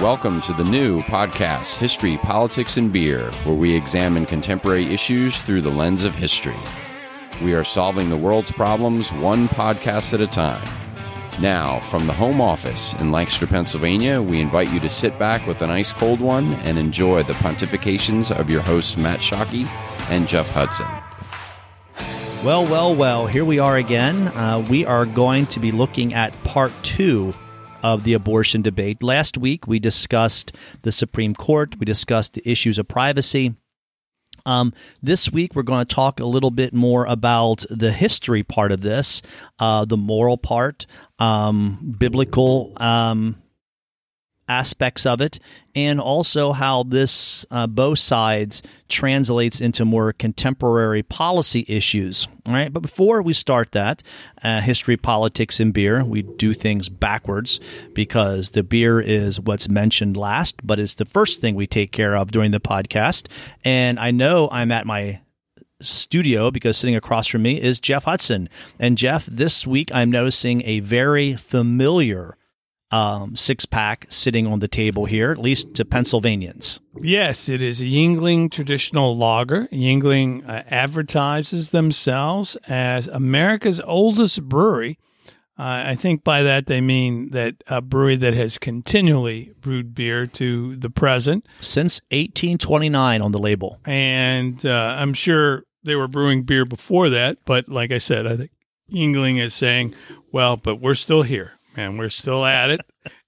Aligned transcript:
Welcome 0.00 0.42
to 0.42 0.52
the 0.52 0.62
new 0.62 1.00
podcast, 1.04 1.76
History, 1.76 2.18
Politics, 2.18 2.76
and 2.76 2.92
Beer, 2.92 3.30
where 3.44 3.54
we 3.54 3.74
examine 3.74 4.26
contemporary 4.26 4.92
issues 4.92 5.38
through 5.38 5.62
the 5.62 5.70
lens 5.70 6.04
of 6.04 6.14
history. 6.14 6.58
We 7.42 7.54
are 7.54 7.64
solving 7.64 8.10
the 8.10 8.16
world's 8.18 8.52
problems 8.52 9.10
one 9.10 9.48
podcast 9.48 10.12
at 10.12 10.20
a 10.20 10.26
time. 10.26 10.68
Now, 11.40 11.80
from 11.80 12.06
the 12.06 12.12
home 12.12 12.42
office 12.42 12.92
in 13.00 13.10
Lancaster, 13.10 13.46
Pennsylvania, 13.46 14.20
we 14.20 14.38
invite 14.38 14.70
you 14.70 14.80
to 14.80 14.90
sit 14.90 15.18
back 15.18 15.46
with 15.46 15.62
an 15.62 15.70
ice 15.70 15.94
cold 15.94 16.20
one 16.20 16.52
and 16.56 16.76
enjoy 16.76 17.22
the 17.22 17.32
pontifications 17.32 18.30
of 18.30 18.50
your 18.50 18.60
hosts, 18.60 18.98
Matt 18.98 19.20
Shockey 19.20 19.66
and 20.10 20.28
Jeff 20.28 20.50
Hudson. 20.50 20.88
Well, 22.44 22.66
well, 22.66 22.94
well, 22.94 23.26
here 23.26 23.46
we 23.46 23.58
are 23.58 23.78
again. 23.78 24.28
Uh, 24.28 24.62
we 24.68 24.84
are 24.84 25.06
going 25.06 25.46
to 25.46 25.58
be 25.58 25.72
looking 25.72 26.12
at 26.12 26.34
part 26.44 26.72
two 26.82 27.32
of 27.86 28.02
the 28.02 28.14
abortion 28.14 28.62
debate. 28.62 29.00
Last 29.00 29.38
week, 29.38 29.68
we 29.68 29.78
discussed 29.78 30.52
the 30.82 30.90
Supreme 30.90 31.34
Court, 31.34 31.76
we 31.78 31.84
discussed 31.84 32.34
the 32.34 32.42
issues 32.48 32.80
of 32.80 32.88
privacy. 32.88 33.54
Um, 34.44 34.72
this 35.00 35.30
week, 35.30 35.54
we're 35.54 35.62
going 35.62 35.86
to 35.86 35.94
talk 35.94 36.18
a 36.18 36.24
little 36.24 36.50
bit 36.50 36.74
more 36.74 37.06
about 37.06 37.64
the 37.70 37.92
history 37.92 38.42
part 38.42 38.72
of 38.72 38.80
this, 38.80 39.22
uh, 39.60 39.84
the 39.84 39.96
moral 39.96 40.36
part, 40.36 40.86
um, 41.20 41.94
biblical 41.96 42.72
um, 42.76 43.40
aspects 44.48 45.06
of 45.06 45.20
it, 45.20 45.38
and 45.74 46.00
also 46.00 46.52
how 46.52 46.82
this 46.84 47.44
uh, 47.50 47.66
both 47.66 47.98
sides 47.98 48.62
translates 48.88 49.60
into 49.60 49.84
more 49.84 50.12
contemporary 50.12 51.02
policy 51.02 51.64
issues. 51.68 52.28
All 52.46 52.54
right, 52.54 52.72
but 52.72 52.80
before 52.80 53.22
we 53.22 53.32
start 53.32 53.72
that, 53.72 54.02
uh, 54.42 54.60
history, 54.60 54.96
politics, 54.96 55.58
and 55.60 55.72
beer, 55.72 56.04
we 56.04 56.22
do 56.22 56.54
things 56.54 56.88
backwards 56.88 57.60
because 57.92 58.50
the 58.50 58.62
beer 58.62 59.00
is 59.00 59.40
what's 59.40 59.68
mentioned 59.68 60.16
last, 60.16 60.64
but 60.64 60.78
it's 60.78 60.94
the 60.94 61.04
first 61.04 61.40
thing 61.40 61.54
we 61.54 61.66
take 61.66 61.92
care 61.92 62.16
of 62.16 62.30
during 62.30 62.52
the 62.52 62.60
podcast. 62.60 63.28
And 63.64 63.98
I 63.98 64.12
know 64.12 64.48
I'm 64.50 64.70
at 64.70 64.86
my 64.86 65.20
studio 65.80 66.50
because 66.50 66.76
sitting 66.76 66.96
across 66.96 67.26
from 67.26 67.42
me 67.42 67.60
is 67.60 67.80
Jeff 67.80 68.04
Hudson. 68.04 68.48
And 68.78 68.96
Jeff, 68.96 69.26
this 69.26 69.66
week 69.66 69.90
I'm 69.92 70.10
noticing 70.10 70.62
a 70.64 70.80
very 70.80 71.34
familiar 71.34 72.36
um, 72.90 73.34
six 73.34 73.66
pack 73.66 74.06
sitting 74.08 74.46
on 74.46 74.60
the 74.60 74.68
table 74.68 75.06
here, 75.06 75.32
at 75.32 75.38
least 75.38 75.74
to 75.74 75.84
Pennsylvanians. 75.84 76.80
Yes, 77.00 77.48
it 77.48 77.60
is 77.60 77.80
a 77.80 77.84
Yuengling 77.84 78.50
traditional 78.50 79.16
lager. 79.16 79.66
Yuengling 79.72 80.48
uh, 80.48 80.62
advertises 80.68 81.70
themselves 81.70 82.56
as 82.68 83.08
America's 83.08 83.80
oldest 83.80 84.42
brewery. 84.44 84.98
Uh, 85.58 85.84
I 85.86 85.94
think 85.94 86.22
by 86.22 86.42
that 86.42 86.66
they 86.66 86.82
mean 86.82 87.30
that 87.30 87.54
a 87.66 87.80
brewery 87.80 88.16
that 88.16 88.34
has 88.34 88.58
continually 88.58 89.52
brewed 89.60 89.94
beer 89.94 90.26
to 90.26 90.76
the 90.76 90.90
present. 90.90 91.46
Since 91.60 92.02
1829 92.10 93.22
on 93.22 93.32
the 93.32 93.38
label. 93.38 93.80
And 93.86 94.64
uh, 94.66 94.96
I'm 94.98 95.14
sure 95.14 95.64
they 95.82 95.94
were 95.94 96.08
brewing 96.08 96.42
beer 96.42 96.66
before 96.66 97.08
that, 97.10 97.38
but 97.46 97.68
like 97.68 97.90
I 97.90 97.98
said, 97.98 98.26
I 98.26 98.36
think 98.36 98.50
Yuengling 98.92 99.40
is 99.40 99.54
saying, 99.54 99.94
well, 100.30 100.56
but 100.56 100.76
we're 100.76 100.94
still 100.94 101.22
here 101.22 101.52
and 101.76 101.98
we're 101.98 102.08
still 102.08 102.44
at 102.44 102.70
it. 102.70 102.80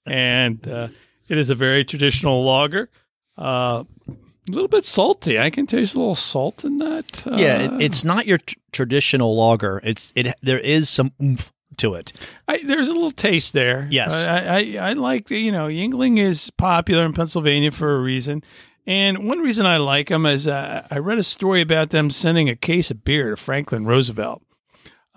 and 0.07 0.67
uh, 0.67 0.89
it 1.29 1.39
is 1.39 1.51
a 1.51 1.55
very 1.55 1.85
traditional 1.85 2.45
lager. 2.45 2.89
Uh, 3.37 3.85
a 4.09 4.53
little 4.53 4.69
bit 4.69 4.87
salty. 4.87 5.39
I 5.39 5.51
can 5.51 5.67
taste 5.67 5.95
a 5.95 5.99
little 5.99 6.15
salt 6.15 6.65
in 6.65 6.79
that. 6.79 7.27
Uh, 7.27 7.37
yeah, 7.37 7.59
it, 7.75 7.83
it's 7.83 8.05
not 8.05 8.27
your 8.27 8.39
t- 8.39 8.57
traditional 8.73 9.37
lager. 9.37 9.81
It's 9.85 10.13
it. 10.17 10.35
There 10.43 10.59
is 10.59 10.89
some 10.89 11.13
oomph 11.23 11.53
to 11.77 11.95
it. 11.95 12.13
I, 12.49 12.63
there's 12.65 12.89
a 12.89 12.93
little 12.93 13.13
taste 13.13 13.53
there. 13.53 13.87
Yes, 13.91 14.25
I, 14.27 14.39
I, 14.79 14.91
I 14.91 14.93
like 14.95 15.31
you 15.31 15.53
know 15.53 15.69
Yuengling 15.69 16.19
is 16.19 16.51
popular 16.51 17.05
in 17.05 17.13
Pennsylvania 17.13 17.71
for 17.71 17.95
a 17.95 18.01
reason. 18.01 18.43
And 18.87 19.29
one 19.29 19.41
reason 19.41 19.67
I 19.67 19.77
like 19.77 20.09
them 20.09 20.25
is 20.25 20.49
uh, 20.49 20.87
I 20.91 20.97
read 20.97 21.19
a 21.19 21.23
story 21.23 21.61
about 21.61 21.91
them 21.91 22.09
sending 22.09 22.49
a 22.49 22.57
case 22.57 22.91
of 22.91 23.05
beer 23.05 23.29
to 23.31 23.37
Franklin 23.37 23.85
Roosevelt 23.85 24.43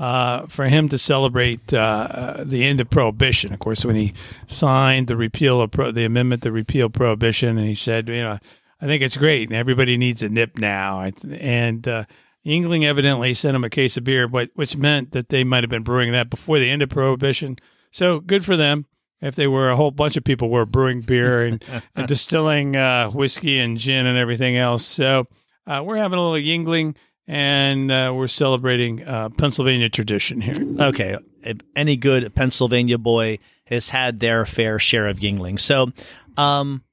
uh, 0.01 0.47
for 0.47 0.65
him 0.65 0.89
to 0.89 0.97
celebrate 0.97 1.71
uh, 1.71 2.37
the 2.43 2.63
end 2.63 2.81
of 2.81 2.89
prohibition. 2.89 3.53
Of 3.53 3.59
course, 3.59 3.85
when 3.85 3.95
he 3.95 4.13
signed 4.47 5.05
the 5.05 5.15
repeal 5.15 5.61
of 5.61 5.69
pro- 5.69 5.91
the 5.91 6.05
amendment 6.05 6.41
to 6.41 6.51
repeal 6.51 6.89
prohibition, 6.89 7.59
and 7.59 7.67
he 7.67 7.75
said, 7.75 8.07
you 8.07 8.23
know, 8.23 8.39
I 8.81 8.87
think 8.87 9.03
it's 9.03 9.15
great, 9.15 9.49
and 9.49 9.55
everybody 9.55 9.97
needs 9.97 10.23
a 10.23 10.29
nip 10.29 10.57
now. 10.57 11.07
And 11.29 11.87
uh, 11.87 12.05
evidently 12.43 13.35
sent 13.35 13.55
him 13.55 13.63
a 13.63 13.69
case 13.69 13.95
of 13.95 14.03
beer, 14.03 14.27
but 14.27 14.49
which 14.55 14.75
meant 14.75 15.11
that 15.11 15.29
they 15.29 15.43
might 15.43 15.63
have 15.63 15.69
been 15.69 15.83
brewing 15.83 16.11
that 16.13 16.31
before 16.31 16.57
the 16.57 16.71
end 16.71 16.81
of 16.81 16.89
prohibition. 16.89 17.57
So 17.91 18.21
good 18.21 18.43
for 18.43 18.57
them. 18.57 18.87
If 19.21 19.35
they 19.35 19.45
were 19.45 19.69
a 19.69 19.75
whole 19.75 19.91
bunch 19.91 20.17
of 20.17 20.23
people 20.23 20.49
were 20.49 20.65
brewing 20.65 21.01
beer 21.01 21.43
and, 21.43 21.63
and 21.95 22.07
distilling 22.07 22.75
uh, 22.75 23.11
whiskey 23.11 23.59
and 23.59 23.77
gin 23.77 24.07
and 24.07 24.17
everything 24.17 24.57
else. 24.57 24.83
So 24.83 25.27
uh, 25.67 25.83
we're 25.85 25.97
having 25.97 26.17
a 26.17 26.27
little 26.27 26.43
Yuengling 26.43 26.95
and 27.31 27.89
uh, 27.89 28.11
we're 28.13 28.27
celebrating 28.27 29.07
uh, 29.07 29.29
Pennsylvania 29.29 29.87
tradition 29.87 30.41
here. 30.41 30.55
Okay, 30.81 31.17
if 31.43 31.59
any 31.77 31.95
good 31.95 32.35
Pennsylvania 32.35 32.97
boy 32.97 33.39
has 33.65 33.87
had 33.89 34.19
their 34.19 34.45
fair 34.45 34.79
share 34.79 35.07
of 35.07 35.19
Yuengling. 35.19 35.57
So, 35.57 35.93
um, 36.35 36.83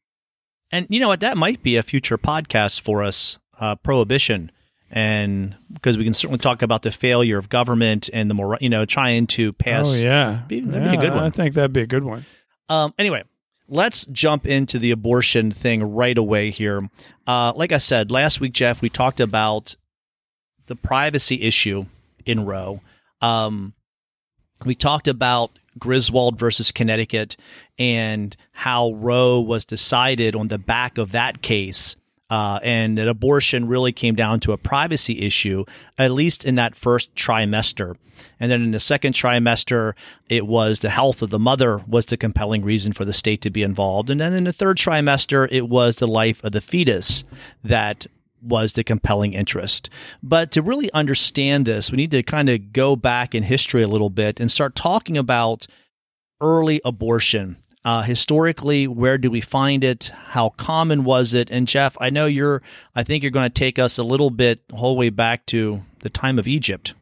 and 0.71 0.87
you 0.91 1.01
know 1.01 1.09
what? 1.09 1.21
That 1.21 1.37
might 1.37 1.65
be 1.65 1.77
a 1.77 1.83
future 1.83 2.17
podcast 2.17 2.81
for 2.81 3.03
us, 3.03 3.39
uh, 3.59 3.75
prohibition, 3.77 4.53
and 4.93 5.57
because 5.73 5.99
we 5.99 6.05
can 6.05 6.15
certainly 6.15 6.39
talk 6.39 6.63
about 6.63 6.83
the 6.83 6.93
failure 6.93 7.37
of 7.37 7.49
government 7.49 8.09
and 8.13 8.31
the 8.31 8.35
more 8.35 8.59
you 8.61 8.69
know 8.69 8.85
trying 8.85 9.27
to 9.29 9.53
pass. 9.55 10.01
Oh 10.01 10.07
yeah, 10.07 10.43
be, 10.47 10.61
that'd 10.61 10.85
yeah, 10.85 10.91
be 10.93 10.99
a 10.99 11.01
good 11.01 11.15
one. 11.17 11.25
I 11.25 11.31
think 11.31 11.55
that'd 11.55 11.73
be 11.73 11.83
a 11.83 11.87
good 11.87 12.05
one. 12.05 12.25
Um, 12.69 12.95
anyway, 12.97 13.25
let's 13.67 14.07
jump 14.07 14.47
into 14.47 14.79
the 14.79 14.93
abortion 14.93 15.51
thing 15.51 15.83
right 15.83 16.17
away 16.17 16.53
here. 16.53 16.89
Uh, 17.27 17.53
like 17.57 17.73
I 17.73 17.79
said 17.79 18.13
last 18.13 18.41
week, 18.41 18.53
Jeff, 18.53 18.81
we 18.81 18.89
talked 18.89 19.19
about 19.19 19.75
the 20.69 20.77
privacy 20.77 21.43
issue 21.43 21.87
in 22.25 22.45
Roe. 22.45 22.81
Um, 23.21 23.75
we 24.65 24.75
talked 24.75 25.09
about 25.09 25.51
Griswold 25.79 26.39
versus 26.39 26.73
Connecticut 26.73 27.37
and 27.79 28.37
how 28.53 28.93
Roe 28.93 29.41
was 29.41 29.65
decided 29.65 30.35
on 30.35 30.49
the 30.49 30.59
back 30.59 30.99
of 30.99 31.13
that 31.13 31.43
case. 31.43 31.97
Uh, 32.31 32.59
and 32.63 32.99
that 32.99 33.09
abortion 33.09 33.67
really 33.67 33.91
came 33.91 34.15
down 34.15 34.39
to 34.41 34.53
a 34.53 34.59
privacy 34.59 35.23
issue, 35.23 35.65
at 35.97 36.11
least 36.11 36.45
in 36.45 36.57
that 36.57 36.75
first 36.75 37.15
trimester. 37.15 37.97
And 38.39 38.51
then 38.51 38.63
in 38.63 38.73
the 38.73 38.81
second 38.81 39.15
trimester, 39.15 39.95
it 40.29 40.47
was 40.47 40.81
the 40.81 40.91
health 40.91 41.23
of 41.23 41.31
the 41.31 41.39
mother 41.39 41.79
was 41.87 42.05
the 42.07 42.19
compelling 42.19 42.63
reason 42.63 42.93
for 42.93 43.07
the 43.07 43.13
state 43.15 43.41
to 43.43 43.51
be 43.51 43.63
involved. 43.63 44.11
And 44.11 44.21
then 44.21 44.35
in 44.35 44.45
the 44.45 44.53
third 44.53 44.77
trimester, 44.77 45.49
it 45.51 45.69
was 45.69 45.97
the 45.97 46.07
life 46.07 46.43
of 46.45 46.53
the 46.53 46.61
fetus 46.61 47.25
that 47.65 48.07
was 48.43 48.73
the 48.73 48.85
compelling 48.85 49.33
interest. 49.33 49.91
But 50.23 50.53
to 50.53 50.63
really 50.63 50.91
understand 50.93 51.67
this, 51.67 51.91
we 51.91 51.97
need 51.97 52.11
to 52.13 52.23
kind 52.23 52.49
of 52.49 52.73
go 52.73 52.97
back 52.97 53.35
in 53.35 53.43
history 53.43 53.83
a 53.83 53.89
little 53.89 54.11
bit 54.11 54.41
and 54.41 54.51
start 54.51 54.75
talking 54.75 55.17
about 55.17 55.67
early 56.41 56.81
abortion. 56.85 57.57
Uh, 57.85 58.03
historically, 58.03 58.87
where 58.87 59.17
do 59.17 59.31
we 59.31 59.41
find 59.41 59.83
it? 59.83 60.11
How 60.29 60.51
common 60.51 61.05
was 61.05 61.33
it? 61.33 61.49
And 61.51 61.67
Jeff, 61.67 61.97
I 62.01 62.11
know 62.11 62.27
you're, 62.27 62.61
I 62.95 63.03
think 63.03 63.23
you're 63.23 63.31
going 63.31 63.49
to 63.49 63.55
take 63.55 63.79
us 63.79 63.99
a 63.99 64.03
little 64.03 64.31
bit 64.31 64.61
whole 64.73 64.97
way 64.97 65.11
back 65.11 65.47
to 65.47 65.83
the 66.01 66.11
time 66.11 66.39
of 66.39 66.47
Egypt. 66.47 66.95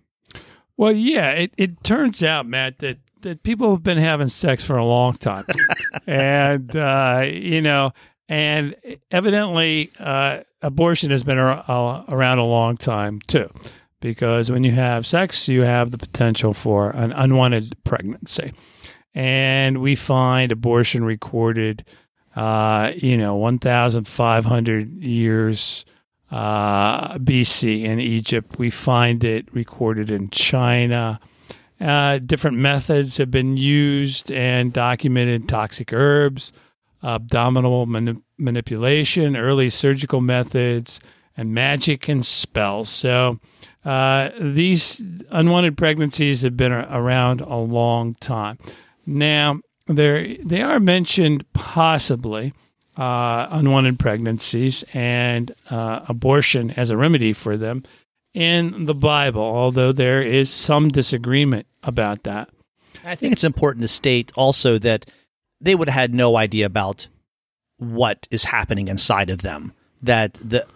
Well, 0.77 0.93
yeah, 0.93 1.31
it, 1.31 1.53
it 1.57 1.83
turns 1.83 2.23
out, 2.23 2.47
Matt, 2.47 2.79
that, 2.79 2.99
that 3.23 3.43
people 3.43 3.71
have 3.71 3.83
been 3.83 3.99
having 3.99 4.29
sex 4.29 4.65
for 4.65 4.77
a 4.77 4.85
long 4.85 5.15
time. 5.15 5.47
and, 6.07 6.77
uh, 6.77 7.23
you 7.25 7.63
know, 7.63 7.93
and 8.29 8.75
evidently, 9.11 9.93
uh, 9.99 10.41
abortion 10.63 11.11
has 11.11 11.23
been 11.23 11.39
around 11.39 12.39
a 12.39 12.45
long 12.45 12.77
time 12.77 13.21
too, 13.27 13.49
because 14.01 14.51
when 14.51 14.65
you 14.65 14.73
have 14.73 15.07
sex, 15.07 15.49
you 15.49 15.63
have 15.63 15.93
the 15.93 15.99
potential 15.99 16.53
for 16.53 16.91
an 16.91 17.13
unwanted 17.13 17.77
pregnancy. 17.85 18.53
And 19.15 19.79
we 19.79 19.95
find 19.95 20.53
abortion 20.53 21.05
recorded, 21.05 21.85
uh, 22.35 22.93
you 22.97 23.17
know, 23.17 23.37
1,500 23.37 25.03
years 25.03 25.85
uh, 26.31 27.17
BC 27.19 27.85
in 27.85 28.01
Egypt. 28.01 28.59
We 28.59 28.71
find 28.71 29.23
it 29.23 29.53
recorded 29.55 30.11
in 30.11 30.31
China. 30.31 31.21
Uh, 31.81 32.19
different 32.19 32.57
methods 32.57 33.19
have 33.19 33.31
been 33.31 33.57
used 33.57 34.33
and 34.33 34.73
documented 34.73 35.49
toxic 35.49 35.93
herbs 35.93 36.53
abdominal 37.15 37.87
mani- 37.87 38.23
manipulation, 38.39 39.37
early 39.37 39.71
surgical 39.71 40.21
methods, 40.21 41.01
and 41.37 41.55
magic 41.55 42.09
and 42.09 42.25
spells. 42.25 42.89
So 42.89 43.39
uh, 43.85 44.31
these 44.41 45.03
unwanted 45.31 45.77
pregnancies 45.77 46.43
have 46.43 46.57
been 46.57 46.73
around 46.73 47.41
a 47.41 47.57
long 47.57 48.15
time. 48.15 48.59
Now, 49.07 49.61
they 49.87 50.39
they 50.43 50.63
are 50.63 50.81
mentioned 50.81 51.45
possibly 51.53 52.53
uh, 52.97 53.47
unwanted 53.51 53.99
pregnancies 53.99 54.85
and 54.93 55.53
uh, 55.71 56.01
abortion 56.09 56.73
as 56.73 56.91
a 56.91 56.97
remedy 56.97 57.33
for 57.33 57.57
them 57.57 57.85
in 58.35 58.87
the 58.87 58.95
Bible, 58.95 59.43
although 59.43 59.93
there 59.93 60.23
is 60.23 60.51
some 60.51 60.89
disagreement 60.89 61.67
about 61.83 62.25
that. 62.25 62.51
I 63.05 63.15
think 63.15 63.33
it's 63.33 63.45
important 63.45 63.83
to 63.83 63.89
state 63.89 64.33
also 64.35 64.79
that 64.79 65.07
they 65.61 65.75
would 65.75 65.89
have 65.89 66.01
had 66.01 66.15
no 66.15 66.37
idea 66.37 66.67
about 66.67 67.09
what 67.79 68.27
is 68.31 68.45
happening 68.45 68.89
inside 68.89 69.31
of 69.31 69.43
them. 69.43 69.73
That 70.03 70.35
the 70.35 70.67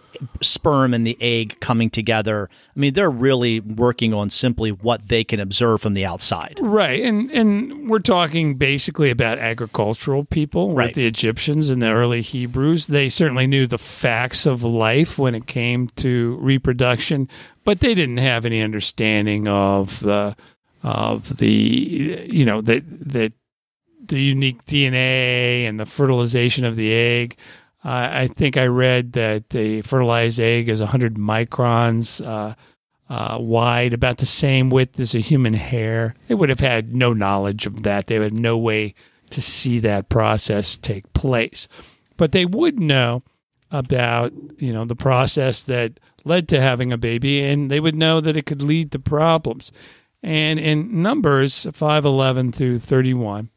sperm 0.41 0.93
and 0.93 1.05
the 1.05 1.17
egg 1.21 1.59
coming 1.59 1.89
together. 1.89 2.49
I 2.75 2.79
mean, 2.79 2.93
they're 2.93 3.09
really 3.09 3.59
working 3.59 4.13
on 4.13 4.29
simply 4.29 4.71
what 4.71 5.07
they 5.07 5.23
can 5.23 5.39
observe 5.39 5.81
from 5.81 5.93
the 5.93 6.05
outside. 6.05 6.59
Right. 6.61 7.01
And 7.01 7.31
and 7.31 7.89
we're 7.89 7.99
talking 7.99 8.55
basically 8.55 9.09
about 9.09 9.39
agricultural 9.39 10.25
people, 10.25 10.73
Right. 10.73 10.93
the 10.93 11.07
Egyptians 11.07 11.69
and 11.69 11.81
the 11.81 11.91
early 11.91 12.21
Hebrews. 12.21 12.87
They 12.87 13.09
certainly 13.09 13.47
knew 13.47 13.67
the 13.67 13.77
facts 13.77 14.45
of 14.45 14.63
life 14.63 15.17
when 15.17 15.33
it 15.33 15.47
came 15.47 15.87
to 15.97 16.37
reproduction, 16.41 17.27
but 17.63 17.79
they 17.79 17.93
didn't 17.93 18.17
have 18.17 18.45
any 18.45 18.61
understanding 18.61 19.47
of 19.47 19.99
the 20.01 20.35
of 20.83 21.37
the 21.37 22.27
you 22.29 22.45
know, 22.45 22.61
the 22.61 22.79
the 22.79 23.33
the 24.11 24.21
unique 24.21 24.65
DNA 24.65 25.67
and 25.67 25.79
the 25.79 25.85
fertilization 25.85 26.65
of 26.65 26.75
the 26.75 26.93
egg. 26.93 27.37
Uh, 27.83 28.09
I 28.11 28.27
think 28.27 28.57
I 28.57 28.67
read 28.67 29.13
that 29.13 29.49
the 29.49 29.81
fertilized 29.81 30.39
egg 30.39 30.69
is 30.69 30.81
100 30.81 31.15
microns 31.15 32.23
uh, 32.25 32.53
uh, 33.09 33.37
wide, 33.39 33.93
about 33.93 34.17
the 34.17 34.25
same 34.25 34.69
width 34.69 34.99
as 34.99 35.15
a 35.15 35.19
human 35.19 35.53
hair. 35.53 36.13
They 36.27 36.35
would 36.35 36.49
have 36.49 36.59
had 36.59 36.93
no 36.93 37.13
knowledge 37.13 37.65
of 37.65 37.83
that. 37.83 38.07
They 38.07 38.15
had 38.15 38.37
no 38.37 38.57
way 38.57 38.93
to 39.31 39.41
see 39.41 39.79
that 39.79 40.09
process 40.09 40.77
take 40.77 41.11
place. 41.13 41.67
But 42.17 42.33
they 42.33 42.45
would 42.45 42.79
know 42.79 43.23
about 43.71 44.33
you 44.57 44.73
know 44.73 44.85
the 44.85 44.95
process 44.95 45.63
that 45.63 45.99
led 46.23 46.47
to 46.49 46.61
having 46.61 46.91
a 46.91 46.97
baby, 46.97 47.41
and 47.41 47.71
they 47.71 47.79
would 47.79 47.95
know 47.95 48.21
that 48.21 48.37
it 48.37 48.45
could 48.45 48.61
lead 48.61 48.91
to 48.91 48.99
problems. 48.99 49.71
And 50.21 50.59
in 50.59 51.01
Numbers 51.01 51.65
5:11 51.71 52.53
through 52.53 52.79
31, 52.79 53.49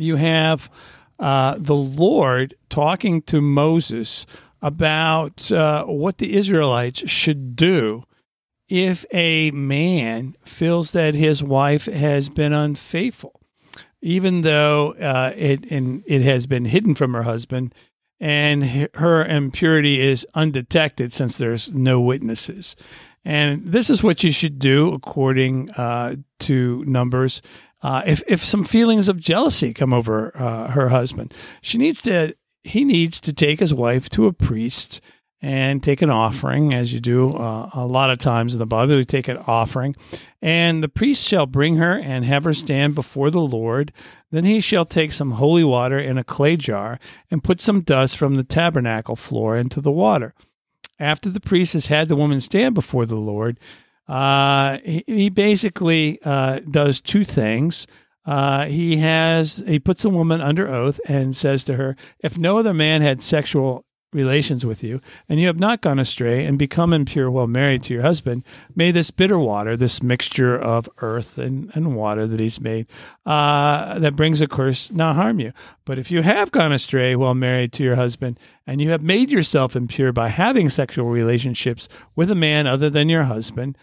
you 0.00 0.16
have 0.16 0.70
uh, 1.18 1.56
the 1.58 1.76
Lord 1.76 2.54
talking 2.68 3.22
to 3.22 3.40
Moses 3.40 4.26
about 4.62 5.50
uh, 5.52 5.84
what 5.84 6.18
the 6.18 6.34
Israelites 6.34 7.08
should 7.10 7.56
do 7.56 8.04
if 8.68 9.04
a 9.12 9.50
man 9.50 10.36
feels 10.44 10.92
that 10.92 11.14
his 11.14 11.42
wife 11.42 11.86
has 11.86 12.28
been 12.28 12.52
unfaithful, 12.52 13.40
even 14.00 14.42
though 14.42 14.94
uh, 14.94 15.32
it 15.36 15.64
it 15.70 16.22
has 16.22 16.46
been 16.46 16.66
hidden 16.66 16.94
from 16.94 17.12
her 17.12 17.24
husband, 17.24 17.74
and 18.20 18.88
her 18.94 19.24
impurity 19.24 20.00
is 20.00 20.26
undetected 20.34 21.12
since 21.12 21.36
there's 21.36 21.72
no 21.72 22.00
witnesses. 22.00 22.76
And 23.24 23.66
this 23.66 23.90
is 23.90 24.02
what 24.02 24.24
you 24.24 24.30
should 24.30 24.58
do 24.58 24.92
according 24.92 25.70
uh, 25.72 26.16
to 26.40 26.84
Numbers. 26.86 27.42
Uh, 27.82 28.02
if 28.06 28.22
if 28.26 28.44
some 28.44 28.64
feelings 28.64 29.08
of 29.08 29.18
jealousy 29.18 29.72
come 29.72 29.92
over 29.92 30.36
uh, 30.36 30.68
her 30.68 30.90
husband, 30.90 31.32
she 31.62 31.78
needs 31.78 32.02
to 32.02 32.34
he 32.62 32.84
needs 32.84 33.20
to 33.20 33.32
take 33.32 33.60
his 33.60 33.72
wife 33.72 34.08
to 34.10 34.26
a 34.26 34.32
priest 34.32 35.00
and 35.42 35.82
take 35.82 36.02
an 36.02 36.10
offering, 36.10 36.74
as 36.74 36.92
you 36.92 37.00
do 37.00 37.32
uh, 37.32 37.70
a 37.72 37.86
lot 37.86 38.10
of 38.10 38.18
times 38.18 38.52
in 38.52 38.58
the 38.58 38.66
Bible. 38.66 38.96
We 38.96 39.06
take 39.06 39.28
an 39.28 39.38
offering, 39.38 39.96
and 40.42 40.82
the 40.82 40.88
priest 40.88 41.26
shall 41.26 41.46
bring 41.46 41.76
her 41.76 41.98
and 41.98 42.26
have 42.26 42.44
her 42.44 42.52
stand 42.52 42.94
before 42.94 43.30
the 43.30 43.40
Lord. 43.40 43.92
Then 44.30 44.44
he 44.44 44.60
shall 44.60 44.84
take 44.84 45.12
some 45.12 45.32
holy 45.32 45.64
water 45.64 45.98
in 45.98 46.18
a 46.18 46.24
clay 46.24 46.56
jar 46.56 46.98
and 47.30 47.42
put 47.42 47.62
some 47.62 47.80
dust 47.80 48.18
from 48.18 48.34
the 48.34 48.44
tabernacle 48.44 49.16
floor 49.16 49.56
into 49.56 49.80
the 49.80 49.90
water. 49.90 50.34
After 50.98 51.30
the 51.30 51.40
priest 51.40 51.72
has 51.72 51.86
had 51.86 52.08
the 52.08 52.16
woman 52.16 52.40
stand 52.40 52.74
before 52.74 53.06
the 53.06 53.16
Lord, 53.16 53.58
uh, 54.10 54.78
he, 54.84 55.04
he 55.06 55.28
basically 55.28 56.18
uh, 56.24 56.58
does 56.68 57.00
two 57.00 57.24
things. 57.24 57.86
Uh, 58.26 58.66
he 58.66 58.96
has 58.96 59.62
he 59.68 59.78
puts 59.78 60.04
a 60.04 60.10
woman 60.10 60.40
under 60.40 60.68
oath 60.68 61.00
and 61.06 61.36
says 61.36 61.62
to 61.64 61.76
her, 61.76 61.96
"If 62.18 62.36
no 62.36 62.58
other 62.58 62.74
man 62.74 63.02
had 63.02 63.22
sexual 63.22 63.86
relations 64.12 64.66
with 64.66 64.82
you, 64.82 65.00
and 65.28 65.38
you 65.38 65.46
have 65.46 65.60
not 65.60 65.80
gone 65.80 66.00
astray 66.00 66.44
and 66.44 66.58
become 66.58 66.92
impure 66.92 67.30
while 67.30 67.46
married 67.46 67.84
to 67.84 67.94
your 67.94 68.02
husband, 68.02 68.42
may 68.74 68.90
this 68.90 69.12
bitter 69.12 69.38
water, 69.38 69.76
this 69.76 70.02
mixture 70.02 70.58
of 70.58 70.88
earth 70.98 71.38
and, 71.38 71.70
and 71.74 71.94
water 71.94 72.26
that 72.26 72.40
he's 72.40 72.60
made, 72.60 72.88
uh, 73.24 73.96
that 74.00 74.16
brings 74.16 74.40
a 74.40 74.48
curse, 74.48 74.90
not 74.90 75.14
harm 75.14 75.38
you. 75.38 75.52
But 75.84 76.00
if 76.00 76.10
you 76.10 76.22
have 76.22 76.50
gone 76.50 76.72
astray 76.72 77.14
while 77.14 77.34
married 77.34 77.72
to 77.74 77.84
your 77.84 77.94
husband, 77.94 78.40
and 78.66 78.80
you 78.80 78.90
have 78.90 79.02
made 79.02 79.30
yourself 79.30 79.76
impure 79.76 80.12
by 80.12 80.28
having 80.28 80.68
sexual 80.68 81.06
relationships 81.06 81.88
with 82.16 82.32
a 82.32 82.34
man 82.34 82.66
other 82.66 82.90
than 82.90 83.08
your 83.08 83.24
husband, 83.24 83.78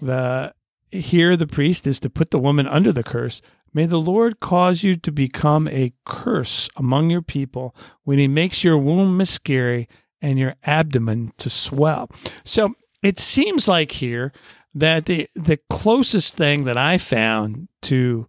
the 0.00 0.52
here 0.90 1.36
the 1.36 1.46
priest 1.46 1.86
is 1.86 2.00
to 2.00 2.10
put 2.10 2.30
the 2.30 2.38
woman 2.38 2.66
under 2.66 2.92
the 2.92 3.02
curse. 3.02 3.42
May 3.74 3.86
the 3.86 4.00
Lord 4.00 4.40
cause 4.40 4.82
you 4.82 4.96
to 4.96 5.12
become 5.12 5.68
a 5.68 5.92
curse 6.04 6.68
among 6.76 7.10
your 7.10 7.22
people 7.22 7.74
when 8.04 8.18
he 8.18 8.28
makes 8.28 8.64
your 8.64 8.78
womb 8.78 9.16
miscarry 9.16 9.88
and 10.22 10.38
your 10.38 10.54
abdomen 10.64 11.32
to 11.38 11.50
swell. 11.50 12.10
So 12.44 12.74
it 13.02 13.18
seems 13.18 13.68
like 13.68 13.92
here 13.92 14.32
that 14.74 15.06
the 15.06 15.28
the 15.34 15.58
closest 15.70 16.36
thing 16.36 16.64
that 16.64 16.76
I 16.76 16.98
found 16.98 17.68
to 17.82 18.26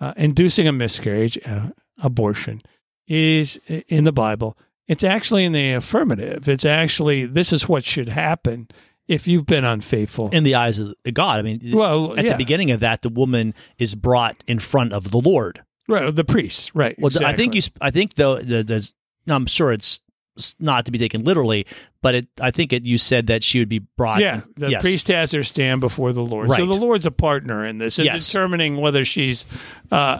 uh, 0.00 0.14
inducing 0.16 0.66
a 0.66 0.72
miscarriage, 0.72 1.38
uh, 1.46 1.68
abortion, 1.98 2.62
is 3.06 3.56
in 3.66 4.04
the 4.04 4.12
Bible. 4.12 4.56
It's 4.88 5.04
actually 5.04 5.44
in 5.44 5.52
the 5.52 5.72
affirmative. 5.72 6.48
It's 6.48 6.64
actually 6.64 7.26
this 7.26 7.52
is 7.52 7.68
what 7.68 7.84
should 7.84 8.08
happen 8.08 8.68
if 9.10 9.26
you've 9.26 9.44
been 9.44 9.64
unfaithful. 9.64 10.28
In 10.30 10.44
the 10.44 10.54
eyes 10.54 10.78
of 10.78 10.94
God, 11.12 11.40
I 11.40 11.42
mean, 11.42 11.72
well, 11.74 12.16
at 12.16 12.24
yeah. 12.24 12.32
the 12.32 12.38
beginning 12.38 12.70
of 12.70 12.78
that, 12.80 13.02
the 13.02 13.08
woman 13.08 13.54
is 13.76 13.96
brought 13.96 14.42
in 14.46 14.60
front 14.60 14.92
of 14.92 15.10
the 15.10 15.18
Lord. 15.18 15.64
right, 15.88 16.14
the 16.14 16.24
priest, 16.24 16.70
right? 16.74 16.94
Well, 16.96 17.10
I 17.24 17.34
think 17.34 17.56
you. 17.56 17.62
I 17.80 17.90
think 17.90 18.14
though 18.14 18.36
the, 18.40 18.62
the 18.62 18.88
I'm 19.26 19.46
sure 19.46 19.72
it's 19.72 20.00
not 20.60 20.84
to 20.86 20.92
be 20.92 20.98
taken 20.98 21.24
literally, 21.24 21.66
but 22.02 22.14
it. 22.14 22.28
I 22.40 22.52
think 22.52 22.72
it. 22.72 22.84
You 22.84 22.98
said 22.98 23.26
that 23.26 23.42
she 23.42 23.58
would 23.58 23.68
be 23.68 23.80
brought. 23.80 24.20
Yeah, 24.20 24.42
the 24.56 24.70
yes. 24.70 24.80
priest 24.80 25.08
has 25.08 25.32
her 25.32 25.42
stand 25.42 25.80
before 25.80 26.12
the 26.12 26.24
Lord. 26.24 26.48
So 26.52 26.64
the 26.64 26.74
Lord's 26.74 27.04
a 27.04 27.10
partner 27.10 27.66
in 27.66 27.78
this, 27.78 27.98
in 27.98 28.04
Yes. 28.04 28.28
determining 28.28 28.76
whether 28.76 29.04
she's 29.04 29.44
uh, 29.90 30.18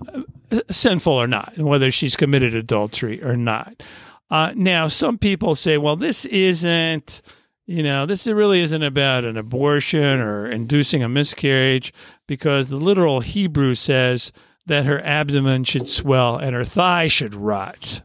sinful 0.69 1.13
or 1.13 1.29
not, 1.29 1.53
and 1.57 1.65
whether 1.67 1.93
she's 1.93 2.17
committed 2.17 2.57
adultery 2.57 3.23
or 3.23 3.37
not. 3.37 3.85
Uh, 4.33 4.53
now, 4.57 4.89
some 4.89 5.17
people 5.17 5.55
say, 5.55 5.79
"Well, 5.79 5.95
this 5.95 6.25
isn't." 6.25 7.23
You 7.71 7.85
know, 7.85 8.05
this 8.05 8.27
really 8.27 8.63
isn't 8.63 8.83
about 8.83 9.25
an 9.25 9.37
abortion 9.37 10.19
or 10.19 10.51
inducing 10.51 11.05
a 11.05 11.09
miscarriage 11.09 11.95
because 12.27 12.69
the 12.69 12.75
literal 12.75 13.21
Hebrew 13.21 13.77
says 13.77 14.33
that 14.67 14.87
her 14.87 15.01
abdomen 15.05 15.63
should 15.63 15.89
swell 15.89 16.37
and 16.37 16.53
her 16.53 16.65
thigh 16.65 17.07
should 17.07 17.33
rot. 17.33 18.03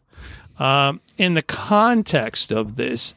Um, 0.60 1.01
in 1.17 1.34
the 1.34 1.41
context 1.41 2.51
of 2.51 2.75
this, 2.75 3.15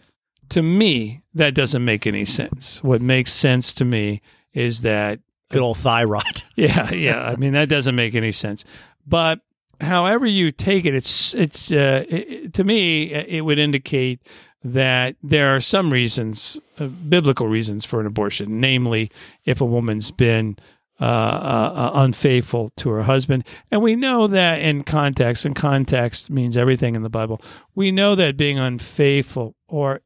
to 0.48 0.62
me, 0.62 1.20
that 1.34 1.52
doesn't 1.52 1.84
make 1.84 2.06
any 2.06 2.24
sense. 2.24 2.82
What 2.82 3.02
makes 3.02 3.30
sense 3.30 3.74
to 3.74 3.84
me 3.84 4.22
is 4.54 4.80
that, 4.80 5.20
Good 5.50 5.60
old 5.60 5.76
thigh 5.76 6.04
rot. 6.04 6.44
yeah, 6.56 6.90
yeah. 6.94 7.24
I 7.24 7.36
mean, 7.36 7.52
that 7.52 7.68
doesn't 7.68 7.94
make 7.94 8.14
any 8.14 8.32
sense. 8.32 8.64
But 9.06 9.40
however 9.82 10.26
you 10.26 10.50
take 10.50 10.86
it, 10.86 10.94
it's 10.94 11.34
it's 11.34 11.70
uh, 11.70 12.04
it, 12.08 12.54
to 12.54 12.64
me, 12.64 13.12
it 13.12 13.44
would 13.44 13.58
indicate 13.58 14.20
that 14.64 15.16
there 15.22 15.54
are 15.54 15.60
some 15.60 15.92
reasons, 15.92 16.60
uh, 16.78 16.86
biblical 16.86 17.46
reasons 17.46 17.84
for 17.84 18.00
an 18.00 18.06
abortion, 18.06 18.60
namely 18.60 19.10
if 19.44 19.60
a 19.60 19.64
woman's 19.64 20.10
been 20.10 20.56
uh, 21.00 21.04
uh, 21.04 21.72
uh, 21.76 21.90
unfaithful 22.02 22.70
to 22.76 22.90
her 22.90 23.04
husband. 23.04 23.44
And 23.70 23.82
we 23.82 23.94
know 23.94 24.26
that 24.26 24.60
in 24.60 24.82
context, 24.82 25.44
and 25.44 25.54
context 25.54 26.28
means 26.28 26.56
everything 26.56 26.96
in 26.96 27.02
the 27.02 27.08
Bible, 27.08 27.40
we 27.76 27.92
know 27.92 28.16
that 28.16 28.36
being 28.36 28.58
unfaithful 28.58 29.54
or 29.68 30.00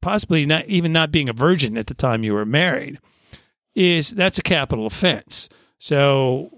possibly 0.00 0.46
not 0.46 0.64
even 0.66 0.90
not 0.90 1.12
being 1.12 1.28
a 1.28 1.34
virgin 1.34 1.76
at 1.76 1.88
the 1.88 1.94
time 1.94 2.24
you 2.24 2.32
were 2.32 2.46
married 2.46 2.98
is 3.74 4.10
that's 4.10 4.38
a 4.38 4.42
capital 4.42 4.86
offense. 4.86 5.50
So, 5.78 6.50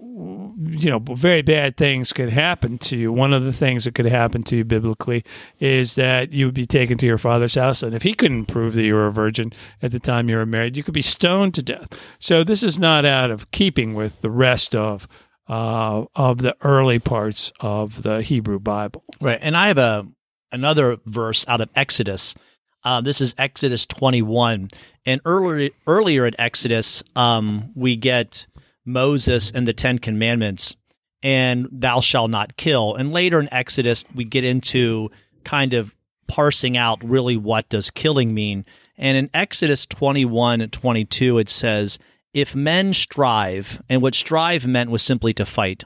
you 0.57 0.89
know, 0.89 0.99
very 0.99 1.41
bad 1.41 1.75
things 1.75 2.13
could 2.13 2.29
happen 2.29 2.77
to 2.79 2.97
you. 2.97 3.11
One 3.11 3.33
of 3.33 3.43
the 3.43 3.51
things 3.51 3.83
that 3.83 3.93
could 3.93 4.05
happen 4.05 4.43
to 4.43 4.55
you 4.55 4.63
biblically 4.63 5.25
is 5.59 5.95
that 5.95 6.31
you 6.31 6.45
would 6.45 6.55
be 6.55 6.65
taken 6.65 6.97
to 6.99 7.05
your 7.05 7.17
father's 7.17 7.55
house. 7.55 7.83
And 7.83 7.93
if 7.93 8.03
he 8.03 8.13
couldn't 8.13 8.45
prove 8.45 8.75
that 8.75 8.83
you 8.83 8.93
were 8.93 9.07
a 9.07 9.11
virgin 9.11 9.51
at 9.81 9.91
the 9.91 9.99
time 9.99 10.29
you 10.29 10.37
were 10.37 10.45
married, 10.45 10.77
you 10.77 10.83
could 10.83 10.93
be 10.93 11.01
stoned 11.01 11.53
to 11.55 11.61
death. 11.61 11.89
So, 12.19 12.43
this 12.43 12.63
is 12.63 12.79
not 12.79 13.03
out 13.03 13.29
of 13.29 13.51
keeping 13.51 13.93
with 13.93 14.21
the 14.21 14.31
rest 14.31 14.75
of. 14.75 15.07
Uh, 15.47 16.05
of 16.15 16.37
the 16.37 16.55
early 16.61 16.99
parts 16.99 17.51
of 17.59 18.03
the 18.03 18.21
Hebrew 18.21 18.59
Bible. 18.59 19.03
Right, 19.19 19.39
and 19.41 19.57
I 19.57 19.69
have 19.69 19.79
a 19.79 20.07
another 20.51 20.97
verse 21.07 21.43
out 21.47 21.59
of 21.59 21.69
Exodus. 21.75 22.35
Uh, 22.83 23.01
this 23.01 23.19
is 23.19 23.33
Exodus 23.35 23.87
21, 23.87 24.69
and 25.07 25.21
earlier 25.25 25.71
earlier 25.87 26.27
in 26.27 26.39
Exodus, 26.39 27.01
um, 27.15 27.71
we 27.73 27.95
get 27.95 28.45
Moses 28.85 29.51
and 29.51 29.67
the 29.67 29.73
Ten 29.73 29.99
Commandments, 29.99 30.75
and 31.21 31.67
"Thou 31.71 32.01
shalt 32.01 32.31
not 32.31 32.57
kill." 32.57 32.95
And 32.95 33.11
later 33.11 33.39
in 33.39 33.53
Exodus, 33.53 34.05
we 34.13 34.23
get 34.23 34.43
into 34.43 35.11
kind 35.43 35.73
of 35.73 35.95
parsing 36.29 36.77
out 36.77 37.03
really 37.03 37.35
what 37.35 37.67
does 37.67 37.91
killing 37.91 38.33
mean. 38.33 38.63
And 38.97 39.17
in 39.17 39.29
Exodus 39.33 39.85
21 39.85 40.61
and 40.61 40.71
22, 40.71 41.39
it 41.39 41.49
says, 41.49 41.99
If 42.33 42.55
men 42.55 42.93
strive, 42.93 43.81
and 43.89 44.01
what 44.01 44.15
strive 44.15 44.67
meant 44.67 44.91
was 44.91 45.01
simply 45.01 45.33
to 45.33 45.45
fight, 45.45 45.83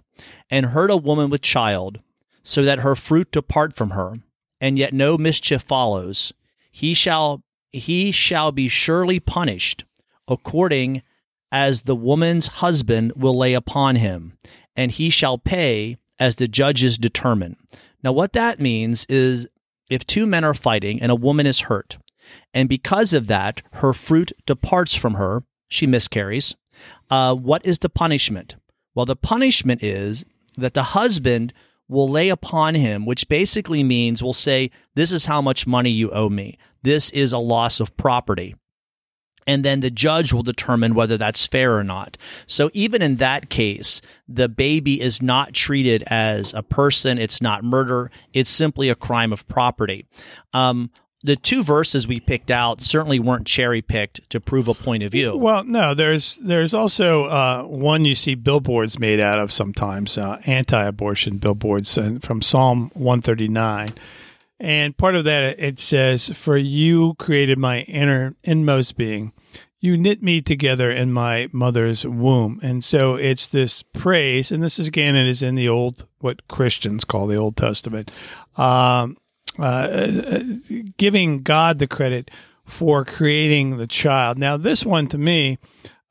and 0.49 0.67
hurt 0.67 0.91
a 0.91 0.97
woman 0.97 1.29
with 1.29 1.41
child, 1.41 1.99
so 2.43 2.61
that 2.63 2.79
her 2.79 2.95
fruit 2.95 3.31
depart 3.31 3.75
from 3.75 3.91
her, 3.91 4.15
and 4.59 4.77
yet 4.77 4.93
no 4.93 5.17
mischief 5.17 5.61
follows, 5.61 6.33
he 6.71 6.93
shall 6.93 7.43
he 7.71 8.11
shall 8.11 8.51
be 8.51 8.67
surely 8.67 9.19
punished 9.19 9.83
according 10.27 11.01
as 11.53 11.83
the 11.83 11.95
woman's 11.95 12.47
husband 12.47 13.13
will 13.15 13.37
lay 13.37 13.53
upon 13.53 13.95
him, 13.95 14.35
and 14.75 14.91
he 14.91 15.11
shall 15.11 15.37
pay 15.37 15.95
as 16.19 16.35
the 16.35 16.47
judges 16.47 16.97
determine. 16.97 17.55
Now, 18.03 18.11
what 18.11 18.33
that 18.33 18.59
means 18.59 19.05
is 19.07 19.47
if 19.87 20.05
two 20.05 20.25
men 20.25 20.43
are 20.43 20.55
fighting 20.55 20.99
and 20.99 21.11
a 21.11 21.15
woman 21.15 21.45
is 21.45 21.61
hurt, 21.61 21.99
and 22.55 22.67
because 22.67 23.13
of 23.13 23.27
that, 23.27 23.61
her 23.73 23.93
fruit 23.93 24.31
departs 24.47 24.95
from 24.95 25.13
her, 25.13 25.43
she 25.67 25.85
miscarries, 25.85 26.55
uh, 27.11 27.35
what 27.35 27.63
is 27.63 27.79
the 27.79 27.89
punishment? 27.89 28.55
Well, 28.95 29.05
the 29.05 29.15
punishment 29.15 29.83
is 29.83 30.25
that 30.57 30.73
the 30.73 30.83
husband 30.83 31.53
will 31.87 32.09
lay 32.09 32.29
upon 32.29 32.73
him, 32.73 33.05
which 33.05 33.29
basically 33.29 33.83
means 33.83 34.23
will 34.23 34.33
say, 34.33 34.71
This 34.95 35.11
is 35.11 35.25
how 35.25 35.41
much 35.41 35.67
money 35.67 35.91
you 35.91 36.09
owe 36.09 36.29
me. 36.29 36.57
This 36.81 37.11
is 37.11 37.31
a 37.31 37.37
loss 37.37 37.79
of 37.79 37.95
property. 37.95 38.55
And 39.47 39.63
then 39.63 39.79
the 39.79 39.91
judge 39.91 40.33
will 40.33 40.43
determine 40.43 40.95
whether 40.95 41.17
that's 41.17 41.45
fair 41.45 41.77
or 41.77 41.83
not. 41.83 42.17
So 42.47 42.69
even 42.73 43.01
in 43.01 43.17
that 43.17 43.49
case, 43.49 44.01
the 44.27 44.49
baby 44.49 45.01
is 45.01 45.21
not 45.21 45.53
treated 45.53 46.03
as 46.07 46.53
a 46.53 46.63
person. 46.63 47.17
It's 47.17 47.41
not 47.41 47.63
murder. 47.63 48.11
It's 48.33 48.49
simply 48.49 48.89
a 48.89 48.95
crime 48.95 49.33
of 49.33 49.47
property. 49.47 50.05
Um, 50.53 50.89
the 51.23 51.35
two 51.37 51.63
verses 51.63 52.05
we 52.05 52.19
picked 52.19 52.51
out 52.51 52.81
certainly 52.81 53.17
weren't 53.17 53.47
cherry 53.47 53.81
picked 53.81 54.29
to 54.29 54.41
prove 54.41 54.67
a 54.67 54.73
point 54.73 55.03
of 55.03 55.11
view. 55.11 55.35
Well, 55.37 55.63
no, 55.63 55.93
there's 55.93 56.37
there's 56.39 56.73
also 56.73 57.25
uh, 57.25 57.63
one 57.63 58.03
you 58.03 58.13
see 58.13 58.35
billboards 58.35 58.99
made 58.99 59.21
out 59.21 59.39
of 59.39 59.51
sometimes 59.51 60.17
uh, 60.17 60.41
anti-abortion 60.45 61.37
billboards 61.37 61.97
from 62.21 62.41
Psalm 62.41 62.91
139, 62.93 63.93
and 64.59 64.97
part 64.97 65.15
of 65.15 65.25
that 65.25 65.59
it 65.59 65.79
says, 65.79 66.29
"For 66.29 66.57
you 66.57 67.15
created 67.15 67.57
my 67.57 67.81
inner 67.81 68.35
inmost 68.43 68.97
being." 68.97 69.33
You 69.79 69.97
knit 69.97 70.23
me 70.23 70.41
together 70.41 70.89
in 70.89 71.11
my 71.11 71.49
mother's 71.51 72.05
womb. 72.05 72.61
And 72.63 72.81
so 72.81 73.15
it's 73.15 73.47
this 73.47 73.83
praise, 73.83 74.49
and 74.49 74.63
this 74.63 74.79
is 74.79 74.87
again, 74.87 75.17
it 75.17 75.27
is 75.27 75.43
in 75.43 75.55
the 75.55 75.67
old, 75.67 76.07
what 76.19 76.47
Christians 76.47 77.03
call 77.03 77.27
the 77.27 77.35
Old 77.35 77.57
Testament. 77.57 78.09
Um, 78.55 79.17
uh, 79.59 80.07
giving 80.97 81.43
God 81.43 81.79
the 81.79 81.87
credit 81.87 82.31
for 82.65 83.03
creating 83.03 83.77
the 83.77 83.87
child. 83.87 84.37
Now, 84.37 84.57
this 84.57 84.85
one 84.85 85.07
to 85.07 85.17
me, 85.17 85.57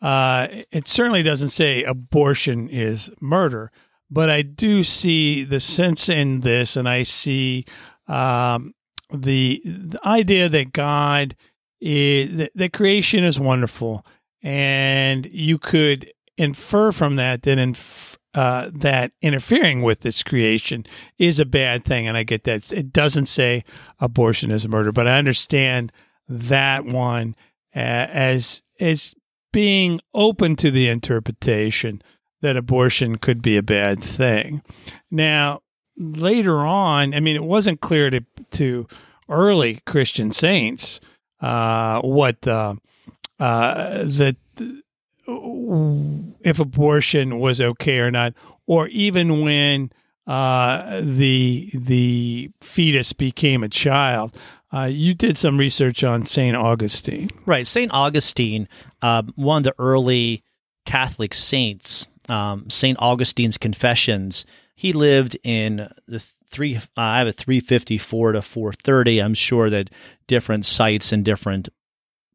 uh, 0.00 0.48
it 0.70 0.86
certainly 0.86 1.22
doesn't 1.22 1.48
say 1.48 1.82
abortion 1.82 2.68
is 2.68 3.10
murder, 3.20 3.72
but 4.10 4.28
I 4.28 4.42
do 4.42 4.82
see 4.82 5.44
the 5.44 5.60
sense 5.60 6.08
in 6.08 6.40
this, 6.40 6.76
and 6.76 6.88
I 6.88 7.04
see 7.04 7.64
um, 8.08 8.74
the, 9.12 9.62
the 9.64 10.00
idea 10.04 10.48
that 10.48 10.72
God 10.72 11.36
is 11.80 12.36
that, 12.36 12.52
that 12.54 12.72
creation 12.72 13.24
is 13.24 13.40
wonderful, 13.40 14.06
and 14.42 15.26
you 15.26 15.58
could 15.58 16.10
infer 16.36 16.92
from 16.92 17.16
that 17.16 17.42
that 17.42 17.58
inf- 17.58 18.18
uh, 18.34 18.70
that 18.72 19.12
interfering 19.20 19.82
with 19.82 20.00
this 20.00 20.22
creation 20.22 20.86
is 21.18 21.40
a 21.40 21.44
bad 21.44 21.84
thing, 21.84 22.06
and 22.06 22.16
I 22.16 22.22
get 22.22 22.44
that. 22.44 22.72
It 22.72 22.92
doesn't 22.92 23.26
say 23.26 23.64
abortion 23.98 24.50
is 24.50 24.66
murder, 24.68 24.92
but 24.92 25.08
I 25.08 25.18
understand 25.18 25.92
that 26.28 26.84
one 26.84 27.34
as 27.74 28.62
as 28.80 29.14
being 29.52 30.00
open 30.14 30.56
to 30.56 30.70
the 30.70 30.88
interpretation 30.88 32.02
that 32.40 32.56
abortion 32.56 33.18
could 33.18 33.42
be 33.42 33.56
a 33.56 33.62
bad 33.62 34.02
thing. 34.02 34.62
Now, 35.10 35.60
later 36.02 36.58
on, 36.58 37.14
I 37.14 37.20
mean, 37.20 37.36
it 37.36 37.44
wasn't 37.44 37.80
clear 37.80 38.10
to 38.10 38.20
to 38.52 38.86
early 39.28 39.80
Christian 39.86 40.32
saints 40.32 41.00
uh, 41.40 42.00
what 42.00 42.46
uh, 42.46 42.74
that 43.38 44.36
if 46.44 46.60
abortion 46.60 47.38
was 47.38 47.60
okay 47.60 47.98
or 47.98 48.10
not, 48.10 48.34
or 48.66 48.88
even 48.88 49.42
when 49.42 49.90
uh, 50.26 51.00
the 51.02 51.70
the 51.74 52.50
fetus 52.60 53.12
became 53.12 53.62
a 53.62 53.68
child. 53.68 54.36
Uh, 54.74 54.84
you 54.84 55.12
did 55.12 55.36
some 55.36 55.58
research 55.58 56.02
on 56.02 56.24
Saint 56.24 56.56
Augustine, 56.56 57.28
right? 57.44 57.66
Saint 57.66 57.92
Augustine, 57.92 58.66
uh, 59.02 59.22
one 59.34 59.58
of 59.58 59.64
the 59.64 59.74
early 59.78 60.42
Catholic 60.86 61.34
saints. 61.34 62.06
Um, 62.28 62.70
Saint 62.70 62.98
Augustine's 63.00 63.58
Confessions. 63.58 64.46
He 64.74 64.92
lived 64.92 65.36
in 65.44 65.88
the 66.06 66.22
three. 66.50 66.76
Uh, 66.76 66.80
I 66.96 67.18
have 67.18 67.28
a 67.28 67.32
three 67.32 67.60
fifty 67.60 67.98
four 67.98 68.32
to 68.32 68.42
four 68.42 68.72
thirty. 68.72 69.20
I'm 69.20 69.34
sure 69.34 69.70
that 69.70 69.90
different 70.26 70.66
sites 70.66 71.12
and 71.12 71.24
different 71.24 71.68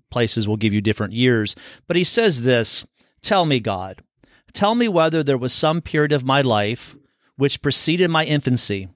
places 0.10 0.48
will 0.48 0.58
give 0.58 0.74
you 0.74 0.82
different 0.82 1.14
years. 1.14 1.56
But 1.88 1.98
he 1.98 2.04
says 2.04 2.42
this 2.42 2.86
Tell 3.22 3.46
me, 3.46 3.60
God, 3.60 4.04
tell 4.54 4.76
me 4.76 4.88
whether 4.88 5.24
there 5.24 5.38
was 5.38 5.54
some 5.54 5.82
period 5.82 6.12
of 6.12 6.24
my 6.24 6.42
life 6.42 6.96
which 7.36 7.62
preceded 7.62 8.10
my 8.10 8.26
infancy. 8.26 8.90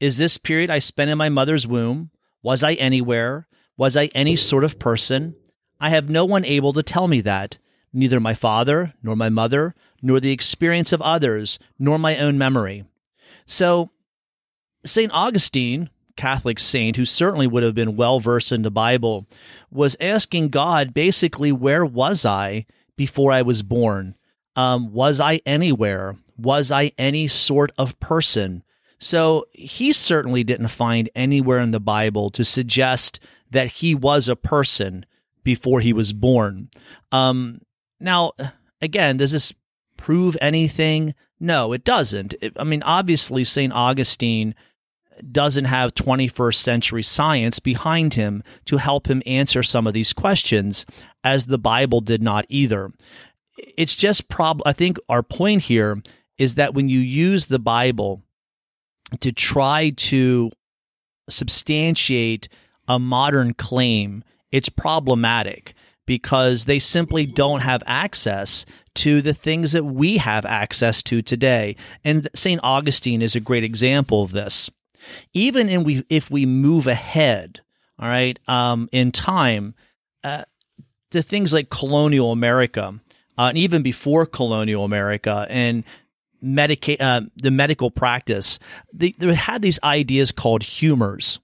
Is 0.00 0.16
this 0.16 0.38
period 0.38 0.70
I 0.70 0.78
spent 0.78 1.10
in 1.10 1.18
my 1.18 1.28
mother's 1.28 1.66
womb? 1.66 2.10
Was 2.42 2.62
I 2.62 2.74
anywhere? 2.74 3.48
Was 3.76 3.96
I 3.96 4.06
any 4.06 4.36
sort 4.36 4.64
of 4.64 4.78
person? 4.78 5.34
I 5.80 5.90
have 5.90 6.08
no 6.08 6.24
one 6.24 6.44
able 6.44 6.72
to 6.74 6.82
tell 6.82 7.08
me 7.08 7.20
that, 7.22 7.58
neither 7.94 8.20
my 8.20 8.34
father, 8.34 8.92
nor 9.02 9.16
my 9.16 9.28
mother, 9.28 9.74
nor 10.02 10.20
the 10.20 10.32
experience 10.32 10.92
of 10.92 11.00
others, 11.00 11.58
nor 11.78 11.98
my 11.98 12.18
own 12.18 12.36
memory. 12.36 12.84
So, 13.46 13.90
St. 14.84 15.10
Augustine, 15.12 15.88
Catholic 16.16 16.58
saint 16.58 16.96
who 16.96 17.04
certainly 17.04 17.46
would 17.46 17.62
have 17.62 17.74
been 17.74 17.96
well 17.96 18.20
versed 18.20 18.52
in 18.52 18.62
the 18.62 18.70
Bible, 18.70 19.26
was 19.70 19.96
asking 20.00 20.48
God 20.48 20.94
basically, 20.94 21.52
where 21.52 21.84
was 21.84 22.26
I 22.26 22.66
before 22.96 23.32
I 23.32 23.42
was 23.42 23.62
born? 23.62 24.16
Um, 24.56 24.92
was 24.92 25.20
I 25.20 25.40
anywhere? 25.46 26.16
Was 26.36 26.70
I 26.70 26.92
any 26.98 27.26
sort 27.26 27.72
of 27.78 27.98
person? 28.00 28.62
So 28.98 29.46
he 29.52 29.92
certainly 29.92 30.44
didn't 30.44 30.68
find 30.68 31.10
anywhere 31.14 31.60
in 31.60 31.72
the 31.72 31.80
Bible 31.80 32.30
to 32.30 32.44
suggest 32.44 33.20
that 33.50 33.72
he 33.72 33.94
was 33.94 34.28
a 34.28 34.36
person 34.36 35.04
before 35.42 35.80
he 35.80 35.92
was 35.92 36.12
born. 36.12 36.70
Um, 37.12 37.60
now, 38.04 38.32
again, 38.80 39.16
does 39.16 39.32
this 39.32 39.52
prove 39.96 40.36
anything? 40.40 41.14
No, 41.40 41.72
it 41.72 41.84
doesn't. 41.84 42.34
I 42.56 42.64
mean, 42.64 42.82
obviously, 42.82 43.44
St. 43.44 43.72
Augustine 43.72 44.54
doesn't 45.30 45.66
have 45.66 45.94
21st 45.94 46.56
century 46.56 47.02
science 47.02 47.58
behind 47.58 48.14
him 48.14 48.42
to 48.66 48.78
help 48.78 49.08
him 49.08 49.22
answer 49.26 49.62
some 49.62 49.86
of 49.86 49.94
these 49.94 50.12
questions, 50.12 50.86
as 51.22 51.46
the 51.46 51.58
Bible 51.58 52.00
did 52.00 52.22
not 52.22 52.46
either. 52.48 52.92
It's 53.76 53.94
just 53.94 54.28
prob 54.28 54.60
I 54.66 54.72
think 54.72 54.98
our 55.08 55.22
point 55.22 55.62
here 55.62 56.02
is 56.38 56.56
that 56.56 56.74
when 56.74 56.88
you 56.88 56.98
use 56.98 57.46
the 57.46 57.60
Bible 57.60 58.22
to 59.20 59.30
try 59.30 59.90
to 59.90 60.50
substantiate 61.28 62.48
a 62.88 62.98
modern 62.98 63.54
claim, 63.54 64.24
it's 64.50 64.68
problematic 64.68 65.74
because 66.06 66.64
they 66.64 66.78
simply 66.78 67.26
don't 67.26 67.60
have 67.60 67.82
access 67.86 68.66
to 68.94 69.22
the 69.22 69.34
things 69.34 69.72
that 69.72 69.84
we 69.84 70.18
have 70.18 70.46
access 70.46 71.02
to 71.02 71.22
today. 71.22 71.76
And 72.04 72.28
St. 72.34 72.60
Augustine 72.62 73.22
is 73.22 73.34
a 73.34 73.40
great 73.40 73.64
example 73.64 74.22
of 74.22 74.32
this 74.32 74.70
even 75.32 75.68
in 75.68 75.84
we 75.84 76.04
if 76.08 76.30
we 76.30 76.46
move 76.46 76.86
ahead, 76.86 77.60
all 77.98 78.08
right, 78.08 78.38
um, 78.48 78.88
in 78.92 79.12
time, 79.12 79.74
uh, 80.22 80.44
the 81.10 81.22
things 81.22 81.52
like 81.52 81.70
colonial 81.70 82.32
America, 82.32 82.98
uh, 83.38 83.42
and 83.42 83.58
even 83.58 83.82
before 83.82 84.26
colonial 84.26 84.84
America, 84.84 85.46
and 85.48 85.84
medica- 86.40 87.02
uh, 87.02 87.22
the 87.36 87.50
medical 87.50 87.90
practice, 87.90 88.58
they, 88.92 89.12
they, 89.12 89.34
had 89.34 89.62
these 89.62 89.78
ideas 89.82 90.32
called 90.32 90.62
humors 90.62 91.38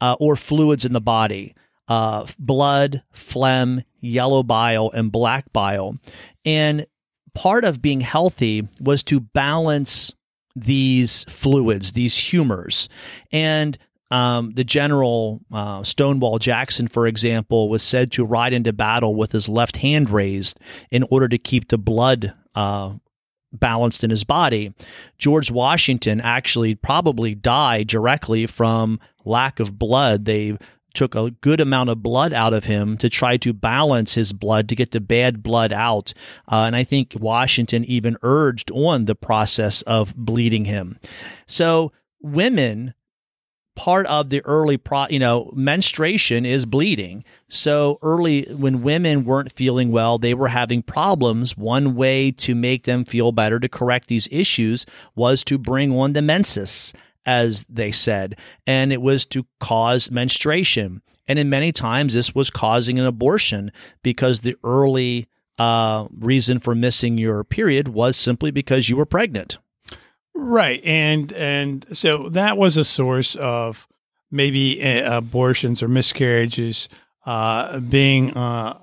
uh, 0.00 0.16
or 0.18 0.36
fluids 0.36 0.84
in 0.84 0.92
the 0.92 1.00
body. 1.00 1.54
Uh, 1.90 2.24
blood, 2.38 3.02
phlegm, 3.10 3.82
yellow 4.00 4.44
bile, 4.44 4.90
and 4.94 5.10
black 5.10 5.52
bile. 5.52 5.96
And 6.44 6.86
part 7.34 7.64
of 7.64 7.82
being 7.82 8.00
healthy 8.00 8.68
was 8.80 9.02
to 9.04 9.18
balance 9.18 10.14
these 10.54 11.24
fluids, 11.24 11.92
these 11.92 12.16
humors. 12.16 12.88
And 13.32 13.76
um, 14.10 14.52
the 14.54 14.64
general 14.64 15.40
uh, 15.52 15.82
Stonewall 15.82 16.38
Jackson, 16.38 16.88
for 16.88 17.06
example, 17.06 17.68
was 17.68 17.82
said 17.82 18.10
to 18.12 18.24
ride 18.24 18.52
into 18.52 18.72
battle 18.72 19.14
with 19.14 19.32
his 19.32 19.48
left 19.48 19.78
hand 19.78 20.10
raised 20.10 20.58
in 20.90 21.04
order 21.10 21.28
to 21.28 21.38
keep 21.38 21.68
the 21.68 21.78
blood 21.78 22.34
uh, 22.54 22.92
balanced 23.52 24.04
in 24.04 24.10
his 24.10 24.24
body. 24.24 24.72
George 25.18 25.50
Washington 25.50 26.20
actually 26.20 26.74
probably 26.74 27.34
died 27.34 27.88
directly 27.88 28.46
from 28.46 29.00
lack 29.24 29.60
of 29.60 29.78
blood. 29.78 30.24
They 30.24 30.56
took 30.94 31.14
a 31.14 31.30
good 31.30 31.60
amount 31.60 31.90
of 31.90 32.02
blood 32.02 32.32
out 32.32 32.54
of 32.54 32.64
him 32.64 32.96
to 32.98 33.08
try 33.08 33.36
to 33.38 33.52
balance 33.52 34.14
his 34.14 34.32
blood 34.32 34.68
to 34.68 34.76
get 34.76 34.90
the 34.90 35.00
bad 35.00 35.42
blood 35.42 35.72
out. 35.72 36.12
Uh, 36.50 36.64
and 36.66 36.76
I 36.76 36.84
think 36.84 37.14
Washington 37.18 37.84
even 37.84 38.16
urged 38.22 38.70
on 38.70 39.04
the 39.04 39.14
process 39.14 39.82
of 39.82 40.14
bleeding 40.16 40.64
him. 40.64 40.98
So 41.46 41.92
women 42.20 42.94
part 43.76 44.04
of 44.06 44.28
the 44.28 44.44
early 44.44 44.76
pro 44.76 45.06
you 45.08 45.18
know 45.18 45.50
menstruation 45.54 46.44
is 46.44 46.66
bleeding 46.66 47.24
so 47.48 47.98
early 48.02 48.42
when 48.50 48.82
women 48.82 49.24
weren't 49.24 49.52
feeling 49.52 49.90
well 49.90 50.18
they 50.18 50.34
were 50.34 50.48
having 50.48 50.82
problems 50.82 51.56
one 51.56 51.94
way 51.94 52.30
to 52.30 52.54
make 52.54 52.84
them 52.84 53.04
feel 53.04 53.32
better 53.32 53.58
to 53.58 53.68
correct 53.68 54.08
these 54.08 54.28
issues 54.30 54.84
was 55.14 55.42
to 55.44 55.56
bring 55.56 55.98
on 55.98 56.12
the 56.12 56.20
menses 56.20 56.92
as 57.26 57.64
they 57.68 57.92
said 57.92 58.36
and 58.66 58.92
it 58.92 59.02
was 59.02 59.24
to 59.26 59.46
cause 59.60 60.10
menstruation. 60.10 61.02
And 61.28 61.38
in 61.38 61.48
many 61.48 61.70
times 61.70 62.14
this 62.14 62.34
was 62.34 62.50
causing 62.50 62.98
an 62.98 63.06
abortion 63.06 63.72
because 64.02 64.40
the 64.40 64.56
early 64.64 65.28
uh, 65.58 66.08
reason 66.18 66.58
for 66.58 66.74
missing 66.74 67.18
your 67.18 67.44
period 67.44 67.88
was 67.88 68.16
simply 68.16 68.50
because 68.50 68.88
you 68.88 68.96
were 68.96 69.06
pregnant. 69.06 69.58
Right, 70.34 70.82
and 70.84 71.30
and 71.34 71.84
so 71.92 72.30
that 72.30 72.56
was 72.56 72.78
a 72.78 72.84
source 72.84 73.36
of 73.36 73.86
maybe 74.30 74.82
uh, 74.82 75.18
abortions 75.18 75.82
or 75.82 75.88
miscarriages 75.88 76.88
uh, 77.26 77.78
being 77.80 78.32
uh, 78.32 78.78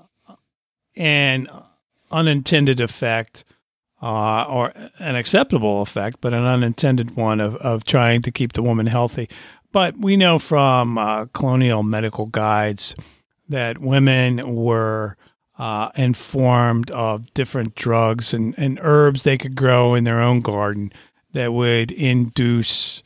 an 0.95 1.47
unintended 2.11 2.79
effect 2.79 3.43
uh, 4.01 4.43
or 4.43 4.73
an 4.99 5.15
acceptable 5.15 5.81
effect, 5.81 6.17
but 6.21 6.33
an 6.33 6.45
unintended 6.45 7.15
one 7.15 7.39
of, 7.39 7.55
of 7.57 7.83
trying 7.83 8.21
to 8.21 8.31
keep 8.31 8.53
the 8.53 8.61
woman 8.61 8.85
healthy. 8.85 9.29
But 9.71 9.97
we 9.97 10.17
know 10.17 10.39
from 10.39 10.97
uh, 10.97 11.25
colonial 11.33 11.83
medical 11.83 12.27
guides 12.27 12.95
that 13.49 13.79
women 13.79 14.55
were 14.55 15.17
uh, 15.57 15.89
informed 15.95 16.91
of 16.91 17.33
different 17.33 17.75
drugs 17.75 18.33
and, 18.33 18.53
and 18.57 18.79
herbs 18.81 19.23
they 19.23 19.37
could 19.37 19.55
grow 19.55 19.95
in 19.95 20.03
their 20.03 20.21
own 20.21 20.41
garden 20.41 20.91
that 21.33 21.53
would 21.53 21.91
induce 21.91 23.03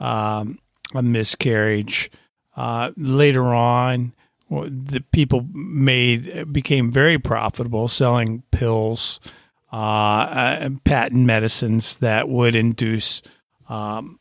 um, 0.00 0.58
a 0.94 1.02
miscarriage. 1.02 2.10
Uh, 2.56 2.90
later 2.96 3.54
on, 3.54 4.12
the 4.50 5.02
people 5.12 5.46
made 5.52 6.52
became 6.52 6.90
very 6.90 7.18
profitable 7.18 7.88
selling 7.88 8.42
pills, 8.50 9.18
uh, 9.74 9.76
uh, 9.76 10.68
patent 10.84 11.26
medicines 11.26 11.96
that 11.96 12.28
would 12.28 12.54
induce 12.54 13.22
um, 13.68 14.20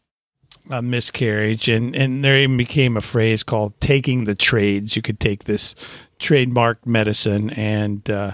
a 0.71 0.81
miscarriage, 0.81 1.69
and 1.69 1.95
and 1.95 2.23
there 2.23 2.39
even 2.39 2.57
became 2.57 2.97
a 2.97 3.01
phrase 3.01 3.43
called 3.43 3.79
"taking 3.79 4.23
the 4.23 4.33
trades." 4.33 4.95
You 4.95 5.03
could 5.03 5.19
take 5.19 5.43
this 5.43 5.75
trademark 6.17 6.87
medicine 6.87 7.51
and 7.51 8.09
uh, 8.09 8.33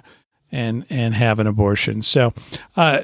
and 0.50 0.86
and 0.90 1.14
have 1.14 1.40
an 1.40 1.48
abortion. 1.48 2.04
So 2.04 2.34
uh, 2.78 3.02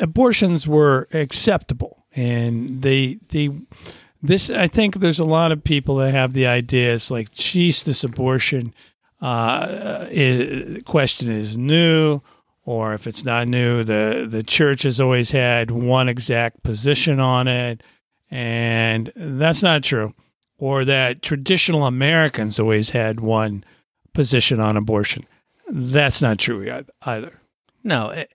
abortions 0.00 0.66
were 0.66 1.06
acceptable, 1.12 2.04
and 2.16 2.82
they 2.82 3.20
they 3.28 3.50
this 4.20 4.50
I 4.50 4.66
think 4.66 4.96
there's 4.96 5.20
a 5.20 5.24
lot 5.24 5.52
of 5.52 5.62
people 5.62 5.96
that 5.98 6.10
have 6.10 6.32
the 6.32 6.48
ideas 6.48 7.12
like, 7.12 7.30
geez, 7.30 7.84
this 7.84 8.02
abortion 8.02 8.74
uh, 9.20 10.06
is, 10.10 10.82
question 10.82 11.30
is 11.30 11.56
new, 11.56 12.22
or 12.64 12.94
if 12.94 13.06
it's 13.06 13.24
not 13.24 13.48
new, 13.48 13.82
the 13.82 14.26
the 14.28 14.42
church 14.42 14.82
has 14.82 15.00
always 15.00 15.30
had 15.30 15.70
one 15.70 16.08
exact 16.08 16.62
position 16.62 17.18
on 17.20 17.48
it, 17.48 17.82
and 18.30 19.12
that's 19.16 19.62
not 19.62 19.82
true. 19.82 20.14
Or 20.58 20.84
that 20.84 21.22
traditional 21.22 21.86
Americans 21.86 22.60
always 22.60 22.90
had 22.90 23.20
one 23.20 23.64
position 24.12 24.60
on 24.60 24.76
abortion. 24.76 25.26
That's 25.68 26.22
not 26.22 26.38
true 26.38 26.82
either. 27.02 27.40
No, 27.82 28.10
it, 28.10 28.32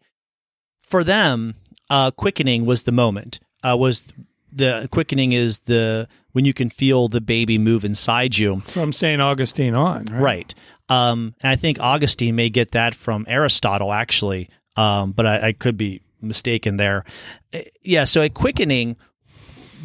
for 0.80 1.04
them, 1.04 1.56
uh, 1.90 2.12
quickening 2.12 2.66
was 2.66 2.84
the 2.84 2.92
moment. 2.92 3.40
Uh, 3.64 3.78
was 3.80 4.04
the 4.52 4.90
quickening 4.92 5.32
is 5.32 5.60
the 5.60 6.08
when 6.38 6.46
you 6.46 6.54
can 6.54 6.70
feel 6.70 7.08
the 7.08 7.20
baby 7.20 7.58
move 7.58 7.84
inside 7.84 8.38
you 8.38 8.62
from 8.68 8.94
Saint 8.94 9.20
Augustine 9.20 9.74
on, 9.74 10.06
right? 10.06 10.22
Right. 10.22 10.56
Um, 10.88 11.34
and 11.42 11.50
I 11.50 11.56
think 11.56 11.80
Augustine 11.80 12.36
may 12.36 12.52
get 12.52 12.74
that 12.74 12.94
from 12.94 13.26
Aristotle, 13.28 13.92
actually, 13.92 14.52
um, 14.76 15.14
but 15.14 15.26
I, 15.26 15.48
I 15.48 15.52
could 15.54 15.78
be 15.78 16.04
mistaken 16.22 16.78
there. 16.78 17.06
Uh, 17.52 17.62
yeah. 17.82 18.04
So 18.04 18.22
a 18.22 18.30
quickening 18.30 18.98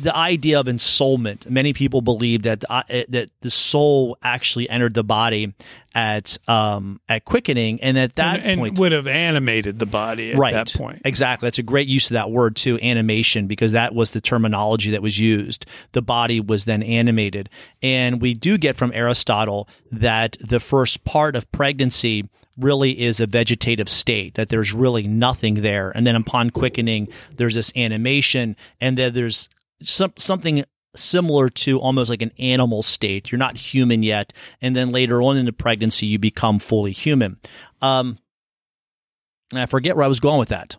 the 0.03 0.15
idea 0.17 0.59
of 0.59 0.67
ensoulment. 0.67 1.49
Many 1.49 1.73
people 1.73 2.03
believe 2.03 2.43
that 2.43 2.65
uh, 2.69 2.83
that 3.09 3.31
the 3.41 3.51
soul 3.51 4.19
actually 4.23 4.69
entered 4.69 4.95
the 4.95 5.05
body 5.05 5.55
at 5.95 6.37
um, 6.49 7.01
at 7.09 7.25
quickening, 7.25 7.81
and 7.81 7.97
at 7.97 8.17
that 8.17 8.41
and, 8.41 8.51
and 8.51 8.61
point 8.61 8.79
would 8.81 8.91
have 8.91 9.07
animated 9.07 9.79
the 9.79 9.87
body 9.87 10.33
at 10.33 10.39
right, 10.39 10.55
that 10.55 10.75
point. 10.75 11.03
Exactly. 11.05 11.47
That's 11.47 11.61
a 11.61 11.63
great 11.63 11.87
use 11.87 12.11
of 12.11 12.15
that 12.15 12.33
word 12.33 12.57
too, 12.57 12.81
animation, 12.81 13.47
because 13.47 13.73
that 13.73 13.95
was 13.95 14.11
the 14.11 14.21
terminology 14.21 14.91
that 14.91 15.03
was 15.03 15.21
used. 15.21 15.67
The 15.93 16.03
body 16.03 16.41
was 16.41 16.65
then 16.65 16.83
animated, 16.83 17.49
and 17.81 18.21
we 18.21 18.35
do 18.35 18.59
get 18.59 18.77
from 18.77 18.91
Aristotle 18.93 19.69
that 19.93 20.37
the 20.41 20.61
first 20.61 21.05
part 21.05 21.37
of 21.37 21.51
pregnancy 21.53 22.29
really 22.59 23.01
is 23.01 23.21
a 23.21 23.27
vegetative 23.27 23.89
state, 23.89 24.35
that 24.35 24.49
there's 24.49 24.75
really 24.75 25.07
nothing 25.07 25.55
there. 25.63 25.91
And 25.91 26.07
then 26.07 26.17
upon 26.17 26.51
quickening, 26.51 27.09
there's 27.37 27.55
this 27.55 27.73
animation, 27.77 28.57
and 28.81 28.99
then 28.99 29.15
there's 29.15 29.49
some, 29.85 30.13
something 30.19 30.65
similar 30.95 31.49
to 31.49 31.79
almost 31.81 32.11
like 32.11 32.23
an 32.23 32.33
animal 32.39 32.83
state. 32.83 33.33
You're 33.33 33.39
not 33.39 33.57
human 33.57 34.03
yet, 34.03 34.33
and 34.61 34.77
then 34.77 34.93
later 34.93 35.23
on 35.23 35.37
in 35.37 35.47
the 35.47 35.53
pregnancy, 35.53 36.07
you 36.07 36.19
become 36.19 36.59
fully 36.59 36.93
human. 36.93 37.39
Um, 37.81 38.19
I 39.55 39.67
forget 39.67 39.97
where 39.97 40.05
I 40.05 40.09
was 40.09 40.21
going 40.21 40.39
with 40.39 40.51
that. 40.51 40.77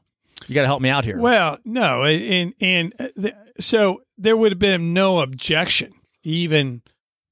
You 0.47 0.55
got 0.55 0.61
to 0.61 0.67
help 0.67 0.81
me 0.81 0.89
out 0.89 1.05
here. 1.05 1.19
Well, 1.19 1.57
no, 1.63 2.03
and 2.03 2.53
and 2.59 2.93
uh, 2.99 3.29
so 3.59 4.01
there 4.17 4.35
would 4.35 4.51
have 4.51 4.59
been 4.59 4.93
no 4.93 5.19
objection 5.19 5.93
even 6.23 6.81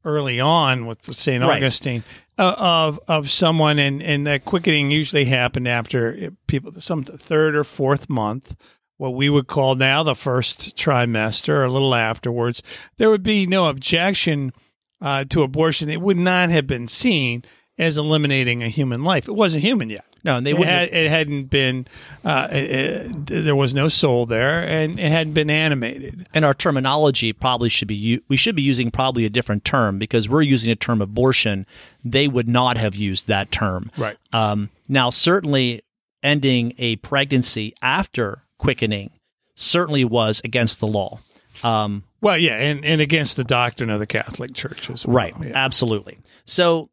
early 0.05 0.39
on 0.39 0.85
with 0.85 1.13
Saint 1.15 1.43
Augustine 1.43 2.03
right. 2.37 2.45
uh, 2.45 2.55
of 2.57 2.99
of 3.07 3.29
someone, 3.29 3.79
and 3.79 4.01
and 4.01 4.25
that 4.27 4.45
quickening 4.45 4.91
usually 4.91 5.25
happened 5.25 5.67
after 5.67 6.31
people 6.47 6.73
some 6.79 7.03
third 7.03 7.55
or 7.55 7.63
fourth 7.63 8.09
month 8.09 8.55
what 9.01 9.15
we 9.15 9.31
would 9.31 9.47
call 9.47 9.73
now 9.73 10.03
the 10.03 10.13
first 10.13 10.77
trimester 10.77 11.49
or 11.49 11.63
a 11.63 11.71
little 11.71 11.95
afterwards, 11.95 12.61
there 12.97 13.09
would 13.09 13.23
be 13.23 13.47
no 13.47 13.65
objection 13.67 14.53
uh, 15.01 15.23
to 15.23 15.41
abortion. 15.41 15.89
It 15.89 16.01
would 16.01 16.17
not 16.17 16.51
have 16.51 16.67
been 16.67 16.87
seen 16.87 17.43
as 17.79 17.97
eliminating 17.97 18.61
a 18.61 18.69
human 18.69 19.03
life. 19.03 19.27
It 19.27 19.31
wasn't 19.31 19.63
human 19.63 19.89
yet. 19.89 20.05
No, 20.23 20.37
and 20.37 20.45
they 20.45 20.51
it, 20.51 20.59
had, 20.59 20.89
it 20.89 21.09
hadn't 21.09 21.45
been. 21.45 21.87
Uh, 22.23 22.47
it, 22.51 22.69
it, 23.31 23.43
there 23.43 23.55
was 23.55 23.73
no 23.73 23.87
soul 23.87 24.27
there, 24.27 24.61
and 24.61 24.99
it 24.99 25.11
hadn't 25.11 25.33
been 25.33 25.49
animated. 25.49 26.27
And 26.31 26.45
our 26.45 26.53
terminology 26.53 27.33
probably 27.33 27.69
should 27.69 27.87
be. 27.87 28.21
We 28.27 28.37
should 28.37 28.55
be 28.55 28.61
using 28.61 28.91
probably 28.91 29.25
a 29.25 29.31
different 29.31 29.65
term 29.65 29.97
because 29.97 30.29
we're 30.29 30.43
using 30.43 30.71
a 30.71 30.75
term 30.75 31.01
abortion. 31.01 31.65
They 32.05 32.27
would 32.27 32.47
not 32.47 32.77
have 32.77 32.93
used 32.93 33.25
that 33.25 33.49
term. 33.49 33.89
Right. 33.97 34.15
Um, 34.31 34.69
now, 34.87 35.09
certainly, 35.09 35.81
ending 36.21 36.75
a 36.77 36.97
pregnancy 36.97 37.73
after 37.81 38.43
quickening 38.61 39.09
certainly 39.55 40.05
was 40.05 40.39
against 40.43 40.79
the 40.79 40.87
law. 40.87 41.19
Um, 41.63 42.03
well, 42.21 42.37
yeah, 42.37 42.55
and, 42.55 42.85
and 42.85 43.01
against 43.01 43.35
the 43.35 43.43
doctrine 43.43 43.89
of 43.89 43.99
the 43.99 44.05
Catholic 44.05 44.53
Church 44.53 44.89
as 44.89 45.05
well. 45.05 45.15
Right, 45.15 45.33
yeah. 45.41 45.51
absolutely. 45.55 46.19
So, 46.45 46.89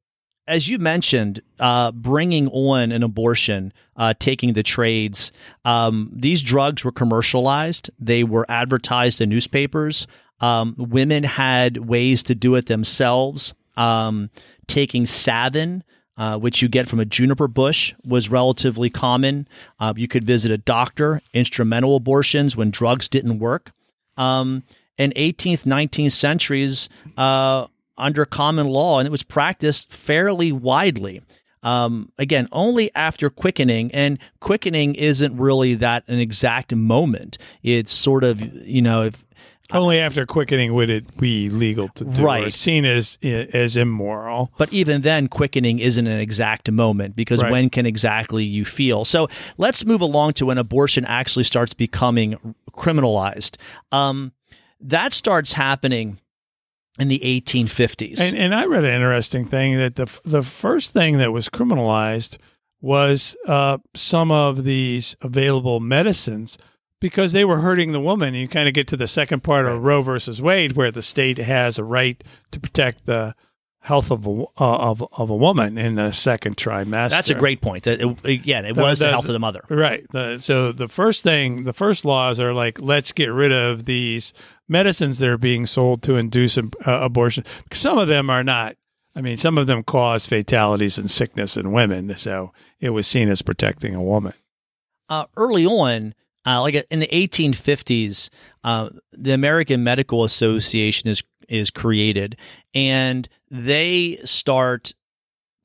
as 0.46 0.66
you 0.68 0.78
mentioned, 0.78 1.40
uh, 1.61 1.92
bringing 1.92 2.48
on 2.48 2.90
an 2.90 3.02
abortion, 3.02 3.72
uh, 3.96 4.14
taking 4.18 4.54
the 4.54 4.62
trades, 4.62 5.31
um, 5.66 6.11
these 6.14 6.40
drugs 6.42 6.85
were 6.85 6.92
commercialized. 6.92 7.90
They 7.98 8.24
were 8.24 8.46
advertised 8.48 9.20
in 9.20 9.28
newspapers. 9.28 10.07
Um, 10.40 10.74
women 10.78 11.22
had 11.24 11.76
ways 11.76 12.22
to 12.24 12.35
do 12.35 12.54
it 12.54 12.66
themselves. 12.66 13.52
Um, 13.76 14.31
taking 14.66 15.04
Savin, 15.07 15.85
uh, 16.18 16.37
which 16.37 16.61
you 16.61 16.68
get 16.68 16.88
from 16.88 17.00
a 17.00 17.04
juniper 17.04 17.48
bush, 17.48 17.94
was 18.04 18.28
relatively 18.28 18.90
common. 18.90 19.48
Uh, 19.81 19.94
you 19.96 20.09
could 20.09 20.24
visit 20.24 20.50
a 20.50 20.59
doctor, 20.59 21.22
instrumental 21.33 21.96
abortions 21.96 22.57
when 22.57 22.70
drugs 22.70 23.09
didn't 23.09 23.38
work. 23.38 23.72
Um, 24.16 24.64
in 24.98 25.12
18th, 25.12 25.62
19th 25.62 26.12
centuries, 26.12 26.88
uh, 27.16 27.68
under 27.96 28.24
common 28.24 28.66
law, 28.66 28.98
and 28.98 29.07
it 29.07 29.11
was 29.11 29.22
practiced 29.22 29.92
fairly 29.92 30.52
widely. 30.52 31.22
Um, 31.62 32.12
again, 32.18 32.48
only 32.52 32.94
after 32.94 33.31
quickening, 33.31 33.92
and 33.92 34.18
quickening 34.40 34.94
isn't 34.94 35.37
really 35.37 35.74
that 35.76 36.04
an 36.09 36.18
exact 36.18 36.74
moment. 36.74 37.38
It's 37.62 37.92
sort 37.92 38.24
of, 38.24 38.40
you 38.66 38.83
know, 38.83 39.02
if 39.02 39.24
only 39.72 39.98
after 39.98 40.24
quickening 40.24 40.72
would 40.74 40.88
it 40.90 41.16
be 41.18 41.50
legal 41.50 41.88
to 41.90 42.04
do, 42.04 42.22
right. 42.22 42.46
or 42.46 42.50
seen 42.50 42.85
as 42.85 43.18
as 43.22 43.76
immoral. 43.76 44.50
But 44.57 44.72
even 44.72 45.02
then, 45.02 45.28
quickening 45.28 45.78
isn't 45.78 46.07
an 46.07 46.20
exact 46.20 46.70
moment 46.70 47.14
because 47.16 47.42
Right. 47.42 47.52
when 47.52 47.70
can 47.70 47.85
exactly 47.87 48.44
you 48.44 48.64
feel? 48.64 49.04
So 49.04 49.28
let's 49.59 49.85
move 49.85 50.00
along 50.00 50.33
to 50.35 50.46
when 50.46 50.59
abortion 50.59 51.04
actually 51.04 51.44
starts 51.44 51.74
becoming 51.74 52.54
criminalized. 52.72 53.57
Um, 53.92 54.33
that 54.81 55.12
starts 55.12 55.52
happening 55.52 56.18
in 56.98 57.09
the 57.09 57.20
1850s. 57.20 58.20
And, 58.20 58.37
and 58.37 58.54
I 58.54 58.64
read 58.64 58.85
an 58.85 58.94
interesting 58.94 59.44
thing 59.44 59.76
that 59.78 59.96
the 59.96 60.20
the 60.24 60.42
first 60.42 60.92
thing 60.92 61.18
that 61.18 61.33
was 61.33 61.48
criminalized 61.48 62.38
was 62.81 63.37
uh, 63.46 63.78
some 63.94 64.31
of 64.31 64.64
these 64.64 65.16
available 65.20 65.81
medicines, 65.81 66.59
because 67.00 67.32
they 67.32 67.44
were 67.44 67.61
hurting 67.61 67.92
the 67.92 68.00
woman. 68.00 68.34
You 68.34 68.48
kind 68.48 68.68
of 68.68 68.74
get 68.74 68.88
to 68.88 68.96
the 68.96 69.08
second 69.08 69.42
part 69.42 69.66
of 69.66 69.82
Roe 69.82 70.02
versus 70.02 70.42
Wade, 70.42 70.72
where 70.72 70.90
the 70.90 71.02
state 71.02 71.38
has 71.38 71.78
a 71.78 71.84
right 71.84 72.22
to 72.50 72.61
protect 72.61 73.06
the 73.06 73.34
health 73.80 74.11
of 74.11 74.26
a, 74.26 74.30
uh, 74.30 74.44
of, 74.58 75.04
of 75.12 75.30
a 75.30 75.37
woman 75.37 75.78
in 75.78 75.94
the 75.94 76.12
second 76.12 76.56
trimester. 76.56 77.11
That's 77.11 77.30
a 77.30 77.34
great 77.34 77.61
point. 77.61 77.84
That 77.84 78.00
it, 78.00 78.24
again, 78.24 78.64
it 78.64 78.76
was 78.76 78.98
the, 78.98 79.06
the, 79.06 79.11
health 79.11 79.26
of 79.26 79.32
the 79.32 79.38
mother. 79.38 79.62
Right. 79.68 80.04
The, 80.11 80.38
so 80.38 80.72
the 80.72 80.88
first 80.88 81.22
thing, 81.22 81.64
the 81.64 81.72
first 81.72 82.04
laws 82.04 82.40
are 82.40 82.52
like, 82.52 82.80
let's 82.80 83.12
get 83.12 83.28
rid 83.28 83.52
of 83.52 83.84
these 83.84 84.32
medicines 84.68 85.18
that 85.18 85.28
are 85.28 85.38
being 85.38 85.64
sold 85.64 86.02
to 86.02 86.16
induce 86.16 86.58
uh, 86.58 86.62
abortion. 86.87 87.44
Some 87.72 87.98
of 87.98 88.08
them 88.08 88.30
are 88.30 88.44
not. 88.44 88.76
I 89.14 89.20
mean, 89.20 89.37
some 89.37 89.58
of 89.58 89.66
them 89.66 89.82
cause 89.82 90.26
fatalities 90.26 90.96
and 90.96 91.11
sickness 91.11 91.56
in 91.56 91.72
women. 91.72 92.16
So 92.16 92.52
it 92.78 92.90
was 92.90 93.06
seen 93.06 93.28
as 93.28 93.42
protecting 93.42 93.94
a 93.94 94.02
woman. 94.02 94.34
Uh, 95.08 95.24
early 95.37 95.66
on, 95.66 96.14
uh, 96.48 96.61
like 96.62 96.87
in 96.90 97.00
the 97.00 97.08
1850s, 97.08 98.30
uh, 98.64 98.88
the 99.12 99.32
American 99.32 99.84
Medical 99.84 100.24
Association 100.24 101.11
is 101.11 101.22
is 101.48 101.70
created, 101.70 102.37
and 102.74 103.28
they 103.50 104.18
start 104.24 104.94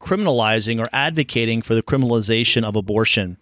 criminalizing 0.02 0.80
or 0.80 0.89
advocating 0.91 1.62
for 1.62 1.76
the 1.76 1.84
criminalization 1.84 2.63
of 2.63 2.76
abortion, 2.76 3.38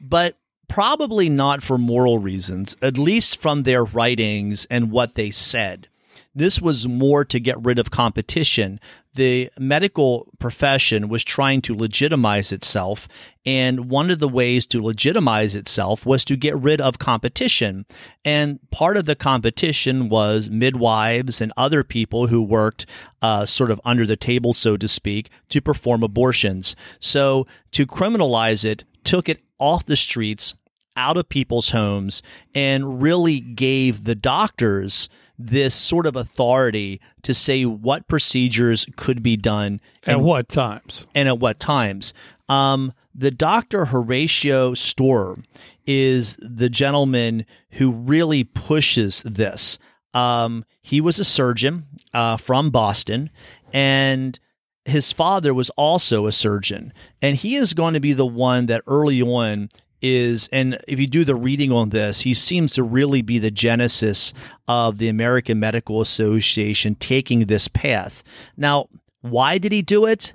but 0.00 0.38
probably 0.68 1.28
not 1.28 1.62
for 1.62 1.78
moral 1.78 2.18
reasons, 2.18 2.76
at 2.82 2.98
least 2.98 3.40
from 3.40 3.62
their 3.62 3.84
writings 3.84 4.66
and 4.66 4.90
what 4.90 5.14
they 5.14 5.30
said. 5.30 5.88
This 6.34 6.60
was 6.60 6.88
more 6.88 7.24
to 7.26 7.38
get 7.38 7.62
rid 7.62 7.78
of 7.78 7.90
competition. 7.90 8.80
The 9.14 9.50
medical 9.56 10.32
profession 10.40 11.08
was 11.08 11.22
trying 11.22 11.62
to 11.62 11.76
legitimize 11.76 12.50
itself, 12.50 13.06
and 13.46 13.88
one 13.88 14.10
of 14.10 14.18
the 14.18 14.28
ways 14.28 14.66
to 14.66 14.82
legitimize 14.82 15.54
itself 15.54 16.04
was 16.04 16.24
to 16.24 16.36
get 16.36 16.56
rid 16.56 16.80
of 16.80 16.98
competition. 16.98 17.86
And 18.24 18.58
part 18.72 18.96
of 18.96 19.04
the 19.04 19.14
competition 19.14 20.08
was 20.08 20.50
midwives 20.50 21.40
and 21.40 21.52
other 21.56 21.84
people 21.84 22.26
who 22.26 22.42
worked 22.42 22.86
uh, 23.22 23.46
sort 23.46 23.70
of 23.70 23.80
under 23.84 24.04
the 24.04 24.16
table, 24.16 24.52
so 24.52 24.76
to 24.76 24.88
speak, 24.88 25.30
to 25.50 25.60
perform 25.60 26.02
abortions. 26.02 26.74
So 26.98 27.46
to 27.72 27.86
criminalize 27.86 28.64
it 28.64 28.82
took 29.04 29.28
it 29.28 29.40
off 29.60 29.86
the 29.86 29.96
streets, 29.96 30.54
out 30.96 31.16
of 31.16 31.28
people's 31.28 31.70
homes, 31.70 32.22
and 32.54 33.00
really 33.00 33.40
gave 33.40 34.04
the 34.04 34.14
doctors 34.14 35.08
this 35.38 35.74
sort 35.74 36.06
of 36.06 36.16
authority 36.16 37.00
to 37.22 37.34
say 37.34 37.64
what 37.64 38.06
procedures 38.08 38.86
could 38.96 39.22
be 39.22 39.36
done 39.36 39.80
at 40.06 40.20
what 40.20 40.48
times 40.48 41.06
and 41.14 41.28
at 41.28 41.38
what 41.38 41.58
times. 41.58 42.14
Um, 42.48 42.92
the 43.14 43.30
Dr. 43.30 43.86
Horatio 43.86 44.74
Storer 44.74 45.38
is 45.86 46.36
the 46.40 46.68
gentleman 46.68 47.46
who 47.70 47.90
really 47.90 48.44
pushes 48.44 49.22
this. 49.22 49.78
Um, 50.12 50.64
he 50.82 51.00
was 51.00 51.18
a 51.18 51.24
surgeon 51.24 51.86
uh, 52.12 52.36
from 52.36 52.70
Boston, 52.70 53.30
and 53.72 54.38
his 54.84 55.12
father 55.12 55.54
was 55.54 55.70
also 55.70 56.26
a 56.26 56.32
surgeon. 56.32 56.92
And 57.22 57.36
he 57.36 57.56
is 57.56 57.74
going 57.74 57.94
to 57.94 58.00
be 58.00 58.12
the 58.12 58.26
one 58.26 58.66
that 58.66 58.82
early 58.86 59.22
on 59.22 59.70
is, 60.04 60.50
and 60.52 60.78
if 60.86 61.00
you 61.00 61.06
do 61.06 61.24
the 61.24 61.34
reading 61.34 61.72
on 61.72 61.88
this, 61.88 62.20
he 62.20 62.34
seems 62.34 62.74
to 62.74 62.82
really 62.82 63.22
be 63.22 63.38
the 63.38 63.50
genesis 63.50 64.34
of 64.68 64.98
the 64.98 65.08
American 65.08 65.58
Medical 65.58 66.02
Association 66.02 66.94
taking 66.94 67.46
this 67.46 67.68
path. 67.68 68.22
Now, 68.54 68.88
why 69.22 69.56
did 69.56 69.72
he 69.72 69.80
do 69.80 70.04
it? 70.06 70.34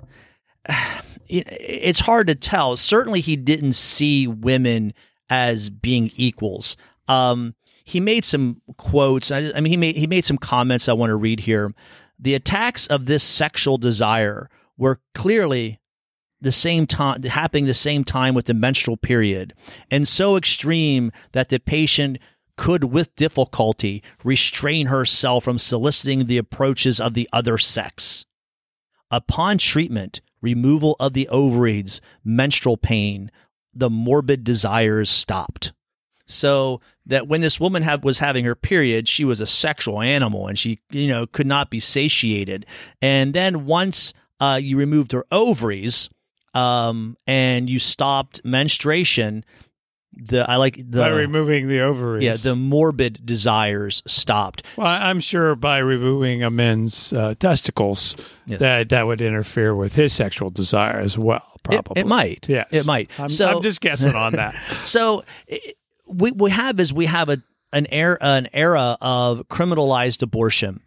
It's 1.28 2.00
hard 2.00 2.26
to 2.26 2.34
tell. 2.34 2.76
Certainly, 2.76 3.20
he 3.20 3.36
didn't 3.36 3.74
see 3.74 4.26
women 4.26 4.92
as 5.28 5.70
being 5.70 6.10
equals. 6.16 6.76
Um, 7.06 7.54
he 7.84 8.00
made 8.00 8.24
some 8.24 8.60
quotes. 8.76 9.30
I, 9.30 9.52
I 9.54 9.60
mean, 9.60 9.70
he 9.70 9.76
made 9.76 9.96
he 9.96 10.08
made 10.08 10.24
some 10.24 10.38
comments 10.38 10.88
I 10.88 10.92
want 10.92 11.10
to 11.10 11.16
read 11.16 11.40
here. 11.40 11.72
The 12.18 12.34
attacks 12.34 12.88
of 12.88 13.06
this 13.06 13.22
sexual 13.22 13.78
desire 13.78 14.50
were 14.76 15.00
clearly 15.14 15.78
the 16.40 16.52
same 16.52 16.86
time 16.86 17.22
happening 17.22 17.66
the 17.66 17.74
same 17.74 18.04
time 18.04 18.34
with 18.34 18.46
the 18.46 18.54
menstrual 18.54 18.96
period. 18.96 19.54
And 19.90 20.08
so 20.08 20.36
extreme 20.36 21.12
that 21.32 21.48
the 21.48 21.58
patient 21.58 22.18
could 22.56 22.84
with 22.84 23.14
difficulty 23.16 24.02
restrain 24.22 24.86
herself 24.86 25.44
from 25.44 25.58
soliciting 25.58 26.26
the 26.26 26.38
approaches 26.38 27.00
of 27.00 27.14
the 27.14 27.28
other 27.32 27.58
sex. 27.58 28.26
Upon 29.10 29.58
treatment 29.58 30.20
removal 30.40 30.96
of 31.00 31.12
the 31.12 31.28
ovaries 31.28 32.00
menstrual 32.24 32.76
pain 32.76 33.30
the 33.72 33.90
morbid 33.90 34.44
desires 34.44 35.08
stopped. 35.10 35.72
So 36.26 36.80
that 37.06 37.28
when 37.28 37.40
this 37.40 37.58
woman 37.58 37.82
have, 37.82 38.04
was 38.04 38.18
having 38.18 38.44
her 38.44 38.54
period 38.54 39.08
she 39.08 39.24
was 39.24 39.40
a 39.40 39.46
sexual 39.46 40.00
animal 40.00 40.46
and 40.46 40.58
she 40.58 40.80
you 40.90 41.08
know 41.08 41.26
could 41.26 41.46
not 41.46 41.70
be 41.70 41.80
satiated. 41.80 42.66
And 43.00 43.34
then 43.34 43.66
once 43.66 44.12
uh, 44.40 44.58
you 44.62 44.76
removed 44.76 45.12
her 45.12 45.26
ovaries 45.30 46.08
um, 46.54 47.16
and 47.26 47.68
you 47.68 47.78
stopped 47.78 48.40
menstruation, 48.44 49.44
the 50.12 50.48
I 50.48 50.56
like 50.56 50.76
the 50.76 51.00
by 51.00 51.08
removing 51.08 51.68
the 51.68 51.80
ovaries. 51.80 52.24
Yeah, 52.24 52.36
the 52.36 52.56
morbid 52.56 53.24
desires 53.24 54.02
stopped. 54.06 54.64
Well, 54.76 54.86
I'm 54.86 55.20
sure 55.20 55.54
by 55.54 55.78
removing 55.78 56.42
a 56.42 56.50
man's 56.50 57.12
uh, 57.12 57.34
testicles, 57.38 58.16
yes. 58.46 58.60
that 58.60 58.88
that 58.88 59.06
would 59.06 59.20
interfere 59.20 59.74
with 59.74 59.94
his 59.94 60.12
sexual 60.12 60.50
desire 60.50 60.98
as 60.98 61.16
well. 61.16 61.46
Probably 61.62 62.00
it, 62.00 62.04
it 62.04 62.06
might. 62.06 62.48
Yes, 62.48 62.68
it 62.70 62.86
might. 62.86 63.10
I'm, 63.18 63.28
so 63.28 63.48
I'm 63.48 63.62
just 63.62 63.80
guessing 63.80 64.14
on 64.14 64.32
that. 64.32 64.54
so 64.84 65.24
it, 65.46 65.76
we 66.06 66.32
we 66.32 66.50
have 66.50 66.80
is 66.80 66.92
we 66.92 67.06
have 67.06 67.28
a 67.28 67.42
an 67.72 67.86
era 67.90 68.18
an 68.20 68.48
era 68.52 68.96
of 69.00 69.48
criminalized 69.48 70.22
abortion 70.22 70.80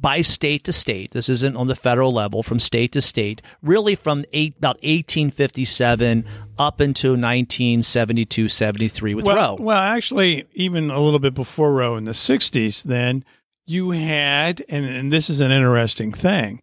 by 0.00 0.20
state 0.20 0.64
to 0.64 0.72
state. 0.72 1.12
This 1.12 1.28
isn't 1.28 1.56
on 1.56 1.66
the 1.66 1.74
federal 1.74 2.12
level, 2.12 2.42
from 2.42 2.58
state 2.58 2.92
to 2.92 3.00
state, 3.00 3.42
really 3.62 3.94
from 3.94 4.24
eight, 4.32 4.56
about 4.58 4.76
1857 4.76 6.24
up 6.58 6.80
until 6.80 7.12
1972, 7.12 8.48
73 8.48 9.14
with 9.14 9.26
well, 9.26 9.36
Roe. 9.36 9.56
Well, 9.62 9.78
actually, 9.78 10.46
even 10.54 10.90
a 10.90 11.00
little 11.00 11.18
bit 11.18 11.34
before 11.34 11.72
Roe 11.72 11.96
in 11.96 12.04
the 12.04 12.12
60s, 12.12 12.82
then 12.82 13.24
you 13.66 13.90
had, 13.90 14.64
and, 14.68 14.84
and 14.84 15.12
this 15.12 15.28
is 15.28 15.40
an 15.40 15.50
interesting 15.50 16.12
thing, 16.12 16.62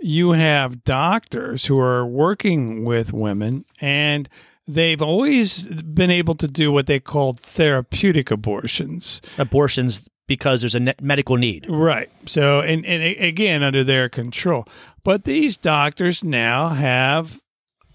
you 0.00 0.32
have 0.32 0.84
doctors 0.84 1.66
who 1.66 1.78
are 1.78 2.06
working 2.06 2.84
with 2.84 3.12
women 3.12 3.64
and 3.80 4.28
they've 4.66 5.02
always 5.02 5.66
been 5.66 6.10
able 6.10 6.34
to 6.36 6.48
do 6.48 6.72
what 6.72 6.86
they 6.86 7.00
called 7.00 7.40
therapeutic 7.40 8.30
abortions. 8.30 9.20
Abortions 9.38 10.08
because 10.26 10.62
there's 10.62 10.74
a 10.74 10.94
medical 11.00 11.36
need. 11.36 11.66
Right. 11.68 12.10
So, 12.26 12.60
and, 12.60 12.84
and 12.86 13.02
again, 13.02 13.62
under 13.62 13.84
their 13.84 14.08
control. 14.08 14.66
But 15.02 15.24
these 15.24 15.56
doctors 15.56 16.24
now 16.24 16.68
have, 16.68 17.40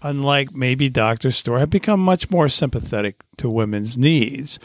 unlike 0.00 0.54
maybe 0.54 0.88
Dr. 0.88 1.32
Storer, 1.32 1.60
have 1.60 1.70
become 1.70 2.00
much 2.00 2.30
more 2.30 2.48
sympathetic 2.48 3.16
to 3.38 3.50
women's 3.50 3.98
needs. 3.98 4.60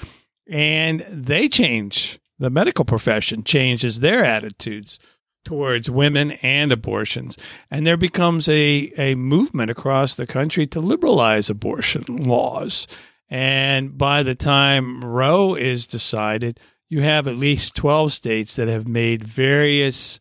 And 0.47 1.03
they 1.09 1.47
change, 1.47 2.19
the 2.37 2.51
medical 2.51 2.85
profession 2.85 3.43
changes 3.43 3.99
their 3.99 4.23
attitudes 4.23 4.99
towards 5.45 5.89
women 5.89 6.31
and 6.31 6.71
abortions. 6.71 7.37
And 7.71 7.85
there 7.85 7.97
becomes 7.97 8.49
a, 8.49 8.91
a 8.97 9.15
movement 9.15 9.71
across 9.71 10.15
the 10.15 10.27
country 10.27 10.67
to 10.67 10.79
liberalize 10.79 11.49
abortion 11.49 12.03
laws. 12.07 12.87
And 13.29 13.97
by 13.97 14.23
the 14.23 14.35
time 14.35 15.03
Roe 15.03 15.55
is 15.55 15.87
decided, 15.87 16.59
you 16.89 17.01
have 17.01 17.27
at 17.27 17.37
least 17.37 17.75
12 17.75 18.11
states 18.11 18.55
that 18.55 18.67
have 18.67 18.87
made 18.87 19.23
various 19.23 20.19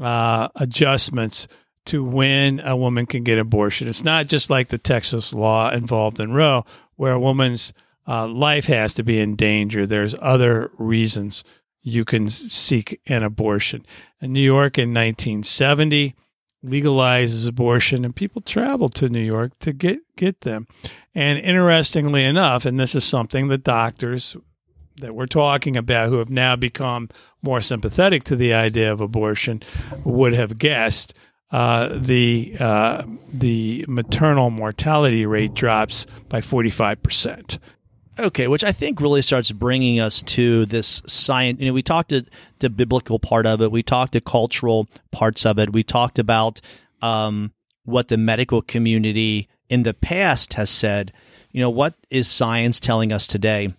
uh, 0.00 0.48
adjustments 0.56 1.48
to 1.86 2.04
when 2.04 2.60
a 2.60 2.76
woman 2.76 3.06
can 3.06 3.22
get 3.22 3.38
abortion. 3.38 3.88
It's 3.88 4.04
not 4.04 4.26
just 4.26 4.50
like 4.50 4.68
the 4.68 4.78
Texas 4.78 5.32
law 5.32 5.70
involved 5.70 6.20
in 6.20 6.32
Roe, 6.32 6.64
where 6.96 7.12
a 7.12 7.20
woman's 7.20 7.72
uh, 8.06 8.26
life 8.26 8.66
has 8.66 8.94
to 8.94 9.02
be 9.02 9.20
in 9.20 9.36
danger. 9.36 9.86
There's 9.86 10.14
other 10.20 10.70
reasons 10.78 11.44
you 11.86 12.04
can 12.04 12.28
seek 12.28 13.00
an 13.06 13.22
abortion. 13.22 13.86
In 14.20 14.32
New 14.32 14.40
York 14.40 14.76
in 14.76 14.92
1970 14.92 16.16
legalizes 16.64 17.46
abortion, 17.46 18.04
and 18.04 18.14
people 18.14 18.42
travel 18.42 18.88
to 18.88 19.08
New 19.08 19.22
York 19.22 19.56
to 19.60 19.72
get 19.72 20.00
get 20.16 20.40
them. 20.40 20.66
And 21.14 21.38
interestingly 21.38 22.24
enough, 22.24 22.66
and 22.66 22.80
this 22.80 22.96
is 22.96 23.04
something 23.04 23.46
that 23.48 23.62
doctors 23.62 24.36
that 24.96 25.14
we're 25.14 25.26
talking 25.26 25.76
about 25.76 26.08
who 26.08 26.16
have 26.16 26.28
now 26.28 26.56
become 26.56 27.08
more 27.40 27.60
sympathetic 27.60 28.24
to 28.24 28.34
the 28.34 28.52
idea 28.52 28.92
of 28.92 29.00
abortion 29.00 29.62
would 30.02 30.32
have 30.32 30.58
guessed 30.58 31.14
uh, 31.52 31.96
the 31.96 32.56
uh, 32.58 33.04
the 33.32 33.84
maternal 33.86 34.50
mortality 34.50 35.24
rate 35.24 35.54
drops 35.54 36.04
by 36.28 36.40
45 36.40 37.00
percent. 37.00 37.58
Okay, 38.18 38.48
which 38.48 38.64
I 38.64 38.72
think 38.72 39.00
really 39.00 39.20
starts 39.20 39.52
bringing 39.52 40.00
us 40.00 40.22
to 40.22 40.64
this 40.66 41.02
science. 41.06 41.60
You 41.60 41.66
know, 41.66 41.74
we 41.74 41.82
talked 41.82 42.10
to 42.10 42.24
the 42.60 42.70
biblical 42.70 43.18
part 43.18 43.44
of 43.44 43.60
it. 43.60 43.70
We 43.70 43.82
talked 43.82 44.12
to 44.12 44.22
cultural 44.22 44.88
parts 45.12 45.44
of 45.44 45.58
it. 45.58 45.72
We 45.72 45.82
talked 45.82 46.18
about 46.18 46.62
um, 47.02 47.52
what 47.84 48.08
the 48.08 48.16
medical 48.16 48.62
community 48.62 49.48
in 49.68 49.82
the 49.82 49.92
past 49.92 50.54
has 50.54 50.70
said. 50.70 51.12
You 51.50 51.60
know, 51.60 51.70
what 51.70 51.94
is 52.10 52.26
science 52.26 52.80
telling 52.80 53.12
us 53.12 53.26
today? 53.26 53.74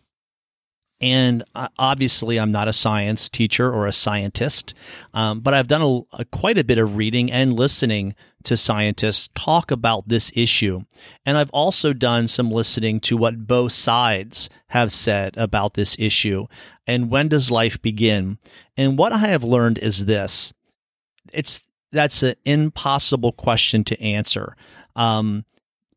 And 1.01 1.43
uh, 1.55 1.69
obviously, 1.77 2.39
I'm 2.39 2.51
not 2.51 2.67
a 2.67 2.73
science 2.73 3.29
teacher 3.29 3.71
or 3.71 3.87
a 3.87 3.91
scientist, 3.91 4.75
um, 5.13 5.41
but 5.41 5.53
I've 5.53 5.67
done 5.67 5.81
a, 5.81 6.21
a, 6.21 6.25
quite 6.25 6.57
a 6.57 6.63
bit 6.63 6.79
of 6.79 6.95
reading 6.95 7.31
and 7.31 7.53
listening 7.53 8.15
to 8.47 8.57
scientists 8.57 9.29
talk 9.35 9.71
about 9.71 10.07
this 10.07 10.31
issue. 10.35 10.81
And 11.25 11.37
I've 11.37 11.49
also 11.51 11.93
done 11.93 12.27
some 12.27 12.51
listening 12.51 12.99
to 13.01 13.17
what 13.17 13.47
both 13.47 13.71
sides 13.71 14.49
have 14.67 14.91
said 14.91 15.37
about 15.37 15.73
this 15.73 15.95
issue 15.99 16.47
and 16.85 17.09
when 17.09 17.27
does 17.27 17.51
life 17.51 17.81
begin. 17.81 18.37
And 18.75 18.97
what 18.97 19.11
I 19.11 19.19
have 19.19 19.43
learned 19.43 19.77
is 19.77 20.05
this 20.05 20.53
it's 21.33 21.61
that's 21.91 22.23
an 22.23 22.35
impossible 22.45 23.31
question 23.31 23.83
to 23.85 24.01
answer. 24.01 24.55
Um, 24.95 25.45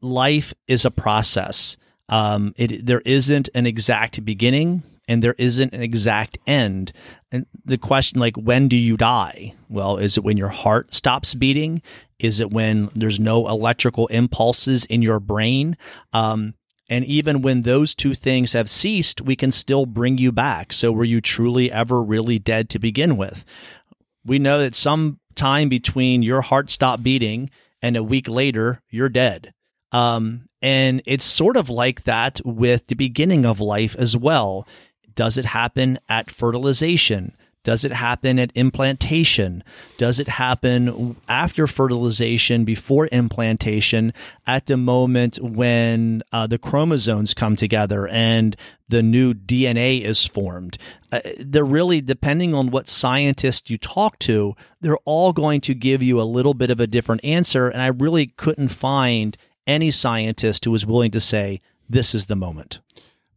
life 0.01 0.53
is 0.67 0.85
a 0.85 0.91
process. 0.91 1.77
Um, 2.09 2.55
it, 2.57 2.85
there 2.85 3.03
isn't 3.05 3.49
an 3.55 3.67
exact 3.67 4.25
beginning 4.25 4.83
and 5.11 5.25
there 5.25 5.35
isn't 5.39 5.75
an 5.75 5.83
exact 5.83 6.39
end. 6.47 6.93
And 7.33 7.45
the 7.65 7.79
question, 7.79 8.21
like, 8.21 8.37
when 8.37 8.69
do 8.69 8.77
you 8.77 8.97
die? 8.97 9.55
Well, 9.69 9.97
is 9.97 10.17
it 10.17 10.23
when 10.23 10.37
your 10.37 10.51
heart 10.51 10.95
stops 10.95 11.35
beating? 11.35 11.83
Is 12.21 12.39
it 12.39 12.53
when 12.53 12.91
there's 12.95 13.19
no 13.19 13.49
electrical 13.49 14.07
impulses 14.07 14.85
in 14.85 15.03
your 15.03 15.19
brain? 15.19 15.77
Um, 16.13 16.55
and 16.89 17.05
even 17.07 17.43
when 17.43 17.63
those 17.63 17.93
two 17.93 18.15
things 18.15 18.53
have 18.53 18.71
ceased, 18.71 19.21
we 19.21 19.35
can 19.35 19.51
still 19.51 19.85
bring 19.85 20.17
you 20.17 20.31
back. 20.31 20.73
So, 20.73 20.93
were 20.93 21.05
you 21.05 21.21
truly 21.21 21.73
ever 21.73 22.01
really 22.01 22.39
dead 22.39 22.71
to 22.71 22.79
begin 22.79 23.17
with? 23.17 23.45
We 24.25 24.39
know 24.39 24.61
that 24.61 24.77
some 24.77 25.19
time 25.35 25.69
between 25.69 26.23
your 26.23 26.41
heart 26.41 26.71
stopped 26.71 27.03
beating 27.03 27.51
and 27.83 27.97
a 27.97 28.05
week 28.05 28.29
later, 28.29 28.81
you're 28.91 29.09
dead. 29.09 29.55
Um, 29.91 30.49
and 30.63 31.03
it's 31.05 31.25
sort 31.25 31.57
of 31.57 31.69
like 31.69 32.05
that 32.05 32.41
with 32.45 32.87
the 32.87 32.95
beginning 32.95 33.45
of 33.45 33.61
life 33.61 33.97
as 33.97 34.17
well. 34.17 34.69
Does 35.21 35.37
it 35.37 35.45
happen 35.45 35.99
at 36.09 36.31
fertilization? 36.31 37.37
Does 37.63 37.85
it 37.85 37.93
happen 37.93 38.39
at 38.39 38.53
implantation? 38.55 39.63
Does 39.99 40.19
it 40.19 40.29
happen 40.29 41.15
after 41.29 41.67
fertilization, 41.67 42.65
before 42.65 43.07
implantation, 43.09 44.15
at 44.47 44.65
the 44.65 44.79
moment 44.79 45.39
when 45.43 46.23
uh, 46.33 46.47
the 46.47 46.57
chromosomes 46.57 47.35
come 47.35 47.55
together 47.55 48.09
and 48.09 48.57
the 48.89 49.03
new 49.03 49.35
DNA 49.35 50.03
is 50.03 50.25
formed? 50.25 50.79
Uh, 51.13 51.21
they're 51.39 51.67
really, 51.67 52.01
depending 52.01 52.55
on 52.55 52.71
what 52.71 52.89
scientist 52.89 53.69
you 53.69 53.77
talk 53.77 54.19
to, 54.21 54.55
they're 54.81 54.97
all 55.05 55.35
going 55.35 55.61
to 55.61 55.75
give 55.75 56.03
you 56.03 56.19
a 56.19 56.23
little 56.23 56.55
bit 56.55 56.71
of 56.71 56.81
a 56.81 56.87
different 56.87 57.23
answer. 57.23 57.69
And 57.69 57.83
I 57.83 57.89
really 57.89 58.29
couldn't 58.29 58.69
find 58.69 59.37
any 59.67 59.91
scientist 59.91 60.65
who 60.65 60.71
was 60.71 60.87
willing 60.87 61.11
to 61.11 61.21
say, 61.21 61.61
this 61.91 62.15
is 62.15 62.25
the 62.25 62.37
moment. 62.37 62.81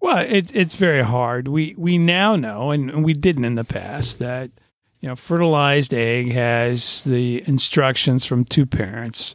Well, 0.03 0.17
it, 0.17 0.53
it's 0.53 0.75
very 0.75 1.01
hard. 1.01 1.47
We 1.47 1.75
we 1.77 1.97
now 1.97 2.35
know, 2.35 2.71
and 2.71 3.05
we 3.05 3.13
didn't 3.13 3.45
in 3.45 3.55
the 3.55 3.63
past, 3.63 4.19
that 4.19 4.51
you 4.99 5.07
know 5.07 5.15
fertilized 5.15 5.93
egg 5.93 6.29
has 6.33 7.05
the 7.05 7.41
instructions 7.47 8.25
from 8.25 8.43
two 8.43 8.65
parents 8.65 9.33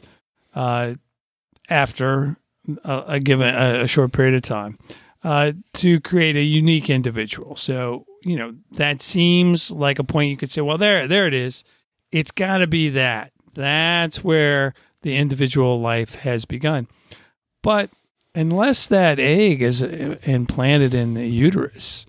uh, 0.53 0.93
after 1.69 2.37
a, 2.83 3.03
a 3.07 3.19
given 3.19 3.47
a, 3.47 3.81
a, 3.81 3.87
short 3.87 4.11
period 4.11 4.35
of 4.35 4.43
time 4.43 4.77
uh, 5.23 5.53
to 5.73 5.99
create 6.01 6.35
a 6.35 6.43
unique 6.43 6.91
individual. 6.91 7.55
So 7.55 8.05
you 8.21 8.35
know 8.35 8.53
that 8.73 9.01
seems 9.01 9.71
like 9.71 9.97
a 9.97 10.03
point 10.03 10.29
you 10.29 10.37
could 10.37 10.51
say, 10.51 10.61
well, 10.61 10.77
there 10.77 11.07
there 11.07 11.25
it 11.25 11.33
is. 11.33 11.63
It's 12.11 12.29
got 12.29 12.59
to 12.59 12.67
be 12.67 12.89
that. 12.89 13.31
That's 13.55 14.23
where 14.23 14.75
the 15.01 15.15
individual 15.15 15.81
life 15.81 16.13
has 16.13 16.45
begun. 16.45 16.87
But 17.63 17.89
unless 18.39 18.87
that 18.87 19.19
egg 19.19 19.61
is 19.61 19.83
uh, 19.83 20.15
implanted 20.23 20.93
in 20.93 21.13
the 21.13 21.27
uterus 21.27 22.05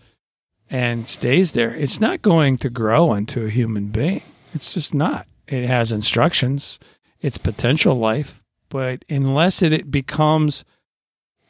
and 0.70 1.08
stays 1.08 1.52
there, 1.52 1.74
it's 1.74 2.00
not 2.00 2.22
going 2.22 2.56
to 2.58 2.70
grow 2.70 3.12
into 3.14 3.44
a 3.44 3.50
human 3.50 3.88
being. 3.88 4.22
It's 4.54 4.72
just 4.74 4.94
not. 4.94 5.26
It 5.48 5.66
has 5.66 5.90
instructions, 5.90 6.78
it's 7.20 7.38
potential 7.38 7.96
life, 7.96 8.40
but 8.68 9.04
unless 9.08 9.60
it, 9.62 9.72
it 9.72 9.90
becomes 9.90 10.64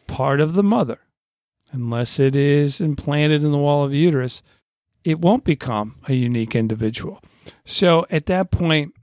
part 0.07 0.41
of 0.41 0.55
the 0.55 0.63
mother, 0.63 1.01
unless 1.71 2.19
it 2.19 2.35
is 2.35 2.81
implanted 2.81 3.45
in 3.45 3.53
the 3.53 3.59
wall 3.59 3.85
of 3.85 3.91
the 3.91 3.99
uterus, 3.99 4.43
it 5.05 5.19
won't 5.19 5.45
become 5.45 5.97
a 6.09 6.15
unique 6.15 6.57
individual. 6.57 7.23
So 7.67 8.07
at 8.09 8.25
that 8.27 8.51
point, 8.51 8.95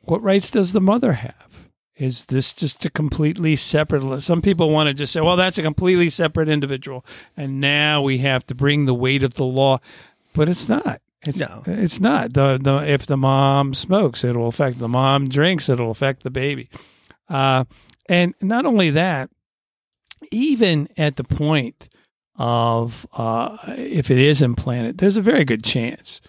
what 0.00 0.22
rights 0.22 0.50
does 0.50 0.72
the 0.72 0.80
mother 0.80 1.12
have? 1.12 1.55
Is 1.96 2.26
this 2.26 2.52
just 2.52 2.84
a 2.84 2.90
completely 2.90 3.56
separate? 3.56 4.20
Some 4.20 4.42
people 4.42 4.70
want 4.70 4.88
to 4.88 4.94
just 4.94 5.12
say, 5.12 5.20
well, 5.20 5.36
that's 5.36 5.56
a 5.56 5.62
completely 5.62 6.10
separate 6.10 6.48
individual. 6.48 7.06
And 7.36 7.60
now 7.60 8.02
we 8.02 8.18
have 8.18 8.46
to 8.46 8.54
bring 8.54 8.84
the 8.84 8.94
weight 8.94 9.22
of 9.22 9.34
the 9.34 9.44
law. 9.44 9.80
But 10.34 10.48
it's 10.48 10.68
not. 10.68 11.00
It's, 11.26 11.40
no. 11.40 11.62
it's 11.66 11.98
not. 11.98 12.34
The, 12.34 12.58
the, 12.60 12.76
if 12.86 13.06
the 13.06 13.16
mom 13.16 13.72
smokes, 13.72 14.24
it'll 14.24 14.48
affect 14.48 14.78
the 14.78 14.88
mom 14.88 15.28
drinks, 15.28 15.68
it'll 15.68 15.90
affect 15.90 16.22
the 16.22 16.30
baby. 16.30 16.68
Uh, 17.28 17.64
and 18.08 18.34
not 18.42 18.66
only 18.66 18.90
that, 18.90 19.30
even 20.30 20.88
at 20.96 21.16
the 21.16 21.24
point 21.24 21.88
of 22.36 23.06
uh, 23.14 23.56
if 23.76 24.10
it 24.10 24.18
is 24.18 24.42
implanted, 24.42 24.98
there's 24.98 25.16
a 25.16 25.22
very 25.22 25.44
good 25.44 25.64
chance 25.64 26.20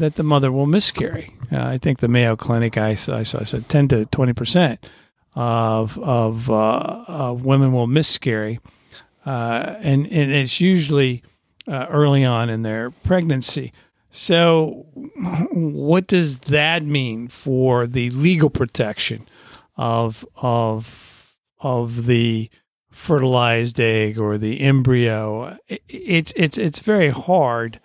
that 0.00 0.16
the 0.16 0.22
mother 0.22 0.50
will 0.50 0.66
miscarry. 0.66 1.34
Uh, 1.52 1.62
I 1.62 1.78
think 1.78 2.00
the 2.00 2.08
Mayo 2.08 2.36
Clinic 2.36 2.76
I 2.76 2.90
I 2.90 3.22
saw 3.22 3.44
said 3.44 3.68
10 3.68 3.88
to 3.88 4.06
20 4.06 4.32
percent 4.32 4.86
of 5.34 5.98
of, 5.98 6.50
uh, 6.50 7.04
of 7.06 7.44
women 7.44 7.72
will 7.72 7.86
miscarry, 7.86 8.60
uh, 9.24 9.76
and 9.80 10.06
and 10.06 10.32
it's 10.32 10.60
usually 10.60 11.22
uh, 11.68 11.86
early 11.88 12.24
on 12.24 12.50
in 12.50 12.62
their 12.62 12.90
pregnancy. 12.90 13.72
So, 14.10 14.86
what 15.52 16.08
does 16.08 16.38
that 16.38 16.82
mean 16.82 17.28
for 17.28 17.86
the 17.86 18.10
legal 18.10 18.50
protection 18.50 19.28
of 19.76 20.26
of 20.36 21.36
of 21.60 22.06
the 22.06 22.50
fertilized 22.90 23.78
egg 23.78 24.18
or 24.18 24.36
the 24.36 24.60
embryo? 24.60 25.56
It, 25.68 25.82
it's 25.88 26.32
it's 26.34 26.58
it's 26.58 26.80
very 26.80 27.10
hard, 27.10 27.78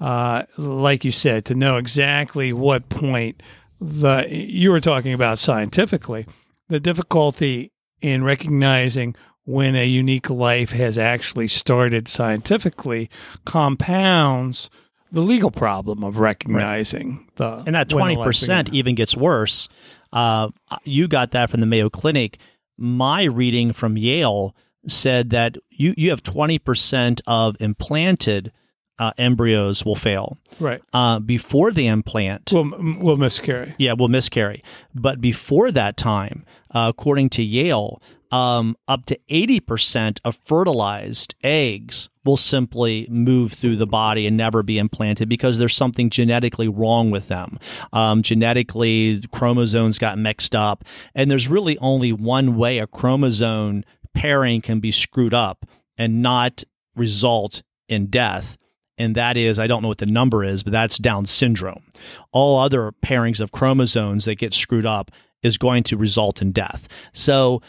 uh, 0.00 0.42
like 0.56 1.04
you 1.04 1.12
said, 1.12 1.44
to 1.46 1.54
know 1.54 1.76
exactly 1.76 2.52
what 2.52 2.88
point 2.88 3.42
the 3.80 4.26
you 4.30 4.70
were 4.70 4.80
talking 4.80 5.12
about 5.12 5.38
scientifically 5.38 6.26
the 6.68 6.80
difficulty 6.80 7.72
in 8.00 8.24
recognizing 8.24 9.14
when 9.44 9.76
a 9.76 9.86
unique 9.86 10.28
life 10.28 10.70
has 10.70 10.98
actually 10.98 11.48
started 11.48 12.08
scientifically 12.08 13.08
compounds 13.44 14.68
the 15.12 15.20
legal 15.20 15.52
problem 15.52 16.02
of 16.02 16.18
recognizing 16.18 17.18
right. 17.18 17.36
the 17.36 17.62
and 17.66 17.76
that 17.76 17.88
20% 17.88 18.72
even 18.72 18.94
gets 18.94 19.16
worse. 19.16 19.68
Uh, 20.12 20.48
you 20.84 21.06
got 21.06 21.30
that 21.30 21.48
from 21.48 21.60
the 21.60 21.66
mayo 21.66 21.88
clinic. 21.88 22.38
My 22.76 23.22
reading 23.22 23.72
from 23.72 23.96
yale 23.96 24.54
said 24.88 25.30
that 25.30 25.56
you, 25.70 25.94
you 25.96 26.10
have 26.10 26.22
20% 26.22 27.20
of 27.26 27.56
implanted 27.60 28.52
uh, 28.98 29.12
embryos 29.18 29.84
will 29.84 29.96
fail. 29.96 30.38
Right. 30.58 30.82
Uh, 30.92 31.18
before 31.18 31.72
the 31.72 31.86
implant, 31.86 32.52
will 32.52 32.70
will 33.00 33.16
miscarry. 33.16 33.74
Yeah, 33.78 33.94
will 33.94 34.08
miscarry. 34.08 34.62
But 34.94 35.20
before 35.20 35.70
that 35.72 35.96
time, 35.96 36.44
uh, 36.74 36.86
according 36.88 37.30
to 37.30 37.42
Yale, 37.42 38.00
um, 38.30 38.76
up 38.88 39.06
to 39.06 39.18
eighty 39.28 39.60
percent 39.60 40.20
of 40.24 40.36
fertilized 40.36 41.34
eggs 41.42 42.08
will 42.24 42.36
simply 42.36 43.06
move 43.08 43.52
through 43.52 43.76
the 43.76 43.86
body 43.86 44.26
and 44.26 44.36
never 44.36 44.62
be 44.62 44.78
implanted 44.78 45.28
because 45.28 45.58
there's 45.58 45.76
something 45.76 46.10
genetically 46.10 46.68
wrong 46.68 47.10
with 47.10 47.28
them. 47.28 47.58
Um, 47.92 48.22
genetically, 48.22 49.22
chromosomes 49.30 49.98
got 49.98 50.18
mixed 50.18 50.54
up, 50.54 50.84
and 51.14 51.30
there's 51.30 51.48
really 51.48 51.78
only 51.78 52.12
one 52.12 52.56
way 52.56 52.78
a 52.78 52.86
chromosome 52.86 53.84
pairing 54.14 54.62
can 54.62 54.80
be 54.80 54.90
screwed 54.90 55.34
up 55.34 55.66
and 55.98 56.22
not 56.22 56.64
result 56.96 57.62
in 57.88 58.06
death 58.06 58.56
and 58.98 59.14
that 59.16 59.36
is 59.36 59.58
I 59.58 59.66
don't 59.66 59.82
know 59.82 59.88
what 59.88 59.98
the 59.98 60.06
number 60.06 60.44
is, 60.44 60.62
but 60.62 60.72
that's 60.72 60.98
Down 60.98 61.26
syndrome. 61.26 61.84
All 62.32 62.58
other 62.58 62.92
pairings 63.04 63.40
of 63.40 63.52
chromosomes 63.52 64.24
that 64.24 64.36
get 64.36 64.54
screwed 64.54 64.86
up 64.86 65.10
is 65.42 65.58
going 65.58 65.82
to 65.84 65.96
result 65.96 66.42
in 66.42 66.52
death. 66.52 66.88
So 67.12 67.62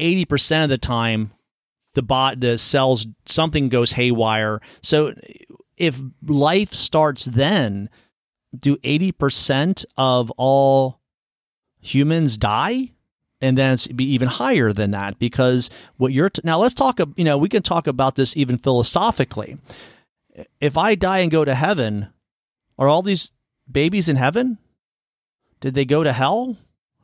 80% 0.00 0.64
of 0.64 0.70
the 0.70 0.78
time 0.78 1.32
the 1.94 2.02
bot 2.02 2.40
the 2.40 2.58
cells 2.58 3.06
something 3.26 3.68
goes 3.68 3.92
haywire. 3.92 4.60
So 4.82 5.14
if 5.76 6.00
life 6.26 6.72
starts 6.72 7.24
then, 7.24 7.88
do 8.58 8.76
80% 8.78 9.84
of 9.96 10.30
all 10.32 11.00
humans 11.80 12.38
die? 12.38 12.92
And 13.40 13.56
then 13.56 13.74
it's 13.74 13.86
be 13.86 14.04
even 14.04 14.28
higher 14.28 14.72
than 14.72 14.90
that 14.90 15.18
because 15.18 15.70
what 15.96 16.12
you're 16.12 16.30
t- 16.30 16.42
now 16.44 16.58
let's 16.58 16.74
talk 16.74 17.00
you 17.16 17.24
know 17.24 17.38
we 17.38 17.48
can 17.48 17.62
talk 17.62 17.86
about 17.86 18.16
this 18.16 18.36
even 18.36 18.58
philosophically. 18.58 19.58
If 20.60 20.76
i 20.76 20.94
die 20.94 21.18
and 21.20 21.30
go 21.30 21.44
to 21.44 21.54
heaven 21.54 22.08
are 22.78 22.88
all 22.88 23.02
these 23.02 23.32
babies 23.70 24.08
in 24.08 24.16
heaven? 24.16 24.58
Did 25.60 25.74
they 25.74 25.84
go 25.84 26.02
to 26.02 26.12
hell? 26.12 26.56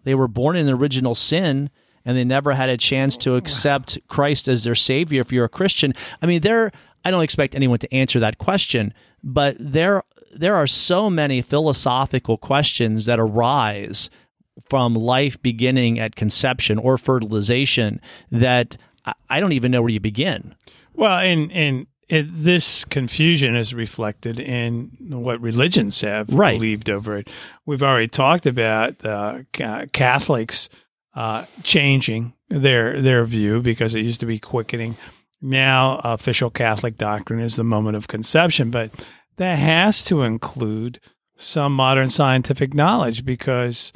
They 0.05 0.15
were 0.15 0.29
born 0.29 0.57
in 0.57 0.71
original 0.71 1.15
sin 1.15 1.71
and 2.05 2.17
they 2.17 2.25
never 2.25 2.53
had 2.53 2.71
a 2.71 2.77
chance 2.77 3.17
to 3.19 3.33
oh. 3.33 3.37
accept 3.37 3.99
christ 4.09 4.49
as 4.49 4.65
their 4.65 4.75
savior 4.75 5.21
if 5.21 5.33
you're 5.33 5.45
a 5.45 5.51
christian. 5.51 5.95
I 6.23 6.27
mean 6.27 6.41
there 6.41 6.73
I 7.05 7.11
don't 7.11 7.23
expect 7.23 7.55
anyone 7.55 7.79
to 7.79 7.95
answer 7.95 8.19
that 8.21 8.39
question, 8.39 8.93
but 9.23 9.57
there 9.61 10.03
there 10.35 10.57
are 10.57 10.67
so 10.67 11.09
many 11.09 11.41
philosophical 11.41 12.37
questions 12.37 13.07
that 13.07 13.21
arise 13.21 14.11
from 14.69 14.95
life 14.95 15.41
beginning 15.43 15.99
at 15.99 16.17
conception 16.17 16.79
or 16.79 16.99
fertilization 16.99 18.01
that 18.31 18.77
I 19.29 19.41
don't 19.41 19.53
even 19.53 19.71
know 19.71 19.83
where 19.83 19.91
you 19.91 20.01
begin. 20.01 20.55
Well, 20.95 21.19
and 21.19 21.53
and 21.53 21.87
it, 22.09 22.27
this 22.31 22.85
confusion 22.85 23.57
is 23.57 23.75
reflected 23.75 24.39
in 24.39 24.91
what 25.01 25.41
religions 25.41 26.01
have 26.03 26.33
right. 26.33 26.55
believed 26.55 26.89
over 26.89 27.17
it. 27.17 27.29
We've 27.65 27.83
already 27.83 28.09
talked 28.09 28.47
about 28.47 29.05
uh, 29.05 29.41
Catholics 29.53 30.69
uh, 31.15 31.47
changing 31.63 32.35
their 32.49 33.01
their 33.03 33.25
view 33.25 33.61
because 33.61 33.95
it 33.95 34.01
used 34.01 34.21
to 34.21 34.27
be 34.27 34.39
quickening. 34.39 34.97
Now, 35.43 36.01
official 36.03 36.51
Catholic 36.51 36.97
doctrine 36.97 37.41
is 37.41 37.57
the 37.57 37.65
moment 37.65 37.97
of 37.97 38.09
conception, 38.09 38.71
but 38.71 38.91
that 39.37 39.59
has 39.59 40.03
to 40.05 40.23
include 40.23 41.01
some 41.37 41.75
modern 41.75 42.09
scientific 42.09 42.73
knowledge 42.73 43.25
because 43.25 43.93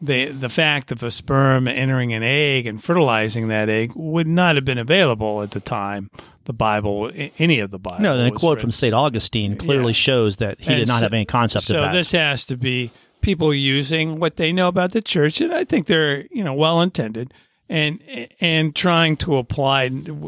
the 0.00 0.26
the 0.26 0.48
fact 0.48 0.92
of 0.92 1.02
a 1.02 1.10
sperm 1.10 1.66
entering 1.66 2.12
an 2.12 2.22
egg 2.22 2.66
and 2.66 2.82
fertilizing 2.82 3.48
that 3.48 3.68
egg 3.68 3.92
would 3.94 4.26
not 4.26 4.54
have 4.54 4.64
been 4.64 4.78
available 4.78 5.42
at 5.42 5.50
the 5.50 5.60
time 5.60 6.10
the 6.44 6.52
Bible, 6.54 7.10
any 7.38 7.60
of 7.60 7.70
the 7.70 7.78
Bible. 7.78 8.00
No, 8.00 8.24
the 8.24 8.30
quote 8.30 8.56
written. 8.56 8.62
from 8.62 8.70
St. 8.70 8.94
Augustine 8.94 9.58
clearly 9.58 9.88
yeah. 9.88 9.92
shows 9.92 10.36
that 10.36 10.58
he 10.58 10.68
and 10.68 10.78
did 10.78 10.88
not 10.88 11.00
so, 11.00 11.04
have 11.04 11.12
any 11.12 11.26
concept 11.26 11.66
so 11.66 11.74
of 11.74 11.80
that. 11.82 11.92
So 11.92 11.96
this 11.96 12.12
has 12.12 12.46
to 12.46 12.56
be 12.56 12.90
people 13.20 13.52
using 13.52 14.18
what 14.18 14.36
they 14.36 14.50
know 14.50 14.68
about 14.68 14.92
the 14.92 15.02
church, 15.02 15.42
and 15.42 15.52
I 15.52 15.64
think 15.64 15.86
they're 15.86 16.24
you 16.30 16.42
know 16.42 16.54
well 16.54 16.80
intended 16.80 17.34
and 17.68 18.02
and 18.40 18.74
trying 18.74 19.16
to 19.18 19.36
apply 19.36 19.84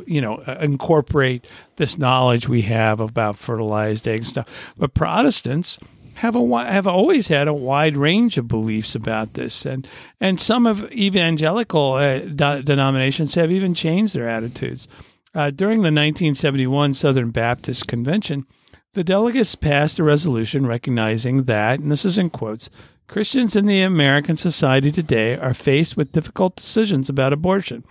you 0.06 0.20
know 0.20 0.36
uh, 0.46 0.58
incorporate 0.60 1.46
this 1.76 1.96
knowledge 1.96 2.48
we 2.48 2.62
have 2.62 3.00
about 3.00 3.38
fertilized 3.38 4.06
eggs 4.06 4.26
and 4.26 4.32
stuff. 4.32 4.74
But 4.76 4.92
Protestants 4.92 5.78
have 6.20 6.36
a 6.36 6.64
have 6.70 6.86
always 6.86 7.28
had 7.28 7.48
a 7.48 7.54
wide 7.54 7.96
range 7.96 8.36
of 8.36 8.46
beliefs 8.46 8.94
about 8.94 9.32
this, 9.34 9.64
and 9.64 9.88
and 10.20 10.38
some 10.38 10.66
of 10.66 10.90
evangelical 10.92 11.94
uh, 11.94 12.18
de- 12.18 12.62
denominations 12.62 13.34
have 13.36 13.50
even 13.50 13.74
changed 13.74 14.14
their 14.14 14.28
attitudes. 14.28 14.86
Uh, 15.34 15.50
during 15.50 15.78
the 15.78 15.92
1971 15.92 16.92
Southern 16.92 17.30
Baptist 17.30 17.86
Convention, 17.86 18.44
the 18.92 19.02
delegates 19.02 19.54
passed 19.54 19.98
a 19.98 20.02
resolution 20.02 20.66
recognizing 20.66 21.44
that, 21.44 21.80
and 21.80 21.90
this 21.90 22.04
is 22.04 22.18
in 22.18 22.28
quotes, 22.28 22.68
Christians 23.08 23.56
in 23.56 23.64
the 23.64 23.80
American 23.80 24.36
society 24.36 24.92
today 24.92 25.36
are 25.36 25.54
faced 25.54 25.96
with 25.96 26.12
difficult 26.12 26.54
decisions 26.54 27.08
about 27.08 27.32
abortion. 27.32 27.82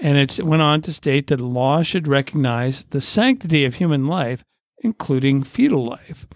And 0.00 0.18
it 0.18 0.42
went 0.42 0.62
on 0.62 0.82
to 0.82 0.92
state 0.92 1.28
that 1.28 1.40
law 1.40 1.82
should 1.82 2.08
recognize 2.08 2.84
the 2.84 3.00
sanctity 3.00 3.64
of 3.64 3.74
human 3.74 4.06
life, 4.06 4.42
including 4.82 5.44
fetal 5.44 5.84
life. 5.84 6.26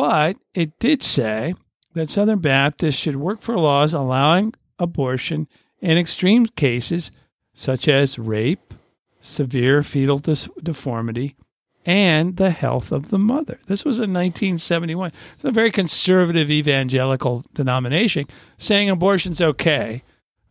But 0.00 0.38
it 0.54 0.78
did 0.78 1.02
say 1.02 1.54
that 1.92 2.08
Southern 2.08 2.38
Baptists 2.38 2.94
should 2.94 3.16
work 3.16 3.42
for 3.42 3.58
laws 3.58 3.92
allowing 3.92 4.54
abortion 4.78 5.46
in 5.82 5.98
extreme 5.98 6.46
cases 6.46 7.10
such 7.52 7.86
as 7.86 8.18
rape, 8.18 8.72
severe 9.20 9.82
fetal 9.82 10.18
dis- 10.18 10.48
deformity, 10.62 11.36
and 11.84 12.38
the 12.38 12.48
health 12.48 12.92
of 12.92 13.10
the 13.10 13.18
mother. 13.18 13.60
This 13.66 13.84
was 13.84 13.98
in 13.98 14.14
1971. 14.14 15.12
It's 15.34 15.44
a 15.44 15.50
very 15.50 15.70
conservative 15.70 16.50
evangelical 16.50 17.44
denomination 17.52 18.24
saying 18.56 18.88
abortion's 18.88 19.42
okay. 19.42 20.02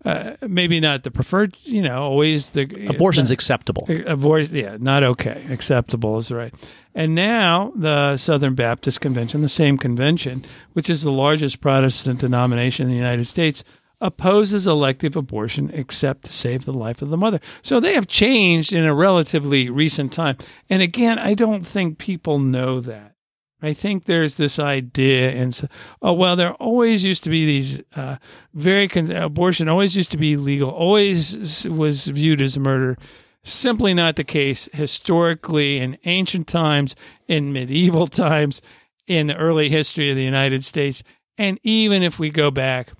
Uh, 0.05 0.35
maybe 0.47 0.79
not 0.79 1.03
the 1.03 1.11
preferred, 1.11 1.57
you 1.63 1.81
know, 1.81 2.01
always 2.01 2.51
the 2.51 2.87
abortion's 2.87 3.29
not, 3.29 3.33
acceptable. 3.33 3.85
Avoid, 4.05 4.49
yeah, 4.51 4.77
not 4.79 5.03
okay. 5.03 5.45
Acceptable 5.49 6.17
is 6.17 6.31
right. 6.31 6.53
And 6.95 7.13
now 7.15 7.73
the 7.75 8.15
Southern 8.15 8.55
Baptist 8.55 9.01
Convention, 9.01 9.41
the 9.41 9.49
same 9.49 9.77
convention, 9.77 10.45
which 10.71 10.89
is 10.89 11.01
the 11.01 11.11
largest 11.11 11.59
Protestant 11.59 12.21
denomination 12.21 12.85
in 12.85 12.91
the 12.91 12.97
United 12.97 13.25
States, 13.25 13.65
opposes 13.99 14.65
elective 14.65 15.17
abortion 15.17 15.69
except 15.73 16.25
to 16.25 16.33
save 16.33 16.63
the 16.63 16.73
life 16.73 17.01
of 17.01 17.09
the 17.09 17.17
mother. 17.17 17.41
So 17.61 17.81
they 17.81 17.93
have 17.95 18.07
changed 18.07 18.71
in 18.71 18.85
a 18.85 18.95
relatively 18.95 19.69
recent 19.69 20.13
time. 20.13 20.37
And 20.69 20.81
again, 20.81 21.19
I 21.19 21.33
don't 21.33 21.67
think 21.67 21.97
people 21.97 22.39
know 22.39 22.79
that. 22.79 23.15
I 23.61 23.73
think 23.73 24.05
there's 24.05 24.35
this 24.35 24.57
idea, 24.57 25.31
and 25.31 25.69
oh 26.01 26.13
well, 26.13 26.35
there 26.35 26.53
always 26.53 27.03
used 27.03 27.23
to 27.25 27.29
be 27.29 27.45
these 27.45 27.81
uh, 27.95 28.17
very 28.53 28.87
con- 28.87 29.11
abortion 29.11 29.67
always 29.67 29.97
used 29.97 30.11
to 30.11 30.17
be 30.17 30.37
legal, 30.37 30.69
always 30.69 31.67
was 31.67 32.07
viewed 32.07 32.41
as 32.41 32.57
murder. 32.57 32.97
Simply 33.43 33.93
not 33.93 34.15
the 34.15 34.23
case 34.23 34.69
historically 34.73 35.77
in 35.77 35.97
ancient 36.05 36.47
times, 36.47 36.95
in 37.27 37.51
medieval 37.51 38.07
times, 38.25 38.61
in 39.07 39.27
the 39.27 39.35
early 39.35 39.69
history 39.69 40.09
of 40.09 40.15
the 40.15 40.23
United 40.23 40.63
States, 40.63 41.03
and 41.37 41.59
even 41.63 42.03
if 42.03 42.19
we 42.19 42.29
go 42.29 42.51
back 42.51 42.93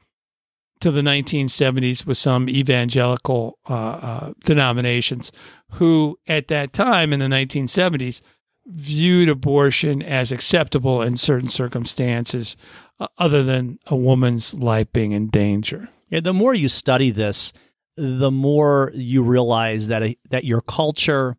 to 0.81 0.91
the 0.91 1.01
1970s 1.01 2.05
with 2.05 2.17
some 2.17 2.49
evangelical 2.49 3.59
uh, 3.69 3.73
uh, 3.73 4.33
denominations 4.45 5.31
who, 5.73 6.17
at 6.27 6.47
that 6.47 6.73
time 6.73 7.11
in 7.13 7.19
the 7.19 7.27
1970s, 7.27 8.21
viewed 8.69 9.29
abortion 9.29 10.01
as 10.01 10.31
acceptable 10.31 11.01
in 11.01 11.17
certain 11.17 11.49
circumstances, 11.49 12.55
uh, 12.99 13.07
other 13.17 13.43
than 13.43 13.79
a 13.87 13.95
woman's 13.95 14.53
life 14.53 14.91
being 14.93 15.11
in 15.11 15.27
danger. 15.27 15.89
Yeah, 16.09 16.19
the 16.21 16.33
more 16.33 16.53
you 16.53 16.69
study 16.69 17.11
this, 17.11 17.51
the 17.97 18.31
more 18.31 18.91
you 18.93 19.23
realize 19.23 19.87
that 19.87 20.03
a, 20.03 20.17
that 20.29 20.45
your 20.45 20.61
culture, 20.61 21.37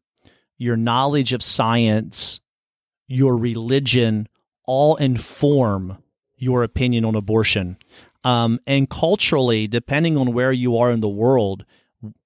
your 0.59 0.77
knowledge 0.77 1.33
of 1.33 1.43
science, 1.43 2.41
your 3.07 3.37
religion 3.37 4.29
all 4.67 4.97
inform 4.97 5.99
your 6.37 6.63
opinion 6.63 7.05
on 7.05 7.15
abortion. 7.15 7.77
Um, 8.25 8.61
and 8.67 8.89
culturally, 8.89 9.67
depending 9.67 10.17
on 10.17 10.33
where 10.33 10.53
you 10.53 10.77
are 10.79 10.91
in 10.91 11.01
the 11.01 11.09
world 11.09 11.65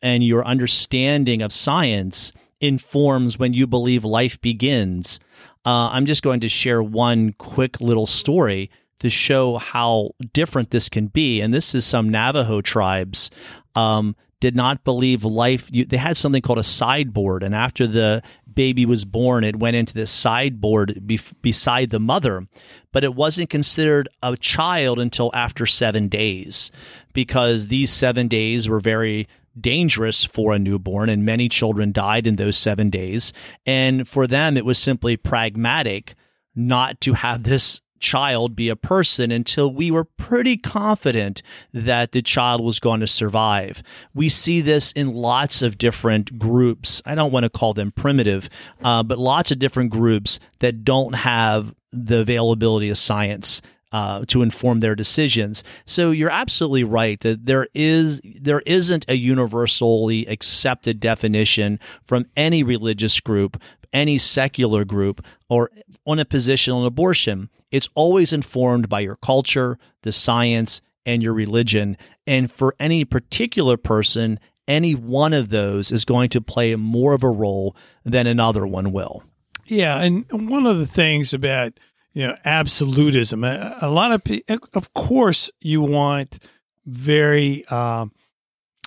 and 0.02 0.24
your 0.24 0.44
understanding 0.44 1.42
of 1.42 1.52
science 1.52 2.32
informs 2.66 3.38
when 3.38 3.52
you 3.52 3.66
believe 3.66 4.04
life 4.04 4.40
begins. 4.40 5.20
Uh, 5.64 5.90
I'm 5.92 6.06
just 6.06 6.22
going 6.22 6.40
to 6.40 6.48
share 6.48 6.82
one 6.82 7.32
quick 7.34 7.80
little 7.80 8.06
story 8.06 8.70
to 9.00 9.10
show 9.10 9.56
how 9.58 10.10
different 10.32 10.70
this 10.70 10.88
can 10.88 11.08
be. 11.08 11.40
And 11.40 11.52
this 11.52 11.74
is 11.74 11.84
some 11.84 12.08
Navajo 12.08 12.60
tribes 12.60 13.30
um, 13.74 14.16
did 14.40 14.54
not 14.54 14.84
believe 14.84 15.24
life. 15.24 15.68
You, 15.72 15.84
they 15.84 15.96
had 15.96 16.16
something 16.16 16.42
called 16.42 16.58
a 16.58 16.62
sideboard, 16.62 17.42
and 17.42 17.54
after 17.54 17.86
the 17.86 18.22
baby 18.52 18.86
was 18.86 19.04
born, 19.04 19.42
it 19.42 19.56
went 19.56 19.76
into 19.76 19.94
this 19.94 20.10
sideboard 20.10 21.06
be, 21.06 21.18
beside 21.42 21.90
the 21.90 21.98
mother, 21.98 22.46
but 22.92 23.04
it 23.04 23.14
wasn't 23.14 23.50
considered 23.50 24.08
a 24.22 24.36
child 24.36 24.98
until 24.98 25.30
after 25.34 25.66
seven 25.66 26.08
days, 26.08 26.70
because 27.12 27.68
these 27.68 27.90
seven 27.90 28.28
days 28.28 28.68
were 28.68 28.80
very 28.80 29.26
dangerous 29.58 30.24
for 30.24 30.52
a 30.52 30.58
newborn, 30.58 31.08
and 31.08 31.24
many 31.24 31.48
children 31.48 31.92
died 31.92 32.26
in 32.26 32.36
those 32.36 32.56
seven 32.56 32.90
days. 32.90 33.32
And 33.66 34.08
for 34.08 34.26
them, 34.26 34.56
it 34.56 34.64
was 34.64 34.78
simply 34.78 35.16
pragmatic 35.16 36.14
not 36.54 37.00
to 37.02 37.14
have 37.14 37.42
this 37.42 37.80
child 38.00 38.54
be 38.54 38.68
a 38.68 38.76
person 38.76 39.30
until 39.30 39.72
we 39.72 39.90
were 39.90 40.04
pretty 40.04 40.58
confident 40.58 41.42
that 41.72 42.12
the 42.12 42.20
child 42.20 42.62
was 42.62 42.78
going 42.78 43.00
to 43.00 43.06
survive. 43.06 43.82
We 44.12 44.28
see 44.28 44.60
this 44.60 44.92
in 44.92 45.14
lots 45.14 45.62
of 45.62 45.78
different 45.78 46.38
groups. 46.38 47.00
I 47.06 47.14
don't 47.14 47.32
want 47.32 47.44
to 47.44 47.50
call 47.50 47.72
them 47.72 47.92
primitive, 47.92 48.50
uh, 48.82 49.02
but 49.02 49.18
lots 49.18 49.50
of 49.50 49.58
different 49.58 49.90
groups 49.90 50.38
that 50.58 50.84
don't 50.84 51.14
have 51.14 51.74
the 51.92 52.18
availability 52.18 52.90
of 52.90 52.98
science 52.98 53.62
uh, 53.94 54.24
to 54.26 54.42
inform 54.42 54.80
their 54.80 54.96
decisions. 54.96 55.62
So 55.86 56.10
you're 56.10 56.28
absolutely 56.28 56.82
right 56.82 57.20
that 57.20 57.46
there 57.46 57.68
is 57.74 58.20
there 58.24 58.60
isn't 58.66 59.04
a 59.08 59.16
universally 59.16 60.26
accepted 60.26 60.98
definition 60.98 61.78
from 62.02 62.26
any 62.36 62.64
religious 62.64 63.20
group, 63.20 63.62
any 63.92 64.18
secular 64.18 64.84
group, 64.84 65.24
or 65.48 65.70
on 66.04 66.18
a 66.18 66.24
position 66.24 66.74
on 66.74 66.84
abortion. 66.84 67.50
It's 67.70 67.88
always 67.94 68.32
informed 68.32 68.88
by 68.88 68.98
your 68.98 69.14
culture, 69.14 69.78
the 70.02 70.10
science, 70.10 70.80
and 71.06 71.22
your 71.22 71.32
religion. 71.32 71.96
And 72.26 72.50
for 72.50 72.74
any 72.80 73.04
particular 73.04 73.76
person, 73.76 74.40
any 74.66 74.96
one 74.96 75.32
of 75.32 75.50
those 75.50 75.92
is 75.92 76.04
going 76.04 76.30
to 76.30 76.40
play 76.40 76.74
more 76.74 77.12
of 77.12 77.22
a 77.22 77.30
role 77.30 77.76
than 78.04 78.26
another 78.26 78.66
one 78.66 78.90
will. 78.90 79.22
Yeah, 79.66 80.00
and 80.00 80.50
one 80.50 80.66
of 80.66 80.78
the 80.78 80.86
things 80.86 81.32
about 81.32 81.78
you 82.14 82.26
know 82.26 82.36
absolutism. 82.44 83.44
A, 83.44 83.78
a 83.82 83.90
lot 83.90 84.12
of 84.12 84.24
people, 84.24 84.58
of 84.72 84.94
course, 84.94 85.50
you 85.60 85.82
want 85.82 86.38
very 86.86 87.64
uh, 87.68 88.06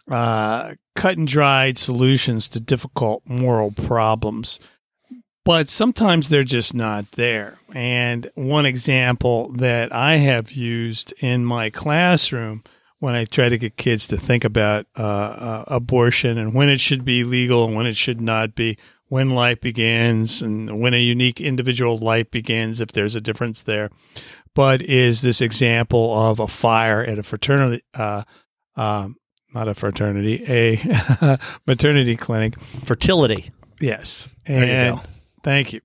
uh, 0.09 0.73
cut 0.95 1.17
and 1.17 1.27
dried 1.27 1.77
solutions 1.77 2.49
to 2.49 2.59
difficult 2.59 3.23
moral 3.25 3.71
problems, 3.71 4.59
but 5.43 5.69
sometimes 5.69 6.29
they're 6.29 6.43
just 6.43 6.73
not 6.73 7.11
there. 7.11 7.59
And 7.73 8.31
one 8.35 8.65
example 8.65 9.51
that 9.53 9.93
I 9.93 10.17
have 10.17 10.51
used 10.51 11.13
in 11.19 11.45
my 11.45 11.69
classroom 11.69 12.63
when 12.99 13.13
I 13.13 13.25
try 13.25 13.49
to 13.49 13.57
get 13.57 13.77
kids 13.77 14.07
to 14.07 14.17
think 14.17 14.43
about 14.43 14.87
uh, 14.97 15.03
uh, 15.03 15.63
abortion 15.67 16.37
and 16.37 16.53
when 16.53 16.69
it 16.69 16.79
should 16.79 17.05
be 17.05 17.23
legal 17.23 17.65
and 17.65 17.75
when 17.75 17.85
it 17.85 17.95
should 17.95 18.21
not 18.21 18.55
be, 18.55 18.77
when 19.09 19.29
life 19.29 19.61
begins 19.61 20.41
and 20.41 20.79
when 20.79 20.93
a 20.93 20.99
unique 21.01 21.39
individual 21.39 21.97
life 21.97 22.29
begins, 22.31 22.81
if 22.81 22.91
there's 22.91 23.15
a 23.15 23.21
difference 23.21 23.61
there. 23.63 23.89
But 24.53 24.81
is 24.81 25.21
this 25.21 25.39
example 25.41 26.13
of 26.19 26.39
a 26.39 26.47
fire 26.47 27.01
at 27.03 27.19
a 27.19 27.23
fraternity, 27.23 27.83
uh, 27.93 28.23
um, 28.75 29.15
not 29.53 29.67
a 29.67 29.73
fraternity, 29.73 30.43
a 30.47 31.37
maternity 31.67 32.15
clinic. 32.15 32.59
Fertility. 32.59 33.51
Yes. 33.79 34.27
You 34.47 34.55
And 34.55 34.95
go. 34.97 35.03
thank 35.43 35.73
you. 35.73 35.81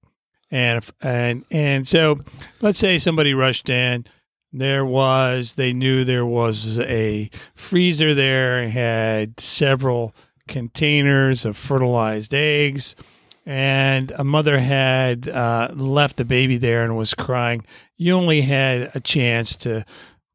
And 0.50 0.84
and 1.00 1.44
and 1.50 1.88
so 1.88 2.16
let's 2.60 2.78
say 2.78 2.98
somebody 2.98 3.32
rushed 3.34 3.70
in. 3.70 4.04
There 4.52 4.84
was 4.84 5.54
they 5.54 5.72
knew 5.72 6.04
there 6.04 6.26
was 6.26 6.78
a 6.80 7.30
freezer 7.54 8.14
there 8.14 8.68
had 8.68 9.40
several 9.40 10.14
containers 10.48 11.44
of 11.44 11.56
fertilized 11.56 12.34
eggs 12.34 12.94
and 13.44 14.12
a 14.12 14.24
mother 14.24 14.60
had 14.60 15.28
uh, 15.28 15.70
left 15.74 16.16
the 16.16 16.24
baby 16.24 16.58
there 16.58 16.84
and 16.84 16.96
was 16.96 17.14
crying. 17.14 17.64
You 17.96 18.14
only 18.14 18.42
had 18.42 18.90
a 18.94 19.00
chance 19.00 19.56
to 19.56 19.84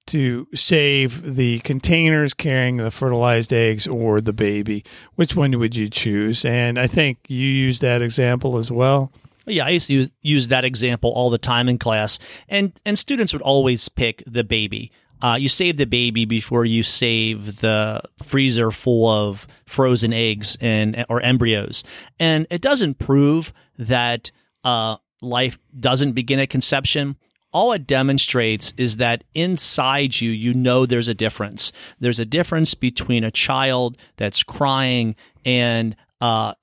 to 0.08 0.48
save 0.56 1.36
the 1.36 1.60
containers 1.60 2.34
carrying 2.34 2.78
the 2.78 2.90
fertilized 2.90 3.52
eggs 3.52 3.88
or 3.88 4.22
the 4.22 4.32
baby. 4.32 4.86
Which 5.16 5.36
one 5.36 5.60
would 5.60 5.76
you 5.76 5.90
choose? 5.90 6.46
And 6.46 6.80
I 6.80 6.88
think 6.88 7.20
you 7.28 7.46
used 7.46 7.82
that 7.82 8.02
example 8.02 8.56
as 8.56 8.72
well. 8.72 9.12
Yeah, 9.46 9.66
I 9.66 9.70
used 9.72 9.88
to 9.88 9.94
use, 9.94 10.12
use 10.22 10.48
that 10.48 10.64
example 10.64 11.12
all 11.12 11.30
the 11.30 11.38
time 11.38 11.70
in 11.70 11.78
class, 11.78 12.20
and 12.50 12.74
and 12.86 13.00
students 13.00 13.34
would 13.34 13.42
always 13.42 13.88
pick 13.90 14.24
the 14.26 14.44
baby. 14.44 14.92
Uh, 15.22 15.38
you 15.40 15.50
save 15.50 15.78
the 15.78 15.86
baby 15.86 16.26
before 16.26 16.66
you 16.66 16.84
save 16.84 17.60
the 17.62 18.02
freezer 18.22 18.72
full 18.72 19.10
of 19.10 19.48
frozen 19.66 20.14
eggs 20.14 20.58
and 20.62 21.06
or 21.10 21.22
embryos, 21.22 21.84
and 22.20 22.46
it 22.50 22.62
doesn't 22.62 23.00
prove 23.00 23.52
that 23.78 24.32
uh, 24.64 24.98
life 25.22 25.58
doesn't 25.80 26.14
begin 26.14 26.40
at 26.40 26.50
conception. 26.50 27.16
All 27.52 27.72
it 27.72 27.88
demonstrates 27.88 28.74
is 28.78 28.98
that 28.98 29.24
inside 29.34 30.20
you, 30.20 30.30
you 30.30 30.54
know 30.54 30.86
there's 30.86 31.08
a 31.08 31.14
difference. 31.14 31.72
There's 32.00 32.20
a 32.20 32.26
difference 32.26 32.74
between 32.74 33.24
a 33.24 33.32
child 33.32 33.98
that's 34.18 34.44
crying 34.44 35.16
and 35.46 35.96
uh, 36.22 36.54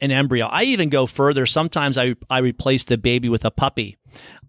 an 0.00 0.10
embryo. 0.10 0.46
I 0.46 0.64
even 0.64 0.88
go 0.88 1.06
further. 1.06 1.46
Sometimes 1.46 1.96
I 1.96 2.16
I 2.28 2.38
replace 2.38 2.84
the 2.84 2.98
baby 2.98 3.28
with 3.28 3.44
a 3.44 3.52
puppy, 3.52 3.98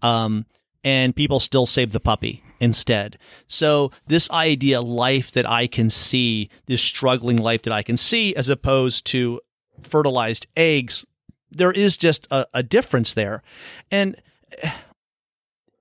um, 0.02 0.48
and 0.84 1.16
people 1.16 1.40
still 1.40 1.68
save 1.68 1.92
the 1.92 2.00
puppy 2.00 2.44
instead. 2.62 3.18
So 3.48 3.92
this 4.08 4.32
idea, 4.32 4.80
life 4.80 5.34
that 5.34 5.50
I 5.50 5.68
can 5.68 5.90
see, 5.90 6.50
this 6.68 6.82
struggling 6.82 7.38
life 7.38 7.64
that 7.64 7.74
I 7.74 7.84
can 7.84 7.98
see, 7.98 8.34
as 8.36 8.48
opposed 8.48 9.06
to 9.08 9.42
fertilized 9.82 10.48
eggs, 10.56 11.06
there 11.50 11.72
is 11.72 11.98
just 11.98 12.28
a, 12.32 12.46
a 12.54 12.64
difference 12.64 13.14
there, 13.14 13.44
and 13.92 14.16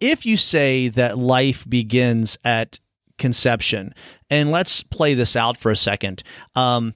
if 0.01 0.25
you 0.25 0.37
say 0.37 0.89
that 0.89 1.19
life 1.19 1.69
begins 1.69 2.39
at 2.43 2.81
conception, 3.19 3.95
and 4.31 4.51
let's 4.51 4.83
play 4.83 5.15
this 5.15 5.37
out 5.37 5.57
for 5.57 5.71
a 5.71 5.77
second. 5.77 6.23
Um, 6.57 6.95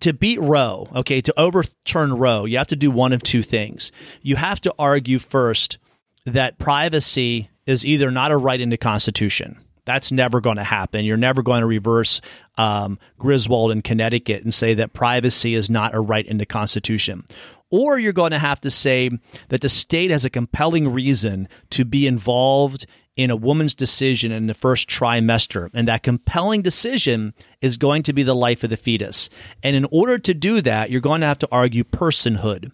to 0.00 0.14
beat 0.14 0.40
Roe, 0.40 0.88
okay, 0.94 1.20
to 1.20 1.38
overturn 1.38 2.14
Roe, 2.14 2.46
you 2.46 2.56
have 2.56 2.68
to 2.68 2.76
do 2.76 2.90
one 2.90 3.12
of 3.12 3.22
two 3.22 3.42
things. 3.42 3.92
You 4.22 4.36
have 4.36 4.60
to 4.62 4.74
argue 4.78 5.18
first 5.18 5.76
that 6.24 6.58
privacy 6.58 7.50
is 7.70 7.86
either 7.86 8.10
not 8.10 8.32
a 8.32 8.36
right 8.36 8.60
in 8.60 8.70
the 8.70 8.76
Constitution. 8.76 9.56
That's 9.84 10.12
never 10.12 10.40
going 10.40 10.56
to 10.56 10.64
happen. 10.64 11.04
You're 11.04 11.16
never 11.16 11.42
going 11.42 11.60
to 11.60 11.66
reverse 11.66 12.20
um, 12.58 12.98
Griswold 13.18 13.72
in 13.72 13.82
Connecticut 13.82 14.44
and 14.44 14.52
say 14.52 14.74
that 14.74 14.92
privacy 14.92 15.54
is 15.54 15.70
not 15.70 15.94
a 15.94 16.00
right 16.00 16.26
in 16.26 16.38
the 16.38 16.46
Constitution. 16.46 17.24
Or 17.70 17.98
you're 17.98 18.12
going 18.12 18.32
to 18.32 18.38
have 18.38 18.60
to 18.62 18.70
say 18.70 19.10
that 19.48 19.60
the 19.60 19.68
state 19.68 20.10
has 20.10 20.24
a 20.24 20.30
compelling 20.30 20.92
reason 20.92 21.48
to 21.70 21.84
be 21.84 22.06
involved 22.06 22.86
in 23.16 23.30
a 23.30 23.36
woman's 23.36 23.74
decision 23.74 24.32
in 24.32 24.46
the 24.46 24.54
first 24.54 24.88
trimester. 24.88 25.70
And 25.74 25.88
that 25.88 26.02
compelling 26.02 26.62
decision 26.62 27.34
is 27.60 27.76
going 27.76 28.02
to 28.04 28.12
be 28.12 28.22
the 28.22 28.34
life 28.34 28.64
of 28.64 28.70
the 28.70 28.76
fetus. 28.76 29.30
And 29.62 29.76
in 29.76 29.86
order 29.90 30.18
to 30.18 30.34
do 30.34 30.60
that, 30.62 30.90
you're 30.90 31.00
going 31.00 31.20
to 31.20 31.26
have 31.26 31.38
to 31.40 31.48
argue 31.50 31.84
personhood. 31.84 32.72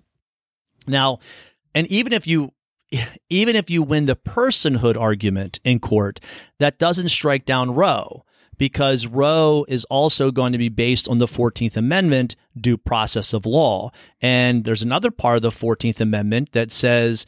Now, 0.86 1.18
and 1.74 1.86
even 1.88 2.12
if 2.12 2.26
you 2.26 2.53
even 3.30 3.57
if 3.57 3.70
you 3.70 3.82
win 3.82 4.07
the 4.07 4.16
personhood 4.16 4.97
argument 4.97 5.61
in 5.64 5.80
court, 5.80 6.20
that 6.59 6.78
doesn't 6.78 7.09
strike 7.09 7.45
down 7.45 7.74
Roe 7.74 8.24
because 8.59 9.07
Roe 9.07 9.64
is 9.68 9.84
also 9.87 10.30
going 10.30 10.53
to 10.53 10.59
be 10.59 10.68
based 10.68 11.09
on 11.09 11.18
the 11.18 11.26
14th 11.26 11.76
Amendment 11.76 12.37
due 12.59 12.76
process 12.76 13.32
of 13.32 13.47
law. 13.47 13.91
And 14.20 14.64
there's 14.64 14.82
another 14.82 15.11
part 15.11 15.37
of 15.37 15.43
the 15.43 15.51
14th 15.51 16.01
Amendment 16.01 16.53
that 16.53 16.72
says 16.72 17.26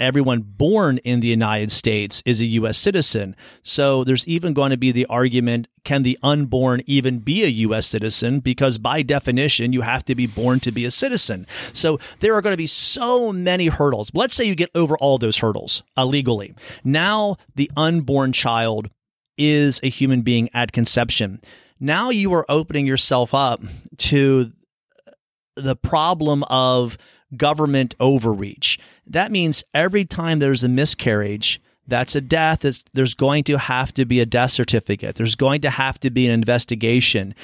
everyone 0.00 0.42
born 0.42 0.98
in 0.98 1.20
the 1.20 1.28
United 1.28 1.70
States 1.72 2.22
is 2.26 2.40
a 2.40 2.46
U.S. 2.46 2.78
citizen. 2.78 3.36
So 3.62 4.04
there's 4.04 4.26
even 4.26 4.52
going 4.52 4.70
to 4.70 4.76
be 4.76 4.92
the 4.92 5.06
argument 5.06 5.68
can 5.84 6.02
the 6.02 6.18
unborn 6.22 6.82
even 6.86 7.18
be 7.18 7.44
a 7.44 7.48
U.S. 7.48 7.86
citizen? 7.86 8.40
Because 8.40 8.78
by 8.78 9.02
definition, 9.02 9.72
you 9.72 9.82
have 9.82 10.04
to 10.06 10.14
be 10.14 10.26
born 10.26 10.60
to 10.60 10.72
be 10.72 10.84
a 10.86 10.90
citizen. 10.90 11.46
So 11.72 12.00
there 12.20 12.34
are 12.34 12.42
going 12.42 12.54
to 12.54 12.58
be 12.58 12.66
so 12.66 13.32
many 13.32 13.68
hurdles. 13.68 14.10
Let's 14.14 14.34
say 14.34 14.44
you 14.44 14.54
get 14.54 14.70
over 14.74 14.96
all 14.96 15.18
those 15.18 15.38
hurdles 15.38 15.82
uh, 15.96 16.02
illegally. 16.02 16.54
Now 16.84 17.36
the 17.54 17.70
unborn 17.76 18.32
child 18.32 18.88
is 19.36 19.80
a 19.82 19.88
human 19.88 20.22
being 20.22 20.48
at 20.54 20.72
conception. 20.72 21.40
Now 21.80 22.10
you 22.10 22.32
are 22.32 22.46
opening 22.48 22.86
yourself 22.86 23.34
up 23.34 23.62
to 23.98 24.52
the 25.56 25.76
problem 25.76 26.44
of 26.44 26.96
government 27.36 27.94
overreach. 28.00 28.78
That 29.06 29.30
means 29.30 29.64
every 29.74 30.04
time 30.04 30.38
there's 30.38 30.64
a 30.64 30.68
miscarriage, 30.68 31.60
that's 31.86 32.14
a 32.14 32.20
death. 32.20 32.64
It's, 32.64 32.82
there's 32.94 33.14
going 33.14 33.44
to 33.44 33.58
have 33.58 33.92
to 33.94 34.04
be 34.04 34.20
a 34.20 34.26
death 34.26 34.52
certificate. 34.52 35.16
There's 35.16 35.34
going 35.34 35.60
to 35.62 35.70
have 35.70 36.00
to 36.00 36.10
be 36.10 36.26
an 36.26 36.32
investigation. 36.32 37.34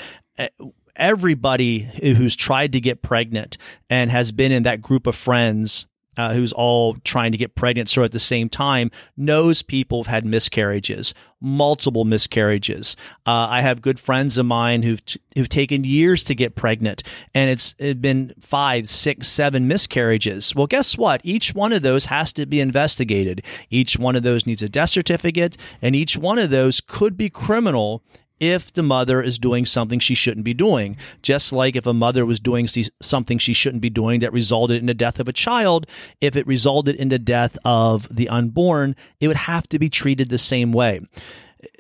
Everybody 0.97 1.91
who's 2.01 2.37
tried 2.37 2.73
to 2.73 2.81
get 2.81 3.03
pregnant 3.03 3.59
and 3.89 4.11
has 4.11 4.33
been 4.33 4.53
in 4.53 4.63
that 4.63 4.81
group 4.81 5.07
of 5.07 5.15
friends 5.15 5.87
uh, 6.17 6.35
who's 6.35 6.53
all 6.53 6.95
trying 7.05 7.33
to 7.33 7.39
get 7.39 7.55
pregnant 7.55 7.89
so 7.89 8.03
at 8.03 8.13
the 8.13 8.19
same 8.19 8.49
time 8.49 8.91
knows 9.17 9.63
people 9.63 10.03
have 10.03 10.11
had 10.11 10.25
miscarriages 10.25 11.15
multiple 11.41 12.05
miscarriages. 12.05 12.97
Uh, 13.27 13.49
i 13.51 13.63
have 13.63 13.81
good 13.81 13.99
friends 13.99 14.37
of 14.37 14.47
mine 14.47 14.83
who've 14.83 15.05
t- 15.05 15.21
who've 15.35 15.49
taken 15.49 15.85
years 15.85 16.23
to 16.23 16.35
get 16.35 16.55
pregnant 16.55 17.03
and 17.35 17.51
it's 17.51 17.75
it 17.79 18.03
been 18.03 18.35
five 18.41 18.89
six 18.89 19.29
seven 19.29 19.67
miscarriages. 19.67 20.55
Well 20.55 20.67
guess 20.67 20.99
what? 20.99 21.21
Each 21.25 21.55
one 21.55 21.73
of 21.73 21.83
those 21.83 22.07
has 22.07 22.33
to 22.35 22.47
be 22.47 22.61
investigated. 22.61 23.43
Each 23.71 23.99
one 23.99 24.17
of 24.17 24.23
those 24.23 24.47
needs 24.47 24.63
a 24.63 24.69
death 24.69 24.91
certificate 24.91 25.57
and 25.81 25.97
each 25.97 26.17
one 26.17 26.39
of 26.39 26.51
those 26.51 26.81
could 26.81 27.17
be 27.17 27.31
criminal 27.31 28.03
if 28.41 28.73
the 28.73 28.83
mother 28.83 29.23
is 29.23 29.39
doing 29.39 29.67
something 29.67 30.01
she 30.01 30.15
shouldn't 30.15 30.45
be 30.45 30.55
doing. 30.55 30.97
Just 31.23 31.53
like 31.53 31.77
if 31.77 31.87
a 31.87 31.95
mother 31.95 32.27
was 32.27 32.41
doing 32.41 32.67
something 33.01 33.39
she 33.39 33.53
shouldn't 33.53 33.83
be 33.83 33.91
doing 33.91 34.21
that 34.21 34.33
resulted 34.33 34.79
in 34.79 34.87
the 34.87 34.95
death 34.95 35.21
of 35.21 35.29
a 35.29 35.33
child, 35.33 35.87
if 36.21 36.35
it 36.35 36.47
resulted 36.47 36.97
in 36.97 37.11
the 37.11 37.19
death 37.19 37.59
of 37.65 38.09
the 38.15 38.29
unborn, 38.29 38.97
it 39.21 39.29
would 39.29 39.37
have 39.37 39.69
to 39.69 39.79
be 39.79 39.91
treated 39.91 40.31
the 40.31 40.39
same 40.39 40.73
way. 40.73 41.01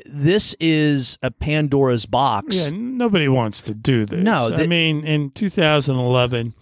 This 0.04 0.54
is 0.60 1.18
a 1.22 1.30
Pandora's 1.30 2.04
box. 2.04 2.66
Yeah, 2.66 2.76
nobody 2.76 3.28
wants 3.28 3.62
to 3.62 3.74
do 3.74 4.04
this. 4.04 4.22
No, 4.22 4.50
I 4.54 4.66
mean, 4.66 5.04
in 5.06 5.30
2011, 5.30 6.54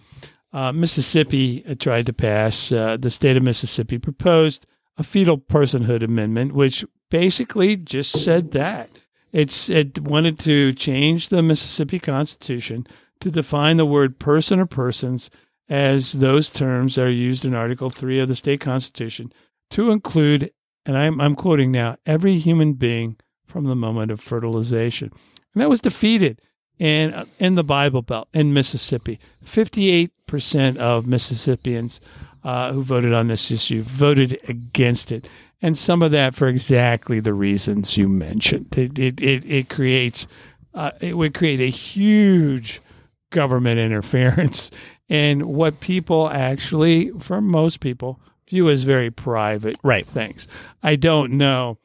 uh, 0.53 0.71
Mississippi 0.71 1.63
uh, 1.67 1.75
tried 1.75 2.05
to 2.05 2.13
pass, 2.13 2.71
uh, 2.71 2.97
the 2.97 3.11
state 3.11 3.35
of 3.35 3.43
Mississippi 3.43 3.97
proposed 3.97 4.65
a 4.97 5.03
fetal 5.03 5.37
personhood 5.37 6.03
amendment, 6.03 6.53
which 6.53 6.85
basically 7.09 7.75
just 7.75 8.11
said 8.23 8.51
that. 8.51 8.89
It's 9.31 9.69
it 9.69 9.99
wanted 9.99 10.39
to 10.39 10.73
change 10.73 11.29
the 11.29 11.43
Mississippi 11.43 11.99
Constitution 11.99 12.87
to 13.19 13.31
define 13.31 13.77
the 13.77 13.85
word 13.85 14.19
person 14.19 14.59
or 14.59 14.65
persons 14.65 15.29
as 15.69 16.13
those 16.13 16.49
terms 16.49 16.97
are 16.97 17.11
used 17.11 17.45
in 17.45 17.53
Article 17.53 17.89
3 17.89 18.19
of 18.19 18.27
the 18.27 18.35
state 18.35 18.59
constitution 18.59 19.31
to 19.69 19.91
include, 19.91 20.51
and 20.85 20.97
I'm, 20.97 21.21
I'm 21.21 21.35
quoting 21.35 21.71
now, 21.71 21.97
every 22.05 22.39
human 22.39 22.73
being 22.73 23.17
from 23.45 23.65
the 23.65 23.75
moment 23.75 24.11
of 24.11 24.19
fertilization. 24.19 25.11
And 25.53 25.61
that 25.61 25.69
was 25.69 25.79
defeated 25.79 26.41
in, 26.79 27.13
uh, 27.13 27.25
in 27.37 27.55
the 27.55 27.63
Bible 27.63 28.01
Belt 28.01 28.29
in 28.33 28.53
Mississippi. 28.53 29.19
58% 29.45 30.77
of 30.77 31.05
Mississippians 31.05 32.01
uh, 32.43 32.73
who 32.73 32.81
voted 32.81 33.13
on 33.13 33.27
this 33.27 33.51
issue 33.51 33.83
voted 33.83 34.39
against 34.47 35.11
it. 35.11 35.27
And 35.61 35.77
some 35.77 36.01
of 36.01 36.11
that 36.11 36.35
for 36.35 36.47
exactly 36.47 37.19
the 37.19 37.33
reasons 37.33 37.97
you 37.97 38.07
mentioned. 38.07 38.77
It, 38.77 38.97
it, 38.97 39.19
it, 39.21 39.43
it 39.45 39.69
creates, 39.69 40.25
uh, 40.73 40.91
it 41.01 41.17
would 41.17 41.33
create 41.33 41.59
a 41.59 41.69
huge 41.69 42.81
government 43.29 43.79
interference 43.79 44.71
in 45.09 45.47
what 45.47 45.79
people 45.79 46.29
actually, 46.29 47.11
for 47.19 47.41
most 47.41 47.79
people, 47.79 48.19
view 48.47 48.69
as 48.69 48.83
very 48.83 49.11
private 49.11 49.75
Right. 49.83 50.05
things. 50.05 50.47
I 50.81 50.95
don't 50.95 51.33
know 51.33 51.77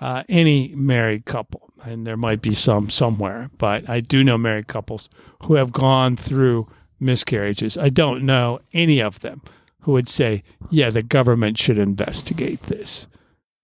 uh, 0.00 0.24
any 0.28 0.74
married 0.74 1.24
couple, 1.24 1.72
and 1.84 2.06
there 2.06 2.16
might 2.16 2.42
be 2.42 2.54
some 2.54 2.90
somewhere, 2.90 3.50
but 3.58 3.88
I 3.88 4.00
do 4.00 4.24
know 4.24 4.38
married 4.38 4.66
couples 4.66 5.08
who 5.44 5.54
have 5.54 5.72
gone 5.72 6.16
through 6.16 6.68
miscarriages. 6.98 7.76
I 7.78 7.90
don't 7.90 8.24
know 8.24 8.60
any 8.72 9.00
of 9.00 9.20
them 9.20 9.42
who 9.80 9.92
would 9.92 10.08
say, 10.08 10.42
"Yeah, 10.70 10.90
the 10.90 11.02
government 11.02 11.58
should 11.58 11.78
investigate 11.78 12.62
this." 12.64 13.08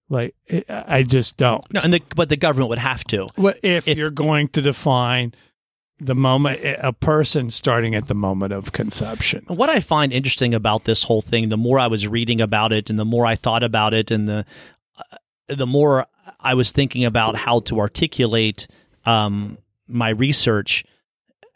Like 0.09 0.35
I 0.69 1.03
just 1.03 1.37
don't. 1.37 1.65
No, 1.73 1.81
and 1.83 1.95
the, 1.95 2.03
but 2.15 2.29
the 2.29 2.37
government 2.37 2.69
would 2.71 2.79
have 2.79 3.03
to. 3.05 3.29
Well, 3.37 3.55
if, 3.63 3.89
if 3.89 3.99
you're 3.99 4.11
going 4.11 4.49
to 4.49 4.63
define 4.63 5.35
the 5.99 6.15
moment 6.15 6.61
a 6.63 6.93
person 6.93 7.51
starting 7.51 7.95
at 7.95 8.07
the 8.07 8.15
moment 8.15 8.53
of 8.53 8.73
conception. 8.73 9.45
What 9.49 9.71
I 9.71 9.81
find 9.81 10.13
interesting 10.13 10.55
about 10.55 10.85
this 10.85 11.05
whole 11.05 11.23
thing, 11.23 11.49
the 11.49 11.57
more 11.57 11.79
I 11.79 11.87
was 11.87 12.07
reading 12.07 12.41
about 12.41 12.73
it, 12.73 12.91
and 12.91 12.99
the 12.99 13.05
more 13.05 13.25
I 13.25 13.35
thought 13.35 13.63
about 13.63 13.95
it, 13.95 14.11
and 14.11 14.29
the 14.29 14.45
uh, 14.99 15.17
the 15.49 15.67
more 15.67 16.07
I 16.41 16.55
was 16.55 16.71
thinking 16.71 17.05
about 17.05 17.37
how 17.37 17.61
to 17.61 17.81
articulate 17.81 18.67
um, 19.05 19.59
my 19.89 20.11
research, 20.11 20.85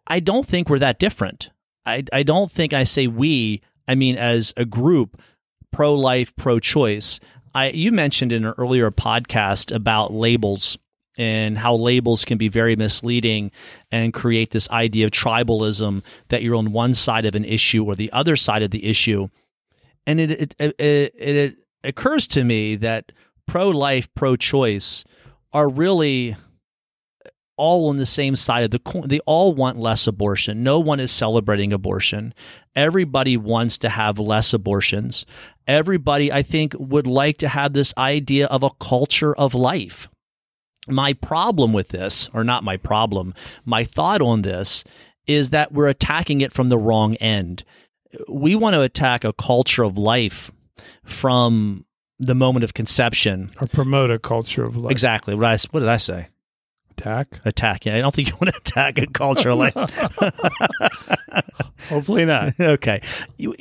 I 0.06 0.20
don't 0.20 0.46
think 0.46 0.68
we're 0.68 0.78
that 0.78 0.98
different. 0.98 1.50
I 1.84 2.04
I 2.12 2.22
don't 2.22 2.50
think 2.50 2.72
I 2.72 2.84
say 2.84 3.06
we. 3.06 3.62
I 3.86 3.94
mean, 3.94 4.16
as 4.16 4.54
a 4.56 4.64
group, 4.64 5.20
pro 5.70 5.94
life, 5.94 6.34
pro 6.36 6.60
choice. 6.60 7.20
I 7.54 7.70
you 7.70 7.92
mentioned 7.92 8.32
in 8.32 8.44
an 8.44 8.54
earlier 8.58 8.90
podcast 8.90 9.74
about 9.74 10.12
labels 10.12 10.78
and 11.16 11.58
how 11.58 11.74
labels 11.74 12.24
can 12.24 12.38
be 12.38 12.48
very 12.48 12.76
misleading 12.76 13.50
and 13.90 14.14
create 14.14 14.50
this 14.50 14.70
idea 14.70 15.06
of 15.06 15.10
tribalism 15.10 16.02
that 16.28 16.42
you're 16.42 16.54
on 16.56 16.72
one 16.72 16.94
side 16.94 17.24
of 17.24 17.34
an 17.34 17.44
issue 17.44 17.84
or 17.84 17.94
the 17.94 18.12
other 18.12 18.36
side 18.36 18.62
of 18.62 18.70
the 18.70 18.88
issue. 18.88 19.28
And 20.06 20.20
it 20.20 20.30
it, 20.30 20.54
it, 20.58 20.74
it, 20.78 21.14
it 21.16 21.56
occurs 21.84 22.26
to 22.28 22.44
me 22.44 22.76
that 22.76 23.12
pro 23.46 23.68
life, 23.68 24.08
pro 24.14 24.36
choice 24.36 25.04
are 25.52 25.68
really 25.68 26.36
all 27.60 27.90
on 27.90 27.98
the 27.98 28.06
same 28.06 28.34
side 28.34 28.64
of 28.64 28.70
the 28.70 28.78
coin. 28.78 29.06
They 29.06 29.20
all 29.20 29.52
want 29.54 29.78
less 29.78 30.06
abortion. 30.06 30.62
No 30.62 30.80
one 30.80 30.98
is 30.98 31.12
celebrating 31.12 31.72
abortion. 31.72 32.32
Everybody 32.74 33.36
wants 33.36 33.76
to 33.78 33.90
have 33.90 34.18
less 34.18 34.54
abortions. 34.54 35.26
Everybody, 35.68 36.32
I 36.32 36.42
think, 36.42 36.74
would 36.78 37.06
like 37.06 37.36
to 37.38 37.48
have 37.48 37.74
this 37.74 37.92
idea 37.98 38.46
of 38.46 38.62
a 38.62 38.70
culture 38.80 39.36
of 39.36 39.54
life. 39.54 40.08
My 40.88 41.12
problem 41.12 41.74
with 41.74 41.88
this, 41.88 42.30
or 42.32 42.42
not 42.42 42.64
my 42.64 42.78
problem, 42.78 43.34
my 43.66 43.84
thought 43.84 44.22
on 44.22 44.42
this 44.42 44.82
is 45.26 45.50
that 45.50 45.70
we're 45.70 45.88
attacking 45.88 46.40
it 46.40 46.52
from 46.52 46.70
the 46.70 46.78
wrong 46.78 47.16
end. 47.16 47.62
We 48.28 48.56
want 48.56 48.74
to 48.74 48.80
attack 48.80 49.22
a 49.22 49.34
culture 49.34 49.82
of 49.82 49.98
life 49.98 50.50
from 51.04 51.84
the 52.18 52.34
moment 52.34 52.64
of 52.64 52.74
conception 52.74 53.50
or 53.60 53.66
promote 53.66 54.10
a 54.10 54.18
culture 54.18 54.64
of 54.64 54.76
life. 54.76 54.90
Exactly. 54.90 55.34
What, 55.34 55.46
I, 55.46 55.58
what 55.70 55.80
did 55.80 55.88
I 55.88 55.98
say? 55.98 56.28
Attack. 57.00 57.40
Attack. 57.44 57.86
Yeah, 57.86 57.96
I 57.96 58.00
don't 58.00 58.14
think 58.14 58.28
you 58.28 58.36
want 58.40 58.54
to 58.54 58.56
attack 58.58 58.98
a 58.98 59.06
culture 59.06 59.54
like. 59.54 59.74
Hopefully 61.88 62.24
not. 62.24 62.54
okay, 62.60 63.00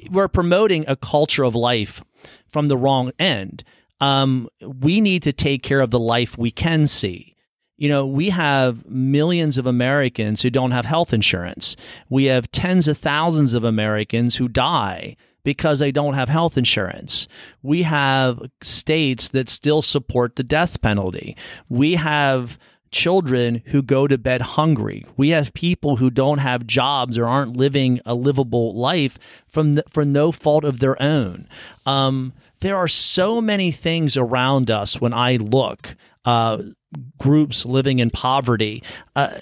we're 0.09 0.27
promoting 0.27 0.85
a 0.87 0.95
culture 0.95 1.43
of 1.43 1.55
life 1.55 2.03
from 2.47 2.67
the 2.67 2.77
wrong 2.77 3.11
end. 3.17 3.63
Um, 4.01 4.49
we 4.61 5.01
need 5.01 5.23
to 5.23 5.33
take 5.33 5.63
care 5.63 5.81
of 5.81 5.91
the 5.91 5.99
life 5.99 6.37
we 6.37 6.51
can 6.51 6.87
see. 6.87 7.35
You 7.77 7.87
know, 7.87 8.05
we 8.05 8.29
have 8.29 8.85
millions 8.85 9.57
of 9.57 9.65
Americans 9.65 10.41
who 10.41 10.49
don't 10.49 10.71
have 10.71 10.85
health 10.85 11.13
insurance. 11.13 11.77
We 12.09 12.25
have 12.25 12.51
tens 12.51 12.89
of 12.89 12.97
thousands 12.97 13.53
of 13.53 13.63
Americans 13.63 14.35
who 14.35 14.49
die 14.49 15.15
because 15.43 15.79
they 15.79 15.91
don't 15.91 16.15
have 16.15 16.27
health 16.27 16.57
insurance. 16.57 17.29
We 17.63 17.83
have 17.83 18.41
states 18.61 19.29
that 19.29 19.47
still 19.47 19.81
support 19.81 20.35
the 20.35 20.43
death 20.43 20.81
penalty. 20.81 21.37
We 21.69 21.95
have 21.95 22.59
children 22.91 23.61
who 23.67 23.81
go 23.81 24.07
to 24.07 24.17
bed 24.17 24.41
hungry. 24.41 25.05
We 25.17 25.29
have 25.29 25.53
people 25.53 25.97
who 25.97 26.09
don't 26.09 26.39
have 26.39 26.67
jobs 26.67 27.17
or 27.17 27.27
aren't 27.27 27.57
living 27.57 27.99
a 28.05 28.13
livable 28.13 28.75
life 28.75 29.17
from 29.47 29.75
the, 29.75 29.83
for 29.89 30.05
no 30.05 30.31
fault 30.31 30.63
of 30.63 30.79
their 30.79 31.01
own. 31.01 31.47
Um, 31.85 32.33
there 32.61 32.75
are 32.75 32.87
so 32.87 33.41
many 33.41 33.71
things 33.71 34.17
around 34.17 34.69
us 34.69 34.99
when 34.99 35.13
I 35.13 35.37
look, 35.37 35.95
uh, 36.25 36.61
groups 37.17 37.65
living 37.65 37.99
in 37.99 38.09
poverty. 38.09 38.83
Uh, 39.15 39.37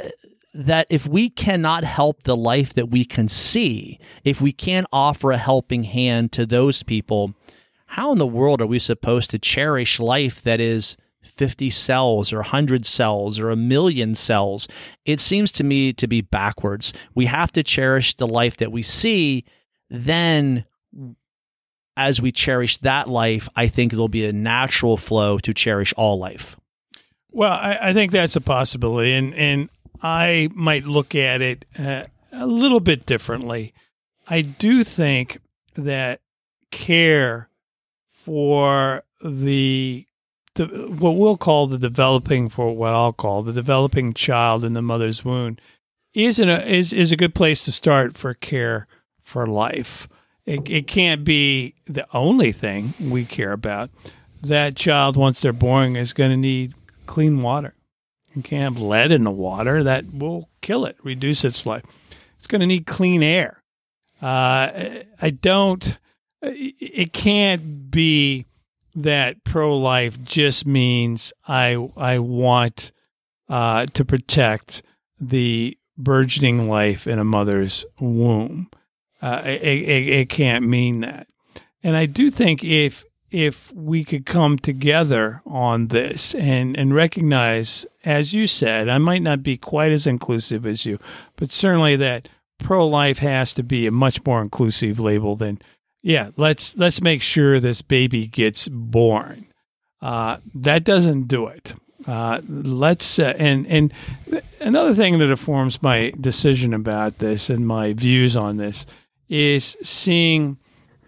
that 0.54 0.88
if 0.90 1.06
we 1.06 1.30
cannot 1.30 1.84
help 1.84 2.24
the 2.24 2.36
life 2.36 2.74
that 2.74 2.90
we 2.90 3.06
can 3.06 3.30
see, 3.30 4.00
if 4.24 4.42
we 4.42 4.52
can't 4.52 4.88
offer 4.92 5.32
a 5.32 5.38
helping 5.38 5.84
hand 5.84 6.32
to 6.32 6.48
those 6.48 6.82
people, 6.82 7.36
how 7.88 8.12
in 8.12 8.18
the 8.18 8.26
world 8.26 8.62
are 8.62 8.68
we 8.68 8.80
supposed 8.80 9.30
to 9.32 9.40
cherish 9.40 10.00
life 10.00 10.42
that 10.42 10.60
is 10.60 10.98
50 11.38 11.70
cells 11.70 12.34
or 12.34 12.38
100 12.38 12.86
cells 12.86 13.40
or 13.40 13.50
a 13.50 13.56
million 13.56 14.16
cells. 14.16 14.68
It 15.06 15.20
seems 15.20 15.52
to 15.54 15.64
me 15.64 15.94
to 15.94 16.08
be 16.08 16.22
backwards. 16.22 16.94
We 17.16 17.26
have 17.28 17.52
to 17.54 17.64
cherish 17.64 18.16
the 18.16 18.28
life 18.28 18.58
that 18.58 18.72
we 18.72 18.82
see. 18.82 19.46
Then, 19.90 20.66
as 21.96 22.22
we 22.22 22.32
cherish 22.32 22.78
that 22.78 23.08
life, 23.08 23.48
I 23.56 23.68
think 23.68 23.92
there'll 23.92 24.08
be 24.10 24.26
a 24.26 24.34
natural 24.34 24.98
flow 24.98 25.38
to 25.40 25.54
cherish 25.54 25.94
all 25.96 26.20
life. 26.20 26.58
Well, 27.32 27.52
I, 27.52 27.78
I 27.82 27.94
think 27.94 28.12
that's 28.12 28.36
a 28.36 28.42
possibility. 28.42 29.14
And, 29.14 29.34
and 29.36 29.70
I 30.02 30.50
might 30.54 30.86
look 30.86 31.16
at 31.16 31.42
it 31.42 31.66
uh, 31.78 32.04
a 32.32 32.48
little 32.48 32.80
bit 32.80 33.06
differently. 33.06 33.74
I 34.28 34.42
do 34.42 34.84
think 34.84 35.40
that 35.76 36.22
care 36.72 37.50
for 38.06 39.04
the 39.24 40.07
the, 40.58 40.66
what 40.66 41.16
we'll 41.16 41.38
call 41.38 41.68
the 41.68 41.78
developing 41.78 42.50
for 42.50 42.76
what 42.76 42.94
I'll 42.94 43.14
call 43.14 43.44
the 43.44 43.54
developing 43.54 44.14
child 44.14 44.64
in 44.64 44.74
the 44.74 44.82
mother's 44.82 45.24
womb 45.24 45.58
is 46.14 46.40
a, 46.40 46.68
is 46.68 46.92
is 46.94 47.12
a 47.12 47.18
good 47.18 47.36
place 47.36 47.64
to 47.64 47.72
start 47.72 48.18
for 48.18 48.34
care 48.34 48.88
for 49.22 49.46
life. 49.46 50.08
It, 50.46 50.70
it 50.70 50.88
can't 50.88 51.24
be 51.24 51.76
the 51.86 52.08
only 52.14 52.52
thing 52.52 52.94
we 53.00 53.26
care 53.26 53.52
about. 53.52 53.90
That 54.42 54.76
child, 54.76 55.18
once 55.18 55.42
they're 55.42 55.52
born, 55.54 55.96
is 55.96 56.14
going 56.14 56.30
to 56.30 56.38
need 56.38 56.74
clean 57.06 57.42
water. 57.42 57.74
You 58.34 58.42
can't 58.42 58.76
have 58.76 58.82
lead 58.82 59.12
in 59.12 59.24
the 59.24 59.32
water; 59.32 59.84
that 59.84 60.06
will 60.14 60.50
kill 60.62 60.86
it, 60.86 60.98
reduce 61.04 61.44
its 61.44 61.66
life. 61.66 61.84
It's 62.38 62.48
going 62.48 62.62
to 62.62 62.68
need 62.68 62.86
clean 62.86 63.24
air. 63.24 63.62
Uh, 64.22 65.02
I 65.22 65.30
don't. 65.30 65.98
It 66.42 67.14
can't 67.14 67.92
be 67.92 68.46
that 68.98 69.44
pro 69.44 69.78
life 69.78 70.22
just 70.24 70.66
means 70.66 71.32
I 71.48 71.76
I 71.96 72.20
want 72.20 72.92
uh, 73.48 73.86
to 73.94 74.04
protect 74.04 74.82
the 75.20 75.78
burgeoning 75.98 76.68
life 76.68 77.08
in 77.08 77.20
a 77.20 77.24
mother's 77.24 77.86
womb. 78.00 78.70
Uh, 79.22 79.42
it, 79.46 79.62
it, 79.64 80.10
it 80.10 80.30
can't 80.30 80.68
mean 80.68 81.02
that. 81.02 81.28
And 81.84 81.96
I 81.96 82.06
do 82.06 82.30
think 82.30 82.64
if 82.64 83.06
if 83.30 83.72
we 83.74 84.04
could 84.04 84.26
come 84.26 84.58
together 84.58 85.42
on 85.46 85.88
this 85.88 86.34
and, 86.36 86.78
and 86.78 86.96
recognize, 86.96 87.86
as 88.06 88.34
you 88.34 88.48
said, 88.48 88.88
I 88.88 89.00
might 89.00 89.22
not 89.22 89.44
be 89.44 89.58
quite 89.58 89.92
as 89.92 90.08
inclusive 90.08 90.66
as 90.66 90.86
you, 90.86 90.98
but 91.36 91.52
certainly 91.52 91.98
that 91.98 92.30
pro 92.58 92.88
life 92.88 93.20
has 93.20 93.54
to 93.56 93.64
be 93.64 93.86
a 93.86 93.92
much 93.92 94.26
more 94.26 94.42
inclusive 94.42 95.00
label 95.00 95.36
than 95.36 95.60
yeah, 96.02 96.32
let's 96.38 96.78
let's 96.78 97.02
make 97.02 97.22
sure 97.22 97.60
this 97.60 97.82
baby 97.82 98.28
gets 98.28 98.68
born. 98.68 99.48
Uh, 100.02 100.38
that 100.56 100.84
doesn't 100.84 101.28
do 101.28 101.48
it. 101.48 101.74
Uh, 102.06 102.42
let's 102.48 103.20
uh, 103.20 103.34
and 103.38 103.68
and 103.68 103.94
another 104.62 104.94
thing 104.94 105.18
that 105.20 105.30
informs 105.30 105.82
my 105.82 106.14
decision 106.20 106.74
about 106.74 107.18
this 107.18 107.50
and 107.50 107.68
my 107.68 107.94
views 107.94 108.36
on 108.36 108.58
this 108.58 108.86
is 109.28 109.76
seeing 109.84 110.58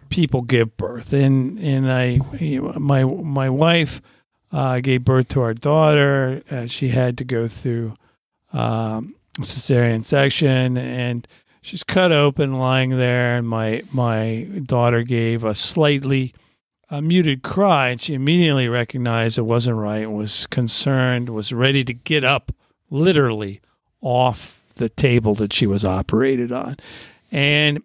people 0.10 0.42
give 0.42 0.76
birth. 0.76 1.14
And 1.14 1.58
and 1.60 1.92
I 1.92 2.20
my 2.78 3.04
my 3.04 3.50
wife 3.50 4.02
uh, 4.52 4.80
gave 4.80 5.06
birth 5.06 5.30
to 5.30 5.42
our 5.42 5.54
daughter. 5.54 6.42
Uh, 6.50 6.66
she 6.66 6.90
had 6.90 7.18
to 7.20 7.24
go 7.24 7.48
through 7.48 7.94
um, 8.52 9.16
cesarean 9.40 10.06
section 10.06 10.78
and 10.78 11.28
she's 11.62 11.84
cut 11.84 12.12
open, 12.12 12.60
lying 12.60 12.98
there, 12.98 13.38
and 13.38 13.48
my 13.48 13.84
my 13.92 14.48
daughter 14.64 15.04
gave 15.04 15.44
a 15.44 15.56
slightly 15.56 16.34
uh, 16.90 17.02
muted 17.02 17.44
cry, 17.44 17.90
and 17.90 18.02
she 18.02 18.14
immediately 18.14 18.68
recognized 18.68 19.38
it 19.38 19.44
wasn't 19.44 19.78
right, 19.78 20.10
was 20.10 20.48
concerned, 20.48 21.30
was 21.30 21.54
ready 21.54 21.84
to 21.84 21.94
get 21.94 22.24
up, 22.24 22.52
literally 22.90 23.62
off 24.02 24.62
the 24.76 24.90
table 24.90 25.36
that 25.36 25.54
she 25.54 25.68
was 25.68 25.84
operated 25.84 26.52
on, 26.52 26.78
and 27.32 27.82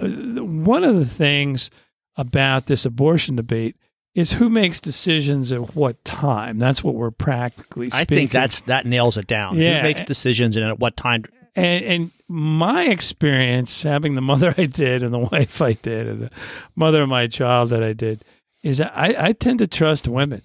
uh, 0.00 0.08
one 0.08 0.84
of 0.84 0.96
the 0.96 1.06
things 1.06 1.70
about 2.16 2.66
this 2.66 2.84
abortion 2.84 3.36
debate 3.36 3.76
is 4.14 4.32
who 4.32 4.48
makes 4.48 4.80
decisions 4.80 5.52
at 5.52 5.76
what 5.76 6.04
time. 6.04 6.58
That's 6.58 6.82
what 6.82 6.96
we're 6.96 7.12
practically. 7.12 7.90
Speaking. 7.90 8.00
I 8.00 8.04
think 8.04 8.30
that's 8.32 8.62
that 8.62 8.84
nails 8.84 9.16
it 9.16 9.28
down. 9.28 9.56
Yeah. 9.56 9.76
Who 9.76 9.82
makes 9.84 10.02
decisions 10.02 10.56
and 10.56 10.66
at 10.66 10.80
what 10.80 10.96
time 10.96 11.24
and, 11.54 11.84
and 11.84 12.10
my 12.28 12.84
experience 12.84 13.82
having 13.82 14.14
the 14.14 14.20
mother 14.20 14.54
I 14.58 14.66
did 14.66 15.02
and 15.02 15.12
the 15.12 15.18
wife 15.18 15.60
I 15.60 15.74
did 15.74 16.06
and 16.06 16.22
the 16.22 16.30
mother 16.76 17.02
of 17.02 17.08
my 17.08 17.26
child 17.26 17.70
that 17.70 17.82
I 17.82 17.92
did 17.92 18.24
is 18.62 18.78
that 18.78 18.92
I, 18.94 19.14
I 19.18 19.32
tend 19.32 19.60
to 19.60 19.66
trust 19.66 20.08
women. 20.08 20.42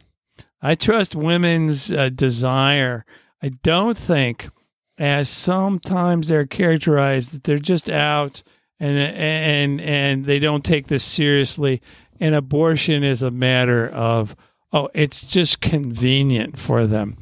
I 0.61 0.75
trust 0.75 1.15
women's 1.15 1.91
uh, 1.91 2.09
desire. 2.09 3.05
I 3.41 3.49
don't 3.49 3.97
think, 3.97 4.49
as 4.97 5.27
sometimes 5.27 6.29
they're 6.29 6.45
characterized, 6.45 7.31
that 7.31 7.43
they're 7.43 7.57
just 7.57 7.89
out 7.89 8.43
and 8.79 8.97
and 8.97 9.81
and 9.81 10.25
they 10.25 10.39
don't 10.39 10.63
take 10.63 10.87
this 10.87 11.03
seriously. 11.03 11.81
And 12.19 12.33
abortion 12.33 13.03
is 13.03 13.21
a 13.21 13.31
matter 13.31 13.89
of 13.89 14.35
oh, 14.71 14.89
it's 14.93 15.23
just 15.23 15.59
convenient 15.59 16.59
for 16.59 16.87
them. 16.87 17.17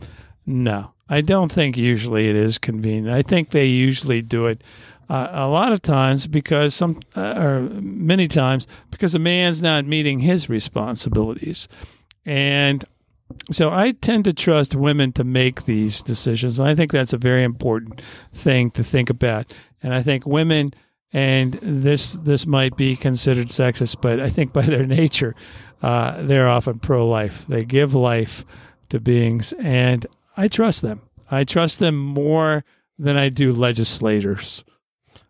No, 0.46 0.94
I 1.12 1.20
don't 1.20 1.52
think 1.52 1.76
usually 1.76 2.30
it 2.30 2.38
is 2.38 2.58
convenient. 2.58 3.10
I 3.10 3.22
think 3.22 3.50
they 3.50 3.66
usually 3.66 4.22
do 4.22 4.46
it 4.46 4.64
uh, 5.10 5.28
a 5.32 5.48
lot 5.50 5.74
of 5.74 5.82
times 5.82 6.26
because 6.26 6.74
some 6.74 7.02
uh, 7.18 7.34
or 7.38 7.60
many 7.60 8.30
times 8.30 8.66
because 8.92 9.14
a 9.14 9.20
man's 9.20 9.62
not 9.62 9.86
meeting 9.86 10.22
his 10.22 10.50
responsibilities, 10.50 11.68
and 12.26 12.86
so 13.52 13.70
I 13.70 13.92
tend 13.92 14.24
to 14.24 14.34
trust 14.34 14.74
women 14.74 15.12
to 15.14 15.26
make 15.26 15.66
these 15.66 16.02
decisions. 16.02 16.60
And 16.60 16.70
I 16.70 16.76
think 16.76 16.94
that's 16.94 17.12
a 17.12 17.18
very 17.18 17.44
important 17.44 18.02
thing 18.32 18.72
to 18.72 18.84
think 18.84 19.10
about. 19.10 19.54
And 19.84 19.94
I 19.94 20.02
think 20.02 20.26
women 20.26 20.72
and 21.12 21.60
this 21.62 22.14
this 22.14 22.46
might 22.46 22.78
be 22.78 22.96
considered 22.96 23.48
sexist, 23.48 23.98
but 24.02 24.22
I 24.22 24.30
think 24.30 24.54
by 24.54 24.62
their 24.62 24.86
nature, 24.86 25.36
uh, 25.82 26.22
they're 26.22 26.48
often 26.48 26.80
pro 26.80 27.06
life. 27.06 27.46
They 27.50 27.64
give 27.64 27.94
life 27.94 28.46
to 28.88 29.02
beings, 29.02 29.54
and 29.60 30.06
I 30.42 30.48
trust 30.48 30.82
them. 30.82 31.02
I 31.30 31.44
trust 31.44 31.78
them 31.78 31.96
more 31.96 32.66
than 32.98 33.16
I 33.16 33.30
do 33.30 33.52
legislators. 33.52 34.64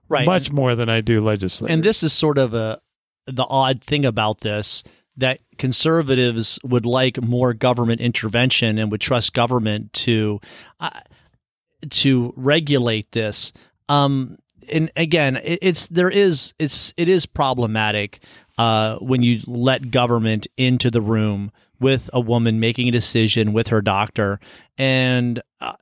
Right. 0.07 0.26
Much 0.26 0.53
more 0.53 0.74
than 0.74 0.88
I 0.88 1.01
do 1.01 1.20
legislators. 1.20 1.74
And 1.74 1.84
this 1.84 2.01
is 2.01 2.14
sort 2.14 2.38
of 2.38 2.53
a 2.53 2.80
the 3.28 3.43
odd 3.43 3.84
thing 3.84 4.05
about 4.05 4.39
this 4.39 4.84
that 5.18 5.39
conservatives 5.57 6.59
would 6.64 6.86
like 6.86 7.22
more 7.22 7.53
government 7.53 7.99
intervention 7.99 8.78
and 8.78 8.89
would 8.89 9.01
trust 9.01 9.34
government 9.34 9.91
to 9.93 10.39
uh, 10.80 11.01
to 11.89 12.34
regulate 12.38 13.12
this. 13.12 13.51
Um, 13.89 14.38
and 14.72 14.91
again, 14.95 15.36
it, 15.36 15.59
it's 15.62 15.88
there 15.88 16.09
is 16.09 16.53
it's 16.57 16.93
it 16.95 17.09
is 17.09 17.26
problematic 17.26 18.24
uh, 18.57 18.95
when 18.99 19.24
you 19.24 19.41
let 19.45 19.91
government 19.91 20.47
into 20.55 20.89
the 20.89 21.01
room 21.01 21.51
with 21.82 22.09
a 22.13 22.21
woman 22.21 22.61
making 22.61 22.88
a 22.88 22.91
decision 22.91 23.51
with 23.51 23.67
her 23.67 23.82
doctor, 23.82 24.39
and 24.77 25.41
uh, 25.59 25.73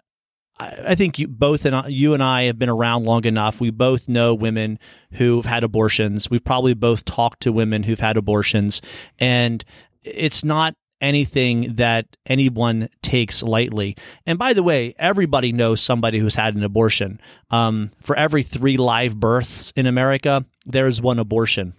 I 0.59 0.95
think 0.95 1.19
you 1.19 1.27
both 1.27 1.65
and 1.65 1.93
you 1.93 2.13
and 2.13 2.21
I 2.23 2.43
have 2.43 2.59
been 2.59 2.69
around 2.69 3.05
long 3.05 3.25
enough. 3.25 3.61
We 3.61 3.69
both 3.69 4.09
know 4.09 4.33
women 4.33 4.79
who've 5.13 5.45
had 5.45 5.63
abortions. 5.63 6.29
We've 6.29 6.43
probably 6.43 6.73
both 6.73 7.05
talked 7.05 7.43
to 7.43 7.51
women 7.51 7.83
who've 7.83 7.99
had 7.99 8.17
abortions, 8.17 8.81
and 9.19 9.63
it's 10.03 10.43
not 10.43 10.73
anything 11.01 11.75
that 11.75 12.05
anyone 12.25 12.89
takes 13.01 13.41
lightly. 13.41 13.95
And 14.25 14.37
by 14.37 14.51
the 14.51 14.63
way, 14.63 14.93
everybody 14.99 15.53
knows 15.53 15.81
somebody 15.81 16.19
who's 16.19 16.35
had 16.35 16.55
an 16.55 16.63
abortion. 16.63 17.21
Um, 17.49 17.91
for 18.01 18.17
every 18.17 18.43
three 18.43 18.75
live 18.75 19.17
births 19.17 19.71
in 19.77 19.85
America, 19.85 20.45
there's 20.65 21.01
one 21.01 21.19
abortion. 21.19 21.73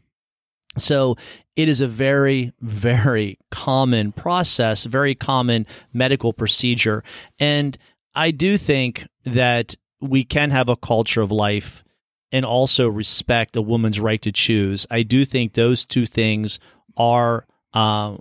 So 0.78 1.16
it 1.56 1.68
is 1.68 1.80
a 1.80 1.88
very, 1.88 2.52
very 2.60 3.38
common 3.50 4.12
process, 4.12 4.84
very 4.84 5.14
common 5.14 5.66
medical 5.92 6.32
procedure. 6.32 7.02
And 7.38 7.76
I 8.14 8.30
do 8.30 8.56
think 8.56 9.06
that 9.24 9.74
we 10.00 10.24
can 10.24 10.50
have 10.50 10.68
a 10.68 10.76
culture 10.76 11.20
of 11.20 11.30
life 11.30 11.84
and 12.32 12.44
also 12.44 12.88
respect 12.88 13.56
a 13.56 13.62
woman's 13.62 14.00
right 14.00 14.22
to 14.22 14.32
choose. 14.32 14.86
I 14.90 15.02
do 15.02 15.24
think 15.24 15.52
those 15.52 15.84
two 15.84 16.06
things 16.06 16.58
are 16.96 17.46
uh, 17.74 18.16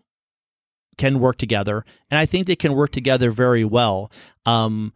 can 0.98 1.20
work 1.20 1.38
together, 1.38 1.86
and 2.12 2.20
I 2.20 2.26
think 2.26 2.46
they 2.46 2.56
can 2.56 2.74
work 2.74 2.92
together 2.92 3.32
very 3.32 3.64
well. 3.64 4.12
Um, 4.46 4.94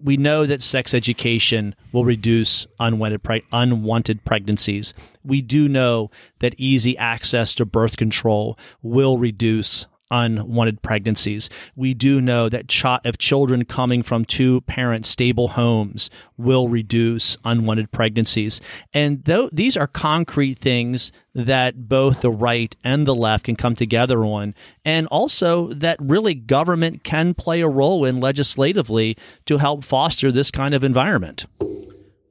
we 0.00 0.16
know 0.16 0.46
that 0.46 0.62
sex 0.62 0.94
education 0.94 1.74
will 1.92 2.04
reduce 2.04 2.66
unwanted 2.80 3.22
pre- 3.22 3.44
unwanted 3.52 4.24
pregnancies. 4.24 4.94
We 5.24 5.42
do 5.42 5.68
know 5.68 6.10
that 6.40 6.54
easy 6.58 6.96
access 6.96 7.54
to 7.54 7.64
birth 7.64 7.96
control 7.96 8.58
will 8.82 9.18
reduce 9.18 9.86
unwanted 10.10 10.82
pregnancies. 10.82 11.50
We 11.74 11.94
do 11.94 12.20
know 12.20 12.48
that 12.48 12.68
ch- 12.68 12.84
if 13.04 13.18
children 13.18 13.64
coming 13.64 14.02
from 14.02 14.24
two 14.24 14.60
parent 14.62 15.06
stable 15.06 15.48
homes 15.48 16.10
will 16.36 16.68
reduce 16.68 17.36
unwanted 17.44 17.90
pregnancies. 17.90 18.60
And 18.92 19.24
th- 19.24 19.50
these 19.52 19.76
are 19.76 19.86
concrete 19.86 20.58
things 20.58 21.12
that 21.34 21.88
both 21.88 22.20
the 22.20 22.30
right 22.30 22.74
and 22.84 23.06
the 23.06 23.14
left 23.14 23.44
can 23.44 23.56
come 23.56 23.74
together 23.74 24.24
on. 24.24 24.54
And 24.84 25.06
also 25.08 25.72
that 25.74 25.98
really 26.00 26.34
government 26.34 27.04
can 27.04 27.34
play 27.34 27.60
a 27.60 27.68
role 27.68 28.04
in 28.04 28.20
legislatively 28.20 29.16
to 29.46 29.58
help 29.58 29.84
foster 29.84 30.30
this 30.30 30.50
kind 30.50 30.74
of 30.74 30.84
environment. 30.84 31.46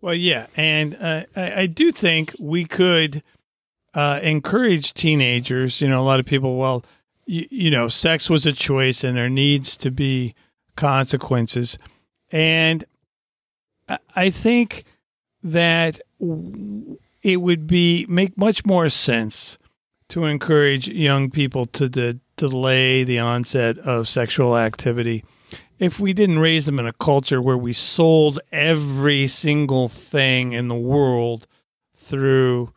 Well, 0.02 0.16
yeah. 0.16 0.48
And 0.56 0.96
uh, 0.96 1.24
I, 1.36 1.62
I 1.62 1.66
do 1.66 1.92
think 1.92 2.36
we 2.40 2.66
could. 2.66 3.24
Uh, 3.94 4.20
encourage 4.24 4.94
teenagers. 4.94 5.80
You 5.80 5.88
know, 5.88 6.02
a 6.02 6.04
lot 6.04 6.20
of 6.20 6.26
people, 6.26 6.58
well, 6.58 6.84
you, 7.26 7.48
you 7.50 7.72
know, 7.72 7.88
sex 7.88 8.30
was 8.30 8.46
a 8.46 8.54
choice 8.54 9.04
and 9.04 9.18
there 9.18 9.30
needs 9.30 9.78
to 9.78 9.92
be 9.92 10.36
consequences. 10.76 11.78
And 12.32 12.86
I 14.16 14.30
think 14.30 14.84
that 15.44 16.00
it 17.22 17.38
would 17.38 17.68
be 17.68 18.06
make 18.08 18.38
much 18.38 18.66
more 18.66 18.90
sense 18.90 19.58
to 20.10 20.26
encourage 20.26 20.88
young 20.88 21.32
people 21.32 21.66
to 21.66 21.90
de- 21.90 22.20
delay 22.38 23.04
the 23.04 23.20
onset 23.20 23.78
of 23.80 24.08
sexual 24.08 24.58
activity 24.58 25.24
if 25.80 26.00
we 26.00 26.14
didn't 26.14 26.40
raise 26.40 26.66
them 26.66 26.80
in 26.80 26.88
a 26.88 26.94
culture 26.94 27.42
where 27.42 27.58
we 27.58 27.74
sold 27.74 28.40
every 28.52 29.28
single 29.28 29.88
thing 29.88 30.54
in 30.54 30.68
the 30.68 30.76
world 30.76 31.48
through 31.96 32.72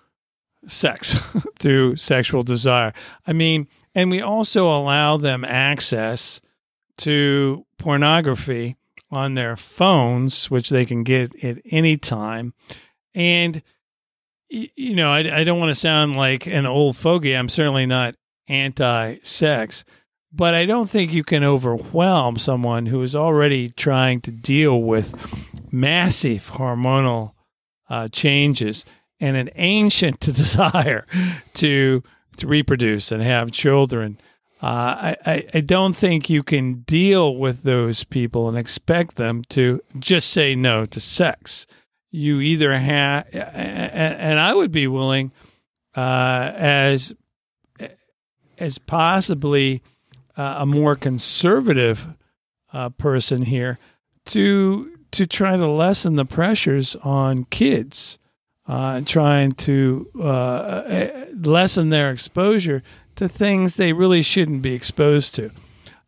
sex, 0.66 1.14
through 1.58 1.96
sexual 1.96 2.42
desire. 2.42 2.92
I 3.26 3.32
mean, 3.32 3.68
and 3.98 4.12
we 4.12 4.22
also 4.22 4.68
allow 4.68 5.16
them 5.16 5.44
access 5.44 6.40
to 6.98 7.66
pornography 7.78 8.76
on 9.10 9.34
their 9.34 9.56
phones, 9.56 10.48
which 10.48 10.68
they 10.68 10.84
can 10.84 11.02
get 11.02 11.34
at 11.42 11.58
any 11.72 11.96
time. 11.96 12.54
And, 13.12 13.60
you 14.48 14.94
know, 14.94 15.10
I, 15.10 15.40
I 15.40 15.42
don't 15.42 15.58
want 15.58 15.70
to 15.70 15.80
sound 15.80 16.14
like 16.14 16.46
an 16.46 16.64
old 16.64 16.96
fogey. 16.96 17.36
I'm 17.36 17.48
certainly 17.48 17.86
not 17.86 18.14
anti 18.46 19.16
sex, 19.24 19.84
but 20.32 20.54
I 20.54 20.64
don't 20.64 20.88
think 20.88 21.12
you 21.12 21.24
can 21.24 21.42
overwhelm 21.42 22.36
someone 22.36 22.86
who 22.86 23.02
is 23.02 23.16
already 23.16 23.70
trying 23.70 24.20
to 24.20 24.30
deal 24.30 24.80
with 24.80 25.12
massive 25.72 26.52
hormonal 26.52 27.32
uh, 27.90 28.06
changes 28.06 28.84
and 29.18 29.36
an 29.36 29.50
ancient 29.56 30.20
desire 30.20 31.04
to 31.54 32.04
to 32.38 32.46
reproduce 32.46 33.12
and 33.12 33.22
have 33.22 33.50
children. 33.50 34.18
Uh, 34.60 35.14
I, 35.24 35.46
I 35.54 35.60
don't 35.60 35.94
think 35.94 36.28
you 36.28 36.42
can 36.42 36.80
deal 36.80 37.36
with 37.36 37.62
those 37.62 38.02
people 38.02 38.48
and 38.48 38.58
expect 38.58 39.14
them 39.16 39.44
to 39.50 39.80
just 39.98 40.30
say 40.30 40.56
no 40.56 40.84
to 40.86 41.00
sex. 41.00 41.66
You 42.10 42.40
either 42.40 42.76
have, 42.76 43.26
and 43.32 44.40
I 44.40 44.54
would 44.54 44.72
be 44.72 44.88
willing, 44.88 45.30
uh, 45.94 46.52
as 46.54 47.12
as 48.58 48.78
possibly 48.78 49.82
uh, 50.36 50.56
a 50.58 50.66
more 50.66 50.96
conservative 50.96 52.08
uh, 52.72 52.88
person 52.88 53.42
here, 53.42 53.78
to 54.26 54.98
to 55.12 55.26
try 55.26 55.56
to 55.56 55.70
lessen 55.70 56.16
the 56.16 56.24
pressures 56.24 56.96
on 56.96 57.44
kids 57.44 58.18
uh, 58.68 59.00
trying 59.00 59.52
to 59.52 60.08
uh, 60.18 60.22
uh, 60.22 61.24
lessen 61.42 61.88
their 61.88 62.10
exposure 62.10 62.82
to 63.16 63.26
things 63.26 63.76
they 63.76 63.92
really 63.92 64.22
shouldn't 64.22 64.62
be 64.62 64.74
exposed 64.74 65.34
to. 65.34 65.50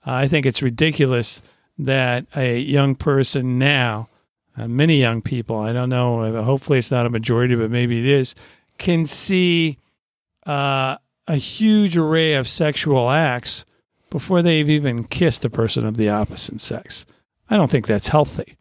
I 0.04 0.28
think 0.28 0.46
it's 0.46 0.62
ridiculous 0.62 1.42
that 1.78 2.26
a 2.36 2.58
young 2.58 2.94
person 2.94 3.58
now, 3.58 4.08
uh, 4.56 4.68
many 4.68 4.96
young 4.96 5.22
people, 5.22 5.58
I 5.58 5.72
don't 5.72 5.88
know, 5.88 6.20
uh, 6.20 6.42
hopefully 6.42 6.78
it's 6.78 6.90
not 6.90 7.06
a 7.06 7.10
majority, 7.10 7.54
but 7.54 7.70
maybe 7.70 7.98
it 7.98 8.06
is, 8.06 8.34
can 8.78 9.06
see 9.06 9.78
uh, 10.46 10.96
a 11.26 11.36
huge 11.36 11.96
array 11.96 12.34
of 12.34 12.48
sexual 12.48 13.10
acts 13.10 13.64
before 14.10 14.42
they've 14.42 14.68
even 14.68 15.04
kissed 15.04 15.44
a 15.44 15.50
person 15.50 15.86
of 15.86 15.96
the 15.96 16.10
opposite 16.10 16.60
sex. 16.60 17.06
I 17.48 17.56
don't 17.56 17.70
think 17.70 17.86
that's 17.86 18.08
healthy. 18.08 18.56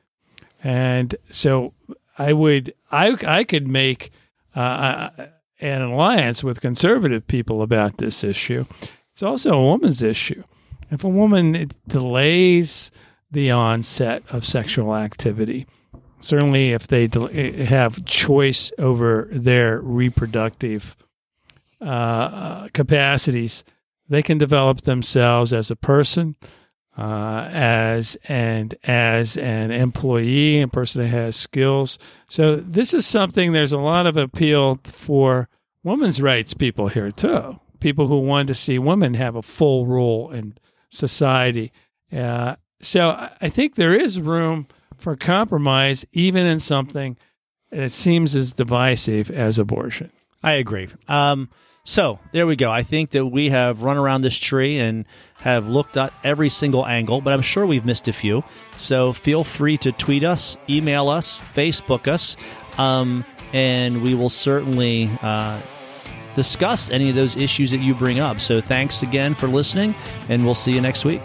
And 0.63 1.15
so 1.31 1.73
I 2.19 2.33
would 2.33 2.73
I 2.91 3.17
I 3.25 3.43
could 3.45 3.67
make 3.67 4.11
uh, 4.55 4.59
uh, 4.59 5.27
an 5.61 5.81
alliance 5.81 6.43
with 6.43 6.61
conservative 6.61 7.25
people 7.27 7.61
about 7.61 7.97
this 7.97 8.23
issue. 8.23 8.65
It's 9.13 9.23
also 9.23 9.53
a 9.53 9.63
woman's 9.63 10.01
issue. 10.01 10.43
If 10.91 11.03
a 11.03 11.09
woman 11.09 11.69
delays 11.87 12.91
the 13.31 13.51
onset 13.51 14.23
of 14.31 14.45
sexual 14.45 14.95
activity, 14.95 15.67
certainly 16.19 16.71
if 16.71 16.87
they 16.87 17.05
eh, 17.05 17.65
have 17.65 18.03
choice 18.05 18.71
over 18.77 19.27
their 19.31 19.79
reproductive 19.81 20.95
uh, 21.79 22.67
capacities, 22.69 23.63
they 24.09 24.23
can 24.23 24.37
develop 24.37 24.81
themselves 24.81 25.53
as 25.53 25.69
a 25.71 25.75
person. 25.75 26.35
Uh, 26.99 27.47
as 27.53 28.17
and 28.27 28.75
as 28.83 29.37
an 29.37 29.71
employee, 29.71 30.61
a 30.61 30.67
person 30.67 31.01
that 31.01 31.07
has 31.07 31.37
skills. 31.37 31.97
So 32.27 32.57
this 32.57 32.93
is 32.93 33.07
something. 33.07 33.53
There's 33.53 33.71
a 33.71 33.77
lot 33.77 34.05
of 34.05 34.17
appeal 34.17 34.81
for 34.83 35.47
women's 35.81 36.21
rights 36.21 36.53
people 36.53 36.89
here 36.89 37.09
too. 37.09 37.57
People 37.79 38.07
who 38.07 38.19
want 38.19 38.47
to 38.49 38.53
see 38.53 38.77
women 38.77 39.13
have 39.13 39.37
a 39.37 39.41
full 39.41 39.85
role 39.85 40.29
in 40.31 40.57
society. 40.89 41.71
Uh, 42.11 42.57
so 42.81 43.11
I 43.39 43.47
think 43.47 43.75
there 43.75 43.95
is 43.95 44.19
room 44.19 44.67
for 44.97 45.15
compromise, 45.15 46.05
even 46.11 46.45
in 46.45 46.59
something 46.59 47.15
that 47.71 47.93
seems 47.93 48.35
as 48.35 48.51
divisive 48.51 49.31
as 49.31 49.57
abortion. 49.57 50.11
I 50.43 50.53
agree. 50.53 50.89
Um, 51.07 51.49
so 51.89 52.19
there 52.31 52.45
we 52.45 52.55
go. 52.55 52.69
I 52.69 52.83
think 52.83 53.09
that 53.11 53.25
we 53.25 53.49
have 53.49 53.81
run 53.81 53.97
around 53.97 54.21
this 54.21 54.37
tree 54.37 54.77
and 54.77 55.05
have 55.37 55.67
looked 55.67 55.97
at 55.97 56.13
every 56.23 56.49
single 56.49 56.85
angle, 56.85 57.19
but 57.19 57.33
I'm 57.33 57.41
sure 57.41 57.65
we've 57.65 57.83
missed 57.83 58.07
a 58.07 58.13
few. 58.13 58.43
So 58.77 59.11
feel 59.11 59.43
free 59.43 59.75
to 59.79 59.91
tweet 59.91 60.23
us, 60.23 60.55
email 60.69 61.09
us, 61.09 61.41
Facebook 61.55 62.07
us, 62.07 62.37
um, 62.77 63.25
and 63.53 64.03
we 64.03 64.13
will 64.13 64.29
certainly 64.29 65.09
uh, 65.23 65.59
discuss 66.35 66.91
any 66.91 67.09
of 67.09 67.15
those 67.15 67.35
issues 67.35 67.71
that 67.71 67.79
you 67.79 67.95
bring 67.95 68.19
up. 68.19 68.39
So 68.39 68.61
thanks 68.61 69.01
again 69.01 69.33
for 69.33 69.47
listening, 69.47 69.95
and 70.29 70.45
we'll 70.45 70.53
see 70.53 70.73
you 70.73 70.81
next 70.81 71.05
week. 71.05 71.23